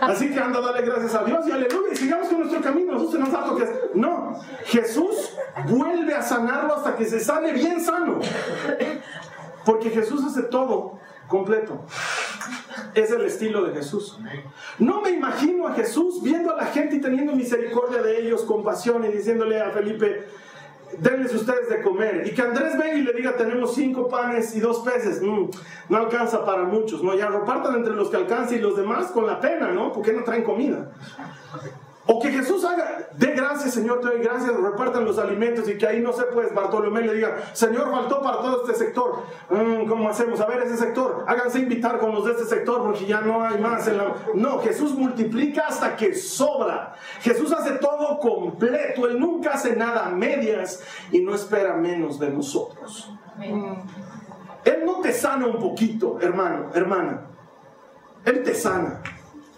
Así 0.00 0.30
que 0.30 0.40
anda 0.40 0.60
a 0.60 0.62
darle 0.62 0.86
gracias 0.86 1.14
a 1.14 1.24
Dios 1.24 1.46
y 1.46 1.52
aleluya. 1.52 1.92
Y 1.92 1.96
sigamos 1.96 2.28
con 2.28 2.38
nuestro 2.38 2.62
camino. 2.62 2.94
Jesús 2.94 3.12
se 3.12 3.18
nos 3.18 3.30
da 3.30 3.44
que. 3.58 3.98
No, 3.98 4.40
Jesús 4.64 5.36
vuelve 5.66 6.14
a 6.14 6.22
sanarlo 6.22 6.76
hasta 6.76 6.96
que 6.96 7.04
se 7.04 7.20
sane 7.20 7.52
bien 7.52 7.84
sano. 7.84 8.20
Porque 9.68 9.90
Jesús 9.90 10.24
hace 10.24 10.44
todo 10.44 10.98
completo. 11.26 11.84
Es 12.94 13.10
el 13.10 13.20
estilo 13.26 13.66
de 13.66 13.74
Jesús. 13.74 14.18
No 14.78 15.02
me 15.02 15.10
imagino 15.10 15.68
a 15.68 15.74
Jesús 15.74 16.22
viendo 16.22 16.54
a 16.54 16.56
la 16.56 16.64
gente 16.68 16.96
y 16.96 17.02
teniendo 17.02 17.34
misericordia 17.34 18.00
de 18.00 18.18
ellos, 18.18 18.44
compasión 18.44 19.04
y 19.04 19.08
diciéndole 19.08 19.60
a 19.60 19.70
Felipe, 19.70 20.24
denles 20.96 21.34
ustedes 21.34 21.68
de 21.68 21.82
comer. 21.82 22.26
Y 22.26 22.30
que 22.30 22.40
Andrés 22.40 22.78
venga 22.78 22.94
y 22.94 23.02
le 23.02 23.12
diga, 23.12 23.36
tenemos 23.36 23.74
cinco 23.74 24.08
panes 24.08 24.56
y 24.56 24.60
dos 24.60 24.78
peces. 24.78 25.20
Mm, 25.20 25.50
no 25.90 25.98
alcanza 25.98 26.46
para 26.46 26.62
muchos, 26.62 27.04
¿no? 27.04 27.14
Ya 27.14 27.28
repartan 27.28 27.74
entre 27.74 27.92
los 27.92 28.08
que 28.08 28.16
alcanza 28.16 28.54
y 28.54 28.60
los 28.60 28.74
demás 28.74 29.10
con 29.10 29.26
la 29.26 29.38
pena, 29.38 29.70
¿no? 29.70 29.92
Porque 29.92 30.14
no 30.14 30.24
traen 30.24 30.44
comida. 30.44 30.92
O 32.10 32.18
que 32.18 32.30
Jesús 32.30 32.64
haga, 32.64 33.10
dé 33.12 33.32
gracias, 33.32 33.74
Señor, 33.74 34.00
te 34.00 34.06
doy 34.06 34.22
gracias, 34.22 34.56
repartan 34.56 35.04
los 35.04 35.18
alimentos 35.18 35.68
y 35.68 35.76
que 35.76 35.86
ahí 35.86 36.00
no 36.00 36.14
se 36.14 36.22
pues 36.24 36.54
Bartolomé 36.54 37.02
le 37.02 37.12
diga, 37.12 37.36
Señor, 37.52 37.90
faltó 37.90 38.22
para 38.22 38.38
todo 38.38 38.62
este 38.64 38.82
sector. 38.82 39.24
Mm, 39.50 39.86
¿Cómo 39.86 40.08
hacemos? 40.08 40.40
A 40.40 40.46
ver, 40.46 40.62
ese 40.62 40.78
sector, 40.78 41.26
háganse 41.28 41.58
invitar 41.58 41.98
con 41.98 42.14
los 42.14 42.24
de 42.24 42.30
este 42.30 42.46
sector 42.46 42.82
porque 42.82 43.04
ya 43.04 43.20
no 43.20 43.44
hay 43.44 43.60
más. 43.60 43.86
En 43.88 43.98
la... 43.98 44.14
No, 44.34 44.58
Jesús 44.60 44.94
multiplica 44.94 45.66
hasta 45.66 45.96
que 45.96 46.14
sobra. 46.14 46.94
Jesús 47.20 47.52
hace 47.52 47.72
todo 47.72 48.18
completo, 48.20 49.06
Él 49.06 49.20
nunca 49.20 49.50
hace 49.52 49.76
nada 49.76 50.06
a 50.06 50.08
medias 50.08 50.82
y 51.12 51.20
no 51.20 51.34
espera 51.34 51.74
menos 51.74 52.18
de 52.18 52.30
nosotros. 52.30 53.12
Él 54.64 54.82
no 54.86 55.00
te 55.02 55.12
sana 55.12 55.46
un 55.46 55.58
poquito, 55.58 56.18
hermano, 56.22 56.70
hermana. 56.72 57.26
Él 58.24 58.42
te 58.42 58.54
sana 58.54 59.02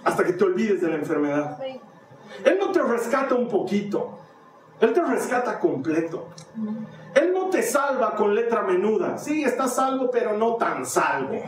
hasta 0.03 0.25
que 0.25 0.33
te 0.33 0.43
olvides 0.43 0.81
de 0.81 0.89
la 0.89 0.97
enfermedad. 0.97 1.57
Él 2.45 2.59
no 2.59 2.70
te 2.72 2.83
rescata 2.83 3.35
un 3.35 3.49
poquito, 3.49 4.18
Él 4.81 4.93
te 4.93 5.03
rescata 5.03 5.59
completo. 5.59 6.28
Él 7.14 7.33
no 7.33 7.51
te 7.51 7.62
salva 7.62 8.14
con 8.14 8.35
letra 8.35 8.62
menuda. 8.62 9.18
Sí, 9.18 9.43
estás 9.43 9.74
salvo, 9.74 10.11
pero 10.11 10.37
no 10.37 10.55
tan 10.55 10.87
salvo. 10.87 11.41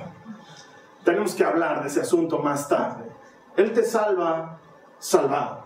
Tenemos 1.05 1.35
que 1.35 1.45
hablar 1.45 1.83
de 1.83 1.89
ese 1.89 2.01
asunto 2.01 2.39
más 2.39 2.68
tarde. 2.68 3.05
Él 3.57 3.72
te 3.72 3.85
salva 3.85 4.59
salvado. 4.99 5.64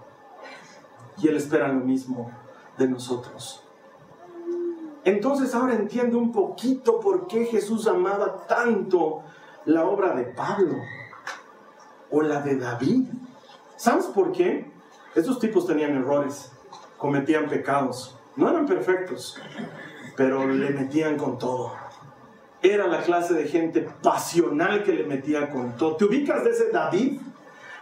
Y 1.19 1.29
Él 1.29 1.37
espera 1.37 1.69
lo 1.69 1.81
mismo 1.81 2.31
de 2.77 2.89
nosotros. 2.89 3.63
Entonces 5.05 5.55
ahora 5.55 5.75
entiendo 5.75 6.19
un 6.19 6.33
poquito 6.33 6.99
por 6.99 7.27
qué 7.27 7.45
Jesús 7.45 7.87
amaba 7.87 8.45
tanto 8.47 9.23
la 9.65 9.85
obra 9.85 10.15
de 10.15 10.25
Pablo 10.25 10.75
o 12.11 12.23
la 12.23 12.41
de 12.41 12.57
David. 12.57 13.09
¿Sabes 13.77 14.07
por 14.07 14.33
qué? 14.33 14.73
Estos 15.17 15.39
tipos 15.39 15.67
tenían 15.67 15.97
errores, 15.97 16.53
cometían 16.99 17.49
pecados, 17.49 18.19
no 18.37 18.51
eran 18.51 18.67
perfectos, 18.67 19.41
pero 20.15 20.47
le 20.47 20.69
metían 20.71 21.17
con 21.17 21.39
todo. 21.39 21.73
Era 22.61 22.87
la 22.87 23.01
clase 23.01 23.33
de 23.33 23.49
gente 23.49 23.89
pasional 24.03 24.83
que 24.83 24.93
le 24.93 25.05
metía 25.05 25.49
con 25.49 25.75
todo. 25.75 25.97
¿Te 25.97 26.05
ubicas 26.05 26.45
de 26.45 26.51
ese 26.51 26.71
David? 26.71 27.19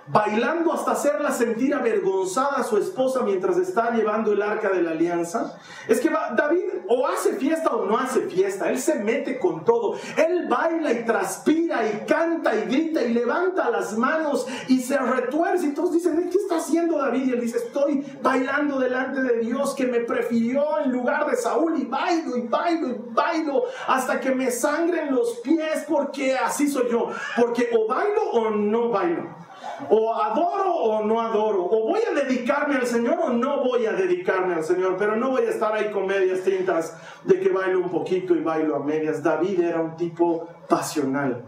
Bailando 0.06 0.72
hasta 0.72 0.92
hacerla 0.92 1.30
sentir 1.30 1.74
avergonzada 1.74 2.56
a 2.56 2.64
su 2.64 2.76
esposa 2.76 3.22
mientras 3.22 3.56
está 3.56 3.90
llevando 3.92 4.32
el 4.32 4.42
arca 4.42 4.68
de 4.68 4.82
la 4.82 4.92
alianza. 4.92 5.58
Es 5.88 6.00
que 6.00 6.10
David 6.10 6.64
o 6.88 7.06
hace 7.06 7.34
fiesta 7.34 7.70
o 7.70 7.86
no 7.86 7.98
hace 7.98 8.22
fiesta, 8.22 8.70
él 8.70 8.78
se 8.78 8.96
mete 8.96 9.38
con 9.38 9.64
todo, 9.64 9.96
él 10.16 10.46
baila 10.48 10.92
y 10.92 11.04
transpira 11.04 11.86
y 11.86 12.06
canta 12.06 12.54
y 12.54 12.62
grita 12.66 13.02
y 13.02 13.14
levanta 13.14 13.70
las 13.70 13.96
manos 13.96 14.46
y 14.68 14.80
se 14.80 14.98
retuerce 14.98 15.66
y 15.66 15.74
todos 15.74 15.92
dicen, 15.92 16.28
¿qué 16.30 16.38
está 16.38 16.56
haciendo 16.56 16.98
David? 16.98 17.26
Y 17.26 17.32
él 17.32 17.40
dice, 17.40 17.58
estoy 17.58 18.04
bailando 18.22 18.78
delante 18.78 19.22
de 19.22 19.38
Dios 19.38 19.74
que 19.74 19.86
me 19.86 20.00
prefirió 20.00 20.80
en 20.80 20.92
lugar 20.92 21.30
de 21.30 21.36
Saúl 21.36 21.78
y 21.78 21.84
bailo 21.84 22.36
y 22.36 22.42
bailo 22.42 22.88
y 22.88 22.96
bailo 23.12 23.64
hasta 23.86 24.20
que 24.20 24.34
me 24.34 24.50
sangren 24.50 25.14
los 25.14 25.38
pies 25.38 25.84
porque 25.88 26.34
así 26.36 26.68
soy 26.68 26.88
yo, 26.90 27.08
porque 27.36 27.70
o 27.72 27.86
bailo 27.86 28.22
o 28.32 28.50
no 28.50 28.90
bailo. 28.90 29.43
O 29.90 30.14
adoro 30.14 30.74
o 30.74 31.04
no 31.04 31.20
adoro. 31.20 31.64
O 31.64 31.88
voy 31.88 32.00
a 32.08 32.14
dedicarme 32.14 32.76
al 32.76 32.86
Señor 32.86 33.18
o 33.20 33.30
no 33.30 33.62
voy 33.62 33.86
a 33.86 33.92
dedicarme 33.92 34.54
al 34.54 34.64
Señor. 34.64 34.96
Pero 34.98 35.16
no 35.16 35.30
voy 35.30 35.42
a 35.42 35.50
estar 35.50 35.74
ahí 35.74 35.90
con 35.90 36.06
medias 36.06 36.42
tintas 36.42 36.96
de 37.24 37.40
que 37.40 37.48
bailo 37.48 37.80
un 37.80 37.90
poquito 37.90 38.34
y 38.34 38.40
bailo 38.40 38.76
a 38.76 38.80
medias. 38.80 39.22
David 39.22 39.60
era 39.60 39.80
un 39.80 39.96
tipo 39.96 40.48
pasional. 40.68 41.44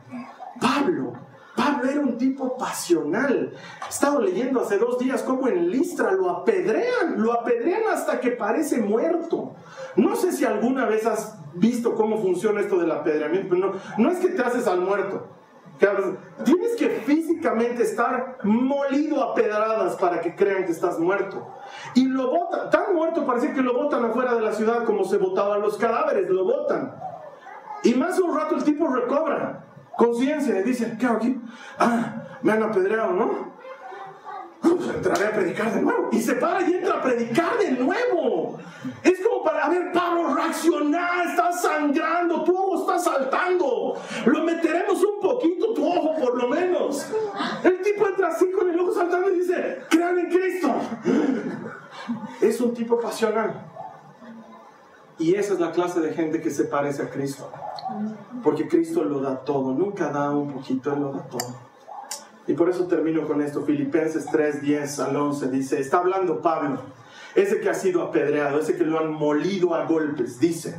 Pablo. 0.60 1.12
Pablo 1.56 1.90
era 1.90 2.00
un 2.00 2.18
tipo 2.18 2.56
pasional. 2.58 3.52
He 3.84 3.88
estado 3.88 4.20
leyendo 4.20 4.60
hace 4.60 4.78
dos 4.78 4.98
días 4.98 5.22
cómo 5.22 5.48
en 5.48 5.70
Listra 5.70 6.12
lo 6.12 6.30
apedrean, 6.30 7.14
lo 7.16 7.32
apedrean 7.32 7.82
hasta 7.90 8.20
que 8.20 8.32
parece 8.32 8.78
muerto. 8.78 9.54
No 9.96 10.14
sé 10.16 10.32
si 10.32 10.44
alguna 10.44 10.84
vez 10.84 11.06
has 11.06 11.38
visto 11.54 11.94
cómo 11.94 12.18
funciona 12.18 12.60
esto 12.60 12.78
del 12.78 12.92
apedreamiento, 12.92 13.48
pero 13.48 13.72
no, 13.72 13.80
no 13.96 14.10
es 14.10 14.18
que 14.18 14.28
te 14.28 14.42
haces 14.42 14.66
al 14.66 14.82
muerto. 14.82 15.28
Tienes 15.78 16.76
que 16.76 16.88
físicamente 17.04 17.82
estar 17.82 18.38
molido 18.42 19.22
a 19.22 19.34
pedradas 19.34 19.96
para 19.96 20.20
que 20.20 20.34
crean 20.34 20.64
que 20.64 20.72
estás 20.72 20.98
muerto. 20.98 21.46
Y 21.94 22.06
lo 22.06 22.30
botan, 22.30 22.70
tan 22.70 22.94
muerto 22.94 23.26
parece 23.26 23.52
que 23.52 23.62
lo 23.62 23.74
botan 23.74 24.04
afuera 24.04 24.34
de 24.34 24.40
la 24.40 24.52
ciudad 24.52 24.84
como 24.84 25.04
se 25.04 25.18
botaban 25.18 25.60
los 25.60 25.76
cadáveres, 25.76 26.28
lo 26.30 26.44
botan. 26.44 26.94
Y 27.82 27.94
más 27.94 28.16
de 28.16 28.22
un 28.22 28.36
rato 28.36 28.56
el 28.56 28.64
tipo 28.64 28.88
recobra 28.88 29.64
conciencia 29.96 30.60
y 30.60 30.62
dice, 30.62 30.96
¿qué 30.98 31.06
hago 31.06 31.16
aquí? 31.16 31.40
Ah, 31.78 32.22
me 32.42 32.52
han 32.52 32.62
apedreado, 32.62 33.12
¿no? 33.12 33.56
Pues 34.60 34.88
entraré 34.94 35.26
a 35.26 35.32
predicar 35.32 35.72
de 35.72 35.82
nuevo. 35.82 36.08
Y 36.12 36.20
se 36.20 36.34
para 36.34 36.62
y 36.68 36.74
entra 36.74 36.96
a 36.96 37.02
predicar 37.02 37.58
de 37.58 37.72
nuevo. 37.72 38.58
Es 39.02 39.20
como 39.20 39.44
para, 39.44 39.66
a 39.66 39.68
ver, 39.68 39.92
Pablo, 39.92 40.34
reaccionar, 40.34 41.26
estás 41.26 41.62
sangrando, 41.62 42.44
tu 42.44 42.56
ojo 42.56 42.80
está 42.80 42.98
saltando. 42.98 43.94
Lo 44.26 44.44
meteremos 44.44 45.02
un 45.02 45.15
poquito, 45.36 45.72
tu 45.74 45.86
ojo 45.86 46.14
por 46.18 46.42
lo 46.42 46.48
menos. 46.48 47.06
El 47.62 47.80
tipo 47.82 48.06
entra 48.06 48.28
así 48.28 48.50
con 48.50 48.68
el 48.68 48.78
ojo 48.80 48.94
saltando 48.94 49.30
y 49.30 49.38
dice, 49.40 49.78
crean 49.90 50.18
en 50.18 50.26
Cristo. 50.28 50.74
Es 52.40 52.60
un 52.60 52.74
tipo 52.74 52.98
pasional. 53.00 53.66
Y 55.18 55.34
esa 55.34 55.54
es 55.54 55.60
la 55.60 55.72
clase 55.72 56.00
de 56.00 56.12
gente 56.12 56.40
que 56.40 56.50
se 56.50 56.64
parece 56.64 57.02
a 57.02 57.10
Cristo. 57.10 57.50
Porque 58.42 58.68
Cristo 58.68 59.04
lo 59.04 59.20
da 59.20 59.44
todo, 59.44 59.72
nunca 59.72 60.10
da 60.10 60.30
un 60.30 60.52
poquito, 60.52 60.92
Él 60.92 61.00
lo 61.00 61.12
da 61.12 61.22
todo. 61.22 61.54
Y 62.46 62.52
por 62.52 62.68
eso 62.68 62.86
termino 62.86 63.26
con 63.26 63.42
esto. 63.42 63.62
Filipenses 63.62 64.26
3, 64.30 64.62
10 64.62 65.00
al 65.00 65.16
11 65.16 65.48
dice, 65.48 65.80
está 65.80 65.98
hablando 65.98 66.40
Pablo, 66.40 66.80
ese 67.34 67.60
que 67.60 67.68
ha 67.68 67.74
sido 67.74 68.02
apedreado, 68.02 68.60
ese 68.60 68.76
que 68.76 68.84
lo 68.84 68.98
han 68.98 69.12
molido 69.12 69.74
a 69.74 69.84
golpes, 69.84 70.38
dice, 70.38 70.76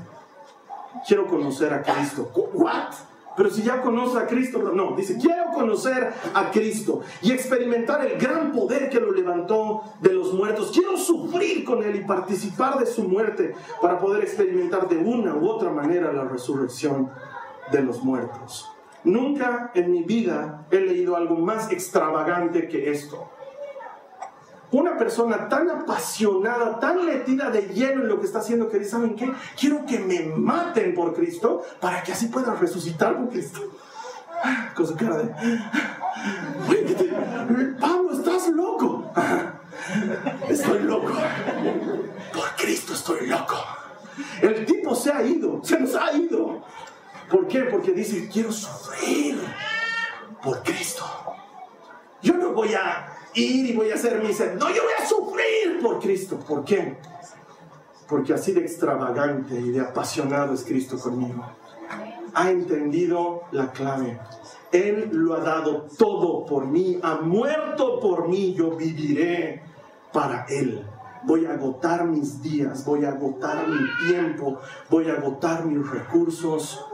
quiero 1.08 1.28
conocer 1.28 1.74
a 1.74 1.82
Cristo. 1.82 2.32
¿What? 2.54 2.94
Pero 3.38 3.52
si 3.52 3.62
ya 3.62 3.82
conoce 3.82 4.18
a 4.18 4.26
Cristo, 4.26 4.58
no, 4.74 4.96
dice, 4.96 5.16
quiero 5.22 5.52
conocer 5.54 6.12
a 6.34 6.50
Cristo 6.50 7.02
y 7.22 7.32
experimentar 7.32 8.04
el 8.04 8.18
gran 8.18 8.52
poder 8.52 8.90
que 8.90 9.00
lo 9.00 9.12
levantó 9.12 9.84
de 10.02 10.12
los 10.12 10.34
muertos. 10.34 10.72
Quiero 10.74 10.98
sufrir 10.98 11.64
con 11.64 11.84
Él 11.84 11.98
y 11.98 12.04
participar 12.04 12.80
de 12.80 12.88
su 12.88 13.04
muerte 13.04 13.54
para 13.80 14.00
poder 14.00 14.24
experimentar 14.24 14.90
de 14.90 14.98
una 14.98 15.36
u 15.36 15.48
otra 15.48 15.70
manera 15.70 16.12
la 16.12 16.24
resurrección 16.24 17.12
de 17.72 17.84
los 17.84 18.04
muertos. 18.04 18.68
Nunca 19.04 19.72
en 19.76 19.92
mi 19.92 20.04
vida 20.04 20.66
he 20.72 20.80
leído 20.80 21.16
algo 21.16 21.36
más 21.36 21.72
extravagante 21.72 22.68
que 22.68 22.90
esto. 22.90 23.30
Una 24.72 24.98
persona 24.98 25.48
tan 25.48 25.70
apasionada, 25.70 26.80
tan 26.80 27.06
metida 27.06 27.50
de 27.50 27.62
lleno 27.70 28.02
en 28.02 28.10
lo 28.10 28.20
que 28.20 28.26
está 28.26 28.40
haciendo, 28.40 28.68
que 28.68 28.80
dice, 28.80 28.92
¿saben 28.92 29.16
qué? 29.16 29.32
Quiero 29.58 29.86
que 29.86 30.00
me 30.00 30.24
maten 30.24 30.94
por 30.94 31.14
Cristo 31.16 31.64
para 31.80 32.04
que 32.04 32.12
así 32.12 32.28
puedan 32.28 32.60
resucitar 32.60 33.16
por 33.16 33.30
Cristo. 33.30 33.62
Con 34.76 34.86
su 34.86 34.96
cara 34.96 35.18
de... 35.18 35.34
Pablo, 37.80 38.12
estás 38.12 38.50
loco. 38.50 39.12
Estoy 40.50 40.80
loco. 40.84 41.14
Por 42.34 42.56
Cristo 42.58 42.94
estoy 42.94 43.28
loco. 43.28 43.56
El 44.42 44.66
tipo 44.66 44.96
se 44.96 45.12
ha 45.12 45.24
ido, 45.24 45.64
se 45.64 45.80
nos 45.80 45.96
ha 45.96 46.12
ido. 46.14 46.64
¿Por 47.30 47.48
qué? 47.48 47.62
Porque 47.62 47.92
dice, 47.92 48.30
quiero 48.32 48.52
sufrir 48.52 49.40
por 50.42 50.64
Cristo. 50.64 51.06
Yo 52.22 52.34
no 52.34 52.52
voy 52.52 52.74
a 52.74 53.17
ir 53.38 53.70
y 53.70 53.74
voy 53.74 53.92
a 53.92 53.96
hacer 53.96 54.22
mi 54.22 54.30
No, 54.30 54.70
yo 54.70 54.84
voy 54.84 54.94
a 55.00 55.06
sufrir 55.06 55.80
por 55.82 56.00
Cristo. 56.00 56.40
¿Por 56.40 56.64
qué? 56.64 56.98
Porque 58.08 58.34
así 58.34 58.54
de 58.54 58.62
extravagante 58.62 59.60
y 59.60 59.72
de 59.72 59.82
apasionado 59.82 60.54
es 60.54 60.64
Cristo 60.64 60.98
conmigo. 60.98 61.46
Ha 62.34 62.52
entendido 62.52 63.44
la 63.52 63.72
clave. 63.72 64.20
Él 64.72 65.10
lo 65.12 65.36
ha 65.36 65.40
dado 65.40 65.88
todo 65.98 66.46
por 66.46 66.68
mí, 66.68 67.00
ha 67.02 67.16
muerto 67.16 68.00
por 68.00 68.28
mí, 68.28 68.54
yo 68.54 68.76
viviré 68.76 69.64
para 70.12 70.46
Él. 70.50 70.86
Voy 71.24 71.46
a 71.46 71.54
agotar 71.54 72.06
mis 72.06 72.42
días, 72.42 72.86
voy 72.86 73.06
a 73.06 73.10
agotar 73.10 73.68
mi 73.68 74.08
tiempo, 74.08 74.60
voy 74.90 75.10
a 75.10 75.14
agotar 75.14 75.66
mis 75.66 75.90
recursos, 75.90 76.86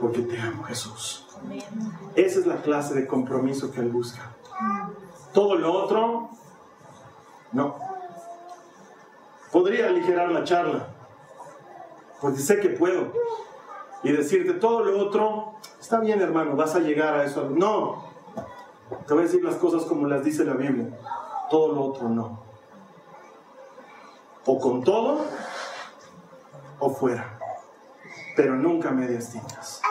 porque 0.00 0.22
te 0.22 0.40
amo 0.40 0.64
Jesús. 0.64 1.26
Esa 2.14 2.40
es 2.40 2.46
la 2.46 2.62
clase 2.62 2.94
de 2.94 3.06
compromiso 3.06 3.70
que 3.72 3.80
Él 3.80 3.88
busca. 3.88 4.31
Todo 5.32 5.56
lo 5.56 5.72
otro, 5.72 6.30
no. 7.52 7.76
Podría 9.50 9.88
aligerar 9.88 10.30
la 10.30 10.44
charla, 10.44 10.88
porque 12.20 12.38
sé 12.38 12.60
que 12.60 12.70
puedo. 12.70 13.12
Y 14.02 14.12
decirte 14.12 14.54
todo 14.54 14.82
lo 14.84 14.98
otro, 14.98 15.54
está 15.80 16.00
bien 16.00 16.20
hermano, 16.20 16.56
vas 16.56 16.74
a 16.74 16.80
llegar 16.80 17.14
a 17.14 17.24
eso. 17.24 17.50
No, 17.50 18.04
te 19.06 19.14
voy 19.14 19.22
a 19.22 19.26
decir 19.26 19.44
las 19.44 19.56
cosas 19.56 19.84
como 19.84 20.06
las 20.06 20.24
dice 20.24 20.44
la 20.44 20.54
Biblia. 20.54 20.98
Todo 21.50 21.74
lo 21.74 21.84
otro 21.84 22.08
no. 22.08 22.42
O 24.46 24.58
con 24.58 24.82
todo 24.82 25.24
o 26.78 26.90
fuera. 26.90 27.38
Pero 28.34 28.56
nunca 28.56 28.90
medias 28.90 29.30
tintas. 29.30 29.82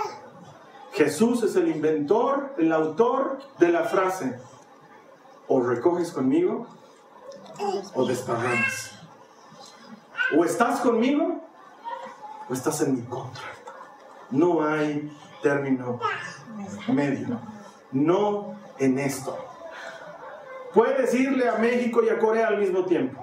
Jesús 0.92 1.44
es 1.44 1.56
el 1.56 1.70
inventor, 1.70 2.54
el 2.58 2.74
autor 2.74 3.40
de 3.60 3.70
la 3.70 3.84
frase, 3.84 4.40
o 5.52 5.60
recoges 5.60 6.12
conmigo 6.12 6.66
o 7.94 8.06
desparramas. 8.06 8.98
O 10.38 10.46
estás 10.46 10.80
conmigo 10.80 11.42
o 12.50 12.54
estás 12.54 12.80
en 12.82 12.96
mi 12.96 13.02
contra. 13.02 13.44
No 14.30 14.66
hay 14.66 15.12
término 15.44 16.00
medio. 16.88 17.38
No 17.92 18.56
en 18.80 18.98
esto. 18.98 19.38
Puedes 20.74 21.14
irle 21.14 21.50
a 21.50 21.58
México 21.58 22.02
y 22.02 22.08
a 22.08 22.18
Corea 22.18 22.48
al 22.48 22.58
mismo 22.58 22.86
tiempo. 22.86 23.20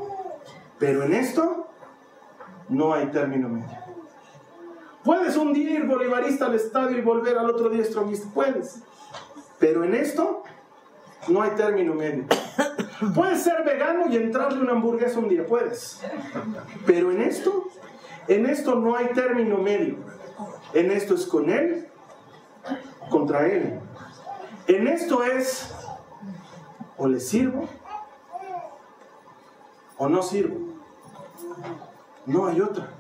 Pero 0.79 1.05
en 1.05 1.15
esto 1.15 1.67
no 2.69 2.93
hay 2.93 3.07
término 3.07 3.49
medio. 3.49 3.79
Puedes 5.03 5.35
un 5.39 5.55
día 5.55 5.71
ir 5.71 5.87
bolivarista 5.87 6.45
al 6.45 6.57
estadio 6.57 6.99
y 6.99 7.01
volver 7.01 7.39
al 7.39 7.49
otro 7.49 7.71
día 7.71 7.81
extremista. 7.81 8.29
Puedes. 8.35 8.83
Pero 9.59 9.83
en 9.83 9.95
esto 9.95 10.43
no 11.29 11.43
hay 11.43 11.51
término 11.51 11.95
medio. 11.95 12.25
Puedes 13.15 13.43
ser 13.43 13.65
vegano 13.65 14.07
y 14.09 14.17
entrarle 14.17 14.61
una 14.61 14.73
hamburguesa 14.73 15.19
un 15.19 15.29
día, 15.29 15.47
puedes. 15.47 16.03
Pero 16.87 17.13
en 17.13 17.23
esto, 17.23 17.69
en 18.27 18.47
esto 18.47 18.75
no 18.75 18.97
hay 18.97 19.09
término 19.09 19.59
medio. 19.59 19.97
En 20.73 20.91
esto 20.91 21.15
es 21.15 21.27
con 21.27 21.49
él, 21.51 21.89
contra 23.11 23.47
él. 23.47 23.81
En 24.67 24.87
esto 24.87 25.23
es 25.23 25.75
o 26.97 27.07
le 27.07 27.21
sirvo 27.21 27.69
o 29.97 30.09
no 30.09 30.23
sirvo. 30.23 30.75
No 32.27 32.47
hay 32.47 32.61
otra. 32.61 32.91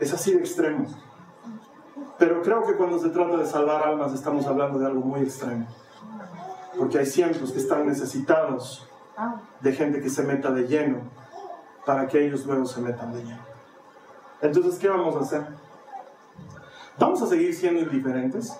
Es 0.00 0.12
así 0.12 0.32
de 0.32 0.40
extremo. 0.40 0.86
Pero 2.18 2.42
creo 2.42 2.66
que 2.66 2.74
cuando 2.74 2.98
se 2.98 3.10
trata 3.10 3.36
de 3.36 3.46
salvar 3.46 3.86
almas 3.86 4.12
estamos 4.12 4.46
hablando 4.46 4.78
de 4.78 4.86
algo 4.86 5.00
muy 5.00 5.20
extremo 5.20 5.66
porque 6.76 6.98
hay 6.98 7.06
cientos 7.06 7.52
que 7.52 7.58
están 7.58 7.86
necesitados 7.86 8.88
de 9.60 9.72
gente 9.72 10.00
que 10.00 10.08
se 10.08 10.22
meta 10.22 10.50
de 10.50 10.66
lleno 10.66 11.00
para 11.84 12.06
que 12.06 12.26
ellos 12.26 12.46
luego 12.46 12.64
se 12.64 12.80
metan 12.80 13.12
de 13.12 13.22
lleno. 13.24 13.42
Entonces, 14.40 14.78
¿qué 14.78 14.88
vamos 14.88 15.16
a 15.16 15.20
hacer? 15.20 15.46
¿Vamos 16.98 17.22
a 17.22 17.26
seguir 17.26 17.54
siendo 17.54 17.80
indiferentes? 17.80 18.56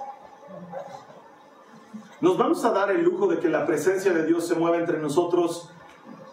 ¿Nos 2.20 2.38
vamos 2.38 2.64
a 2.64 2.70
dar 2.70 2.90
el 2.90 3.02
lujo 3.02 3.26
de 3.26 3.40
que 3.40 3.48
la 3.48 3.66
presencia 3.66 4.12
de 4.12 4.24
Dios 4.24 4.46
se 4.46 4.54
mueva 4.54 4.76
entre 4.76 4.98
nosotros 4.98 5.70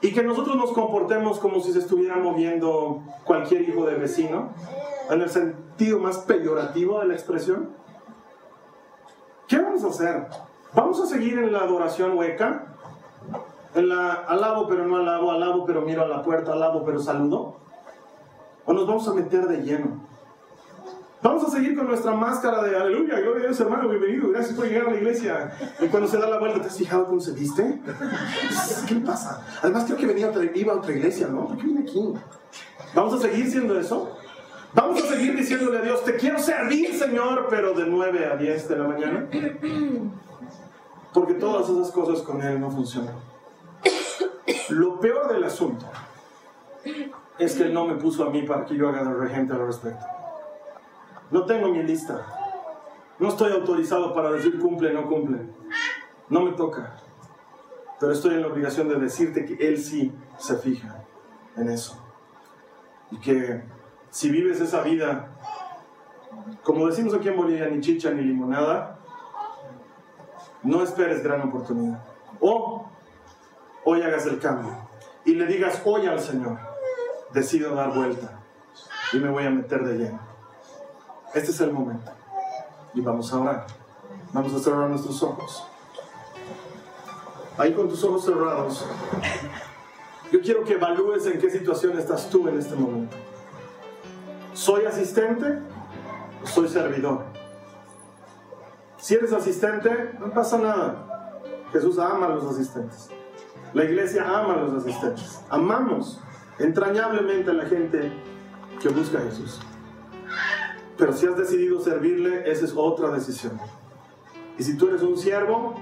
y 0.02 0.14
que 0.14 0.22
nosotros 0.22 0.56
nos 0.56 0.72
comportemos 0.72 1.40
como 1.40 1.60
si 1.62 1.74
se 1.74 1.80
estuviera 1.80 2.16
moviendo 2.16 3.02
cualquier 3.24 3.68
hijo 3.68 3.86
de 3.86 3.96
vecino? 3.96 4.54
En 5.10 5.22
el 5.22 5.30
sentido 5.30 5.98
más 6.00 6.20
peyorativo 6.20 7.00
de 7.00 7.08
la 7.08 7.14
expresión. 7.16 7.72
¿Qué 9.48 9.58
vamos 9.58 9.84
a 9.84 9.88
hacer? 9.88 10.28
Vamos 10.74 11.01
a 11.01 11.07
seguir 11.07 11.39
en 11.39 11.51
la 11.51 11.59
adoración 11.59 12.17
hueca. 12.17 12.65
En 13.76 13.89
la 13.89 14.13
alabo 14.13 14.67
pero 14.67 14.86
no 14.86 14.97
alabo, 14.97 15.32
alabo 15.32 15.65
pero 15.65 15.82
miro 15.82 16.03
a 16.03 16.07
la 16.07 16.22
puerta, 16.22 16.53
alabo 16.53 16.84
pero 16.84 16.99
saludo. 16.99 17.57
O 18.65 18.74
nos 18.74 18.88
vamos 18.88 19.07
a 19.07 19.13
meter 19.13 19.47
de 19.47 19.57
lleno. 19.63 20.09
Vamos 21.22 21.43
a 21.43 21.49
seguir 21.49 21.76
con 21.76 21.88
nuestra 21.88 22.13
máscara 22.13 22.63
de 22.63 22.78
aleluya, 22.78 23.20
gloria 23.20 23.43
a 23.43 23.47
Dios, 23.47 23.59
hermano, 23.59 23.89
bienvenido, 23.89 24.30
gracias 24.30 24.55
por 24.55 24.65
llegar 24.65 24.88
a 24.88 24.91
la 24.91 24.97
iglesia. 24.97 25.51
Y 25.82 25.88
cuando 25.88 26.07
se 26.07 26.17
da 26.17 26.30
la 26.30 26.39
vuelta, 26.39 26.61
¿te 26.61 26.67
has 26.67 26.78
fijado 26.78 27.07
cómo 27.07 27.20
se 27.20 27.34
viste? 27.34 27.82
¿Qué 28.88 28.95
le 28.95 29.01
pasa? 29.01 29.45
Además, 29.61 29.84
creo 29.84 29.97
que 29.97 30.05
venía 30.05 30.30
otra, 30.30 30.45
iba 30.55 30.74
a 30.74 30.78
otra 30.78 30.93
iglesia, 30.93 31.28
¿no? 31.28 31.47
¿Por 31.47 31.57
qué 31.57 31.63
viene 31.63 31.82
aquí? 31.82 32.13
¿Vamos 32.95 33.13
a 33.15 33.17
seguir 33.17 33.51
siendo 33.51 33.78
eso? 33.78 34.17
Vamos 34.74 35.03
a 35.03 35.07
seguir 35.07 35.36
diciéndole 35.36 35.80
a 35.80 35.82
Dios, 35.82 36.05
te 36.05 36.15
quiero 36.15 36.39
servir, 36.39 36.93
Señor, 36.97 37.47
pero 37.49 37.74
de 37.74 37.86
9 37.86 38.26
a 38.26 38.38
10 38.38 38.70
de 38.70 38.78
la 38.78 38.88
mañana. 38.88 39.28
Porque 41.14 41.34
todas 41.34 41.70
esas 41.70 41.91
cosas 41.91 42.22
con 42.22 42.41
Él 42.41 42.60
no 42.60 42.70
funcionan. 42.70 43.16
Lo 44.70 44.99
peor 44.99 45.34
del 45.34 45.43
asunto 45.43 45.86
es 47.38 47.55
que 47.55 47.64
Él 47.64 47.74
no 47.74 47.88
me 47.88 47.95
puso 47.95 48.24
a 48.24 48.30
mí 48.30 48.43
para 48.43 48.66
que 48.66 48.76
yo 48.76 48.89
haga 48.89 49.03
de 49.03 49.14
regente 49.14 49.53
al 49.53 49.66
respecto. 49.66 50.05
No 51.32 51.45
tengo 51.45 51.70
mi 51.70 51.84
lista. 51.84 52.26
No 53.18 53.30
estoy 53.30 53.51
autorizado 53.51 54.14
para 54.14 54.32
decir 54.32 54.60
cumple, 54.60 54.93
no 54.93 55.07
cumple. 55.07 55.39
No 56.30 56.41
me 56.41 56.51
toca. 56.51 56.95
Pero 57.99 58.12
estoy 58.12 58.36
en 58.36 58.41
la 58.41 58.47
obligación 58.47 58.88
de 58.88 58.95
decirte 58.95 59.45
que 59.45 59.68
Él 59.68 59.78
sí 59.78 60.12
se 60.38 60.57
fija 60.57 61.03
en 61.57 61.70
eso. 61.70 62.01
Y 63.12 63.18
que 63.18 63.64
si 64.10 64.30
vives 64.30 64.62
esa 64.62 64.82
vida, 64.84 65.30
como 66.64 66.88
decimos 66.88 67.14
aquí 67.14 67.28
en 67.28 67.38
Bolivia, 67.38 67.68
ni 67.68 67.82
chicha 67.82 68.12
ni 68.12 68.22
limonada, 68.22 68.99
no 70.64 70.84
esperes 70.84 71.24
gran 71.24 71.41
oportunidad. 71.41 72.03
O 72.39 72.86
hoy 73.86 74.01
hagas 74.01 74.26
el 74.26 74.39
cambio 74.39 74.72
y 75.26 75.34
le 75.36 75.45
digas 75.45 75.82
hoy 75.86 76.07
al 76.07 76.20
Señor, 76.20 76.57
decido 77.34 77.76
dar 77.76 77.93
vuelta 77.93 78.39
y 79.14 79.18
me 79.18 79.30
voy 79.30 79.45
a 79.45 79.49
meter 79.49 79.84
de 79.84 79.97
lleno. 79.97 80.20
Este 81.34 81.51
es 81.51 81.62
el 81.62 81.72
momento. 81.72 82.12
Y 82.93 83.01
vamos 83.01 83.32
a 83.32 83.39
orar. 83.39 83.68
Vamos 84.34 84.53
a 84.53 84.60
cerrar 84.60 84.89
nuestros 84.89 85.22
ojos. 85.24 85.66
Ahí 87.57 87.74
con 87.74 87.89
tus 87.89 88.03
ojos 88.03 88.24
cerrados, 88.24 88.86
yo 90.32 90.39
quiero 90.41 90.64
que 90.64 90.74
evalúes 90.74 91.26
en 91.26 91.39
qué 91.39 91.49
situación 91.49 91.99
estás 91.99 92.30
tú 92.30 92.47
en 92.47 92.57
este 92.57 92.76
momento. 92.76 93.18
¿Soy 94.53 94.86
asistente 94.86 95.60
o 96.41 96.47
soy 96.47 96.70
servidor? 96.70 97.26
Si 99.00 99.16
eres 99.16 99.32
asistente, 99.32 100.14
no 100.20 100.32
pasa 100.32 100.58
nada. 100.58 101.41
Jesús 101.72 101.97
ama 102.00 102.26
a 102.26 102.30
los 102.30 102.43
asistentes. 102.45 103.10
La 103.74 103.86
iglesia 103.86 104.24
ama 104.28 104.56
a 104.56 104.58
los 104.58 104.74
asistentes. 104.74 105.41
Amamos 105.50 106.22
entrañablemente 106.60 107.50
a 107.50 107.54
la 107.54 107.66
gente 107.66 108.12
que 108.82 108.89
busca 108.89 109.20
a 109.20 109.22
Jesús. 109.22 109.62
Pero 110.97 111.14
si 111.14 111.28
has 111.28 111.38
decidido 111.38 111.80
servirle, 111.80 112.52
esa 112.52 112.66
es 112.66 112.74
otra 112.76 113.10
decisión. 113.12 113.58
Y 114.58 114.64
si 114.64 114.76
tú 114.76 114.89
eres 114.89 115.02
un 115.02 115.18
siervo, 115.18 115.76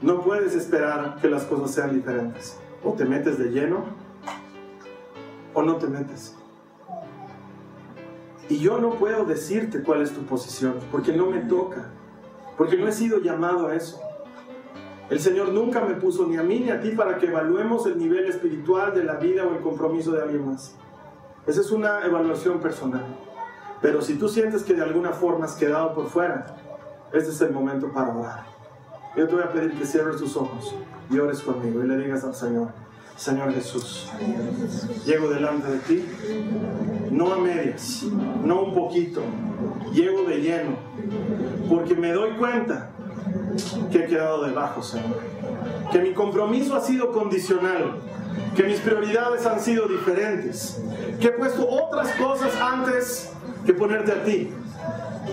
no 0.00 0.22
puedes 0.22 0.54
esperar 0.54 1.16
que 1.20 1.28
las 1.28 1.44
cosas 1.44 1.72
sean 1.72 1.92
diferentes. 1.92 2.58
O 2.82 2.94
te 2.94 3.04
metes 3.04 3.38
de 3.38 3.50
lleno 3.50 3.84
o 5.52 5.62
no 5.62 5.76
te 5.76 5.86
metes. 5.86 6.34
Y 8.48 8.58
yo 8.58 8.78
no 8.78 8.90
puedo 8.94 9.24
decirte 9.24 9.82
cuál 9.82 10.02
es 10.02 10.12
tu 10.12 10.22
posición, 10.22 10.74
porque 10.90 11.12
no 11.12 11.26
me 11.26 11.40
toca, 11.40 11.90
porque 12.58 12.76
no 12.76 12.86
he 12.86 12.92
sido 12.92 13.20
llamado 13.20 13.68
a 13.68 13.74
eso. 13.74 14.00
El 15.10 15.20
Señor 15.20 15.52
nunca 15.52 15.80
me 15.80 15.94
puso 15.94 16.26
ni 16.26 16.36
a 16.36 16.42
mí 16.42 16.60
ni 16.60 16.70
a 16.70 16.80
ti 16.80 16.90
para 16.90 17.18
que 17.18 17.26
evaluemos 17.26 17.86
el 17.86 17.98
nivel 17.98 18.26
espiritual 18.26 18.94
de 18.94 19.04
la 19.04 19.14
vida 19.14 19.44
o 19.44 19.54
el 19.54 19.60
compromiso 19.60 20.12
de 20.12 20.22
alguien 20.22 20.46
más. 20.46 20.74
Esa 21.46 21.60
es 21.60 21.70
una 21.70 22.04
evaluación 22.04 22.60
personal. 22.60 23.04
Pero 23.82 24.00
si 24.00 24.14
tú 24.14 24.28
sientes 24.28 24.62
que 24.62 24.72
de 24.72 24.82
alguna 24.82 25.12
forma 25.12 25.44
has 25.44 25.56
quedado 25.56 25.94
por 25.94 26.06
fuera, 26.06 26.56
este 27.12 27.30
es 27.30 27.40
el 27.42 27.52
momento 27.52 27.92
para 27.92 28.16
orar. 28.16 28.46
Yo 29.14 29.28
te 29.28 29.34
voy 29.34 29.44
a 29.44 29.52
pedir 29.52 29.78
que 29.78 29.84
cierres 29.84 30.16
tus 30.16 30.36
ojos 30.36 30.74
y 31.10 31.18
ores 31.18 31.40
conmigo 31.42 31.84
y 31.84 31.86
le 31.86 31.98
digas 31.98 32.24
al 32.24 32.34
Señor, 32.34 32.68
Señor 33.16 33.54
Jesús. 33.54 34.10
Llego 35.06 35.30
delante 35.30 35.70
de 35.70 35.78
ti, 35.78 36.04
no 37.10 37.32
a 37.32 37.38
medias, 37.38 38.04
no 38.44 38.62
un 38.62 38.74
poquito, 38.74 39.22
llego 39.92 40.24
de 40.24 40.38
lleno, 40.38 40.76
porque 41.68 41.94
me 41.94 42.12
doy 42.12 42.32
cuenta 42.32 42.90
que 43.90 43.98
he 43.98 44.06
quedado 44.06 44.44
debajo, 44.44 44.82
Señor. 44.82 45.20
Que 45.92 46.00
mi 46.00 46.12
compromiso 46.12 46.74
ha 46.74 46.80
sido 46.80 47.12
condicional, 47.12 48.00
que 48.56 48.64
mis 48.64 48.80
prioridades 48.80 49.46
han 49.46 49.60
sido 49.60 49.86
diferentes, 49.86 50.82
que 51.20 51.28
he 51.28 51.32
puesto 51.32 51.68
otras 51.68 52.10
cosas 52.16 52.52
antes 52.60 53.32
que 53.64 53.72
ponerte 53.72 54.12
a 54.12 54.24
ti, 54.24 54.50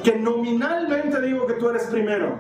que 0.03 0.15
nominalmente 0.17 1.19
digo 1.21 1.47
que 1.47 1.53
tú 1.53 1.69
eres 1.69 1.85
primero, 1.85 2.37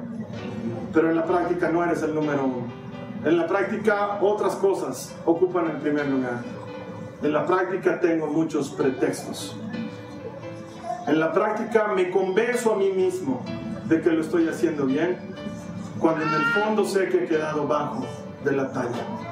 pero 0.93 1.09
en 1.09 1.15
la 1.15 1.25
práctica 1.25 1.69
no 1.69 1.83
eres 1.83 2.03
el 2.03 2.13
número 2.13 2.45
uno. 2.45 2.80
En 3.23 3.37
la 3.37 3.45
práctica 3.45 4.17
otras 4.19 4.55
cosas 4.55 5.13
ocupan 5.25 5.69
el 5.69 5.77
primer 5.77 6.07
lugar. 6.07 6.41
En 7.21 7.33
la 7.33 7.45
práctica 7.45 7.99
tengo 7.99 8.25
muchos 8.25 8.69
pretextos. 8.69 9.55
En 11.07 11.19
la 11.19 11.31
práctica 11.31 11.87
me 11.95 12.09
convenzo 12.09 12.73
a 12.73 12.77
mí 12.77 12.89
mismo 12.89 13.43
de 13.85 14.01
que 14.01 14.09
lo 14.09 14.21
estoy 14.21 14.47
haciendo 14.47 14.87
bien, 14.87 15.19
cuando 15.99 16.23
en 16.25 16.33
el 16.33 16.43
fondo 16.45 16.83
sé 16.83 17.09
que 17.09 17.25
he 17.25 17.27
quedado 17.27 17.67
bajo 17.67 18.03
de 18.43 18.53
la 18.53 18.71
talla. 18.71 19.30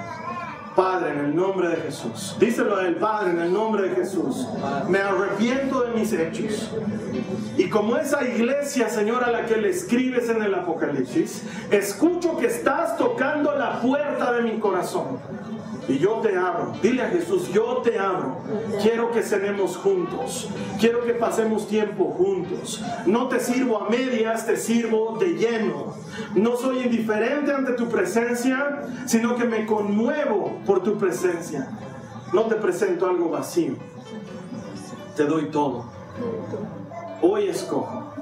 Padre, 0.80 1.11
en 1.11 1.19
el 1.19 1.36
nombre 1.36 1.67
de 1.67 1.75
Jesús. 1.75 2.38
Díselo 2.39 2.77
a 2.77 2.99
Padre, 3.01 3.32
en 3.32 3.39
el 3.41 3.51
nombre 3.51 3.89
de 3.89 3.95
Jesús. 3.95 4.47
Me 4.88 4.99
arrepiento 4.99 5.82
de 5.82 5.99
mis 5.99 6.13
hechos. 6.13 6.71
Y 7.57 7.67
como 7.67 7.97
esa 7.97 8.25
iglesia, 8.25 8.88
Señor, 8.88 9.25
a 9.25 9.30
la 9.30 9.45
que 9.45 9.57
le 9.57 9.71
escribes 9.71 10.30
en 10.30 10.41
el 10.41 10.55
Apocalipsis, 10.55 11.43
escucho 11.69 12.38
que 12.38 12.45
estás 12.45 12.95
tocando 12.95 13.53
la 13.55 13.82
puerta 13.82 14.32
de 14.32 14.43
mi 14.43 14.57
corazón. 14.57 15.19
Y 15.89 15.97
yo 15.97 16.19
te 16.21 16.37
abro. 16.37 16.73
Dile 16.81 17.01
a 17.01 17.09
Jesús, 17.09 17.51
yo 17.51 17.77
te 17.77 17.97
abro. 17.97 18.37
Quiero 18.81 19.11
que 19.11 19.23
cenemos 19.23 19.75
juntos. 19.75 20.47
Quiero 20.79 21.03
que 21.03 21.13
pasemos 21.13 21.67
tiempo 21.67 22.05
juntos. 22.15 22.83
No 23.07 23.27
te 23.27 23.39
sirvo 23.39 23.81
a 23.81 23.89
medias, 23.89 24.45
te 24.45 24.55
sirvo 24.55 25.17
de 25.19 25.29
lleno. 25.29 25.95
No 26.35 26.55
soy 26.55 26.83
indiferente 26.83 27.51
ante 27.51 27.73
tu 27.73 27.89
presencia, 27.89 28.83
sino 29.07 29.35
que 29.35 29.45
me 29.45 29.65
conmuevo 29.65 30.59
por 30.65 30.83
tu 30.83 30.97
presencia. 30.97 31.67
No 32.33 32.43
te 32.43 32.55
presento 32.55 33.07
algo 33.07 33.29
vacío. 33.29 33.73
Te 35.15 35.25
doy 35.25 35.45
todo. 35.49 35.85
Hoy 37.21 37.47
escojo 37.47 38.18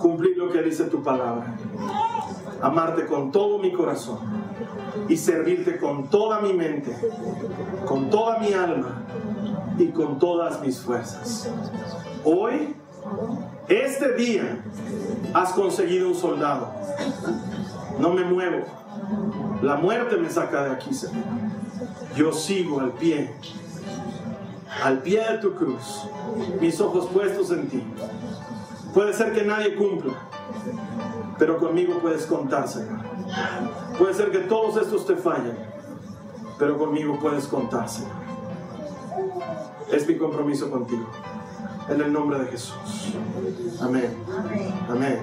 cumplir 0.00 0.36
lo 0.36 0.50
que 0.50 0.62
dice 0.62 0.84
tu 0.84 1.02
palabra. 1.02 1.56
Amarte 2.60 3.06
con 3.06 3.30
todo 3.30 3.58
mi 3.58 3.72
corazón 3.72 4.18
y 5.08 5.16
servirte 5.16 5.78
con 5.78 6.08
toda 6.08 6.40
mi 6.40 6.52
mente, 6.52 6.96
con 7.86 8.10
toda 8.10 8.38
mi 8.38 8.52
alma 8.52 9.02
y 9.78 9.88
con 9.88 10.18
todas 10.18 10.60
mis 10.60 10.80
fuerzas. 10.80 11.50
Hoy, 12.24 12.74
este 13.68 14.14
día, 14.14 14.64
has 15.34 15.52
conseguido 15.52 16.08
un 16.08 16.14
soldado. 16.14 16.70
No 17.98 18.10
me 18.10 18.24
muevo. 18.24 18.64
La 19.62 19.76
muerte 19.76 20.16
me 20.16 20.30
saca 20.30 20.64
de 20.64 20.70
aquí, 20.72 20.94
Señor. 20.94 21.24
Yo 22.16 22.32
sigo 22.32 22.80
al 22.80 22.92
pie, 22.92 23.34
al 24.82 25.02
pie 25.02 25.20
de 25.32 25.38
tu 25.38 25.54
cruz, 25.54 26.06
mis 26.60 26.80
ojos 26.80 27.08
puestos 27.12 27.50
en 27.50 27.68
ti. 27.68 27.82
Puede 28.94 29.12
ser 29.12 29.32
que 29.32 29.42
nadie 29.42 29.74
cumpla, 29.74 30.12
pero 31.36 31.58
conmigo 31.58 31.98
puedes 31.98 32.26
contar, 32.26 32.68
Señor. 32.68 33.00
Puede 33.98 34.14
ser 34.14 34.30
que 34.30 34.38
todos 34.38 34.80
estos 34.80 35.04
te 35.04 35.16
fallen, 35.16 35.58
pero 36.60 36.78
conmigo 36.78 37.18
puedes 37.20 37.48
contar, 37.48 37.88
Señor. 37.88 38.12
Es 39.90 40.06
mi 40.06 40.16
compromiso 40.16 40.70
contigo. 40.70 41.08
En 41.88 42.00
el 42.00 42.12
nombre 42.12 42.38
de 42.38 42.46
Jesús. 42.46 43.14
Amén. 43.82 44.16
Amén. 44.88 45.22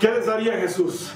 ¿Qué 0.00 0.10
les 0.10 0.26
daría 0.26 0.54
Jesús? 0.54 1.12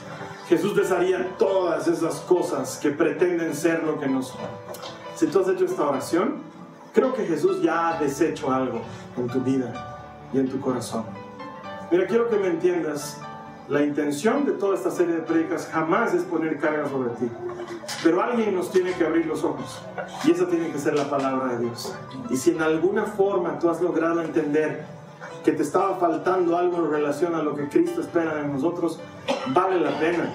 Jesús 0.49 0.77
les 0.77 0.91
daría 0.91 1.35
todas 1.39 1.89
esas 1.89 2.17
cosas 2.21 2.77
que 2.77 2.91
pretenden 2.91 3.55
ser 3.55 3.83
lo 3.83 3.99
que 3.99 4.07
no 4.07 4.23
son. 4.23 4.41
Si 5.17 5.27
tú 5.27 5.41
has 5.41 5.49
hecho 5.49 5.64
esta 5.64 5.89
oración, 5.89 6.43
creo 6.93 7.14
que 7.14 7.25
Jesús 7.25 7.62
ya 7.62 7.89
ha 7.89 7.99
deshecho 7.99 8.53
algo 8.53 8.83
en 9.17 9.27
tu 9.29 9.41
vida 9.41 9.96
y 10.33 10.39
en 10.39 10.49
tu 10.49 10.61
corazón. 10.61 11.05
Mira, 11.91 12.07
quiero 12.07 12.29
que 12.29 12.37
me 12.37 12.49
entiendas 12.49 13.20
la 13.68 13.83
intención 13.83 14.45
de 14.45 14.53
toda 14.53 14.77
esta 14.77 14.93
serie 14.93 15.16
de 15.16 15.22
predicas 15.22 15.68
jamás 15.72 16.14
es 16.14 16.22
poner 16.22 16.59
carga 16.59 16.89
sobre 16.89 17.11
ti. 17.11 17.29
Pero 18.05 18.22
alguien 18.22 18.55
nos 18.55 18.70
tiene 18.70 18.93
que 18.93 19.05
abrir 19.05 19.27
los 19.27 19.43
ojos. 19.43 19.83
Y 20.24 20.31
esa 20.31 20.47
tiene 20.47 20.70
que 20.70 20.79
ser 20.79 20.95
la 20.95 21.11
palabra 21.11 21.55
de 21.55 21.64
Dios. 21.64 21.93
Y 22.31 22.37
si 22.37 22.51
en 22.51 22.62
alguna 22.62 23.05
forma 23.05 23.59
tú 23.59 23.68
has 23.68 23.81
logrado 23.81 24.22
entender 24.22 24.85
que 25.45 25.51
te 25.51 25.64
estaba 25.64 25.97
faltando 25.97 26.57
algo 26.57 26.77
en 26.79 26.91
relación 26.93 27.35
a 27.35 27.43
lo 27.43 27.57
que 27.57 27.68
Cristo 27.68 28.01
espera 28.01 28.37
de 28.37 28.47
nosotros, 28.47 29.01
vale 29.49 29.81
la 29.81 29.99
pena. 29.99 30.33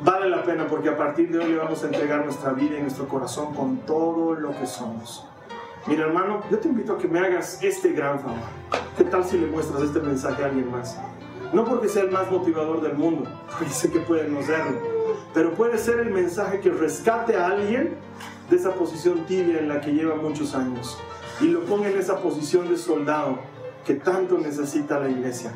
Vale 0.00 0.30
la 0.30 0.42
pena 0.42 0.66
porque 0.66 0.88
a 0.88 0.96
partir 0.96 1.30
de 1.30 1.40
hoy 1.40 1.52
le 1.52 1.58
vamos 1.58 1.82
a 1.84 1.86
entregar 1.86 2.24
nuestra 2.24 2.52
vida 2.52 2.78
y 2.78 2.80
nuestro 2.80 3.06
corazón 3.06 3.54
con 3.54 3.78
todo 3.78 4.34
lo 4.34 4.50
que 4.58 4.66
somos. 4.66 5.26
Mira 5.86 6.04
hermano, 6.06 6.42
yo 6.48 6.58
te 6.58 6.68
invito 6.68 6.92
a 6.92 6.98
que 6.98 7.08
me 7.08 7.18
hagas 7.18 7.60
este 7.60 7.92
gran 7.92 8.20
favor. 8.20 8.38
¿Qué 8.96 9.02
tal 9.02 9.24
si 9.24 9.36
le 9.36 9.48
muestras 9.48 9.82
este 9.82 9.98
mensaje 9.98 10.44
a 10.44 10.46
alguien 10.46 10.70
más? 10.70 10.96
No 11.52 11.64
porque 11.64 11.88
sea 11.88 12.04
el 12.04 12.10
más 12.12 12.30
motivador 12.30 12.80
del 12.80 12.94
mundo, 12.94 13.28
porque 13.58 13.72
sé 13.72 13.90
que 13.90 13.98
puede 13.98 14.28
no 14.28 14.42
serlo, 14.42 14.78
pero 15.34 15.52
puede 15.54 15.78
ser 15.78 15.98
el 15.98 16.10
mensaje 16.10 16.60
que 16.60 16.70
rescate 16.70 17.36
a 17.36 17.46
alguien 17.46 17.96
de 18.48 18.56
esa 18.56 18.74
posición 18.74 19.26
tibia 19.26 19.58
en 19.58 19.68
la 19.68 19.80
que 19.80 19.92
lleva 19.92 20.14
muchos 20.14 20.54
años 20.54 20.98
y 21.40 21.48
lo 21.48 21.64
ponga 21.64 21.88
en 21.88 21.98
esa 21.98 22.18
posición 22.18 22.68
de 22.68 22.76
soldado 22.76 23.40
que 23.84 23.94
tanto 23.94 24.38
necesita 24.38 25.00
la 25.00 25.08
iglesia. 25.08 25.52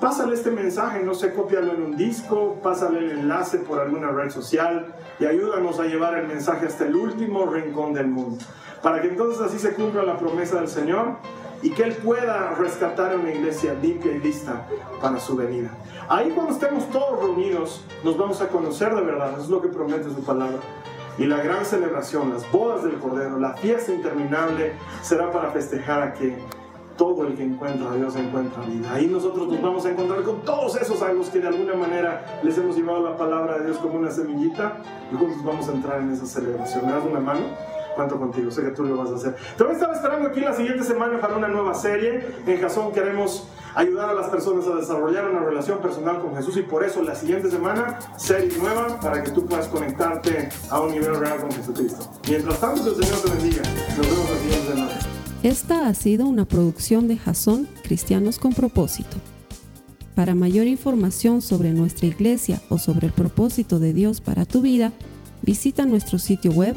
Pásale 0.00 0.32
este 0.32 0.50
mensaje, 0.50 1.02
no 1.04 1.12
sé, 1.12 1.34
cópialo 1.34 1.74
en 1.74 1.82
un 1.82 1.96
disco, 1.96 2.58
pásale 2.62 3.00
el 3.00 3.10
enlace 3.10 3.58
por 3.58 3.80
alguna 3.80 4.10
red 4.10 4.30
social 4.30 4.94
y 5.18 5.26
ayúdanos 5.26 5.78
a 5.78 5.84
llevar 5.84 6.16
el 6.16 6.26
mensaje 6.26 6.64
hasta 6.64 6.86
el 6.86 6.96
último 6.96 7.44
rincón 7.44 7.92
del 7.92 8.06
mundo. 8.06 8.42
Para 8.82 9.02
que 9.02 9.08
entonces 9.08 9.40
así 9.42 9.58
se 9.58 9.74
cumpla 9.74 10.02
la 10.02 10.16
promesa 10.16 10.56
del 10.56 10.68
Señor 10.68 11.16
y 11.62 11.70
que 11.70 11.82
Él 11.82 11.94
pueda 11.96 12.54
rescatar 12.54 13.16
una 13.16 13.30
iglesia 13.30 13.74
limpia 13.74 14.12
y 14.12 14.18
lista 14.18 14.66
para 15.00 15.20
su 15.20 15.36
venida. 15.36 15.70
Ahí 16.08 16.30
cuando 16.30 16.52
estemos 16.52 16.88
todos 16.90 17.20
reunidos, 17.20 17.84
nos 18.02 18.16
vamos 18.16 18.40
a 18.40 18.48
conocer 18.48 18.94
de 18.94 19.02
verdad, 19.02 19.32
eso 19.32 19.42
es 19.42 19.48
lo 19.48 19.60
que 19.60 19.68
promete 19.68 20.04
su 20.04 20.22
palabra. 20.24 20.58
Y 21.18 21.26
la 21.26 21.42
gran 21.42 21.66
celebración, 21.66 22.32
las 22.32 22.50
bodas 22.50 22.82
del 22.82 22.98
Cordero, 22.98 23.38
la 23.38 23.52
fiesta 23.54 23.92
interminable, 23.92 24.72
será 25.02 25.30
para 25.30 25.50
festejar 25.50 26.02
a 26.02 26.14
que 26.14 26.38
todo 26.96 27.26
el 27.26 27.34
que 27.34 27.42
encuentra 27.42 27.90
a 27.90 27.94
Dios 27.94 28.14
encuentra 28.16 28.62
vida. 28.62 28.92
Ahí 28.92 29.06
nosotros 29.06 29.48
nos 29.48 29.60
vamos 29.60 29.84
a 29.86 29.90
encontrar 29.90 30.22
con 30.22 30.42
todos 30.42 30.76
esos 30.76 31.00
a 31.02 31.12
los 31.12 31.30
que 31.30 31.40
de 31.40 31.48
alguna 31.48 31.74
manera 31.74 32.40
les 32.42 32.56
hemos 32.58 32.76
llevado 32.76 33.02
la 33.02 33.16
palabra 33.16 33.58
de 33.58 33.64
Dios 33.64 33.78
como 33.78 33.98
una 33.98 34.10
semillita 34.10 34.76
y 35.10 35.16
juntos 35.16 35.42
vamos 35.42 35.68
a 35.68 35.72
entrar 35.72 36.00
en 36.00 36.12
esa 36.12 36.26
celebración. 36.26 36.86
¿Me 36.86 36.92
das 36.92 37.04
una 37.04 37.20
mano? 37.20 37.40
Cuento 38.00 38.18
contigo, 38.18 38.50
sé 38.50 38.62
que 38.62 38.70
tú 38.70 38.84
lo 38.84 38.96
vas 38.96 39.10
a 39.10 39.16
hacer. 39.16 39.36
Te 39.56 39.64
voy 39.64 39.72
a 39.72 39.76
estar 39.76 39.92
esperando 39.92 40.28
aquí 40.28 40.40
la 40.40 40.54
siguiente 40.54 40.84
semana 40.84 41.20
para 41.20 41.36
una 41.36 41.48
nueva 41.48 41.74
serie. 41.74 42.26
En 42.46 42.60
Jason 42.60 42.92
queremos 42.92 43.46
ayudar 43.74 44.10
a 44.10 44.14
las 44.14 44.28
personas 44.28 44.66
a 44.66 44.76
desarrollar 44.76 45.28
una 45.28 45.40
relación 45.40 45.78
personal 45.80 46.20
con 46.20 46.34
Jesús 46.34 46.56
y 46.56 46.62
por 46.62 46.82
eso 46.82 47.02
la 47.02 47.14
siguiente 47.14 47.50
semana, 47.50 47.98
serie 48.16 48.56
nueva 48.58 48.98
para 49.00 49.22
que 49.22 49.30
tú 49.30 49.44
puedas 49.46 49.68
conectarte 49.68 50.48
a 50.70 50.80
un 50.80 50.92
nivel 50.92 51.14
real 51.16 51.40
con 51.40 51.52
Jesucristo. 51.52 52.10
Mientras 52.28 52.58
tanto, 52.58 52.82
que 52.84 52.88
el 52.90 53.04
Señor 53.04 53.20
te 53.20 53.30
bendiga. 53.30 53.62
Nos 53.96 54.06
vemos 54.06 54.30
la 54.30 54.38
siguiente 54.38 54.72
semana. 54.72 54.92
Esta 55.42 55.88
ha 55.88 55.94
sido 55.94 56.26
una 56.26 56.44
producción 56.44 57.06
de 57.06 57.16
Jason 57.16 57.68
Cristianos 57.82 58.38
con 58.38 58.52
Propósito. 58.52 59.16
Para 60.14 60.34
mayor 60.34 60.66
información 60.66 61.40
sobre 61.40 61.70
nuestra 61.70 62.06
iglesia 62.06 62.60
o 62.68 62.78
sobre 62.78 63.06
el 63.06 63.12
propósito 63.12 63.78
de 63.78 63.92
Dios 63.92 64.20
para 64.20 64.44
tu 64.44 64.60
vida, 64.60 64.92
visita 65.42 65.86
nuestro 65.86 66.18
sitio 66.18 66.52
web 66.52 66.76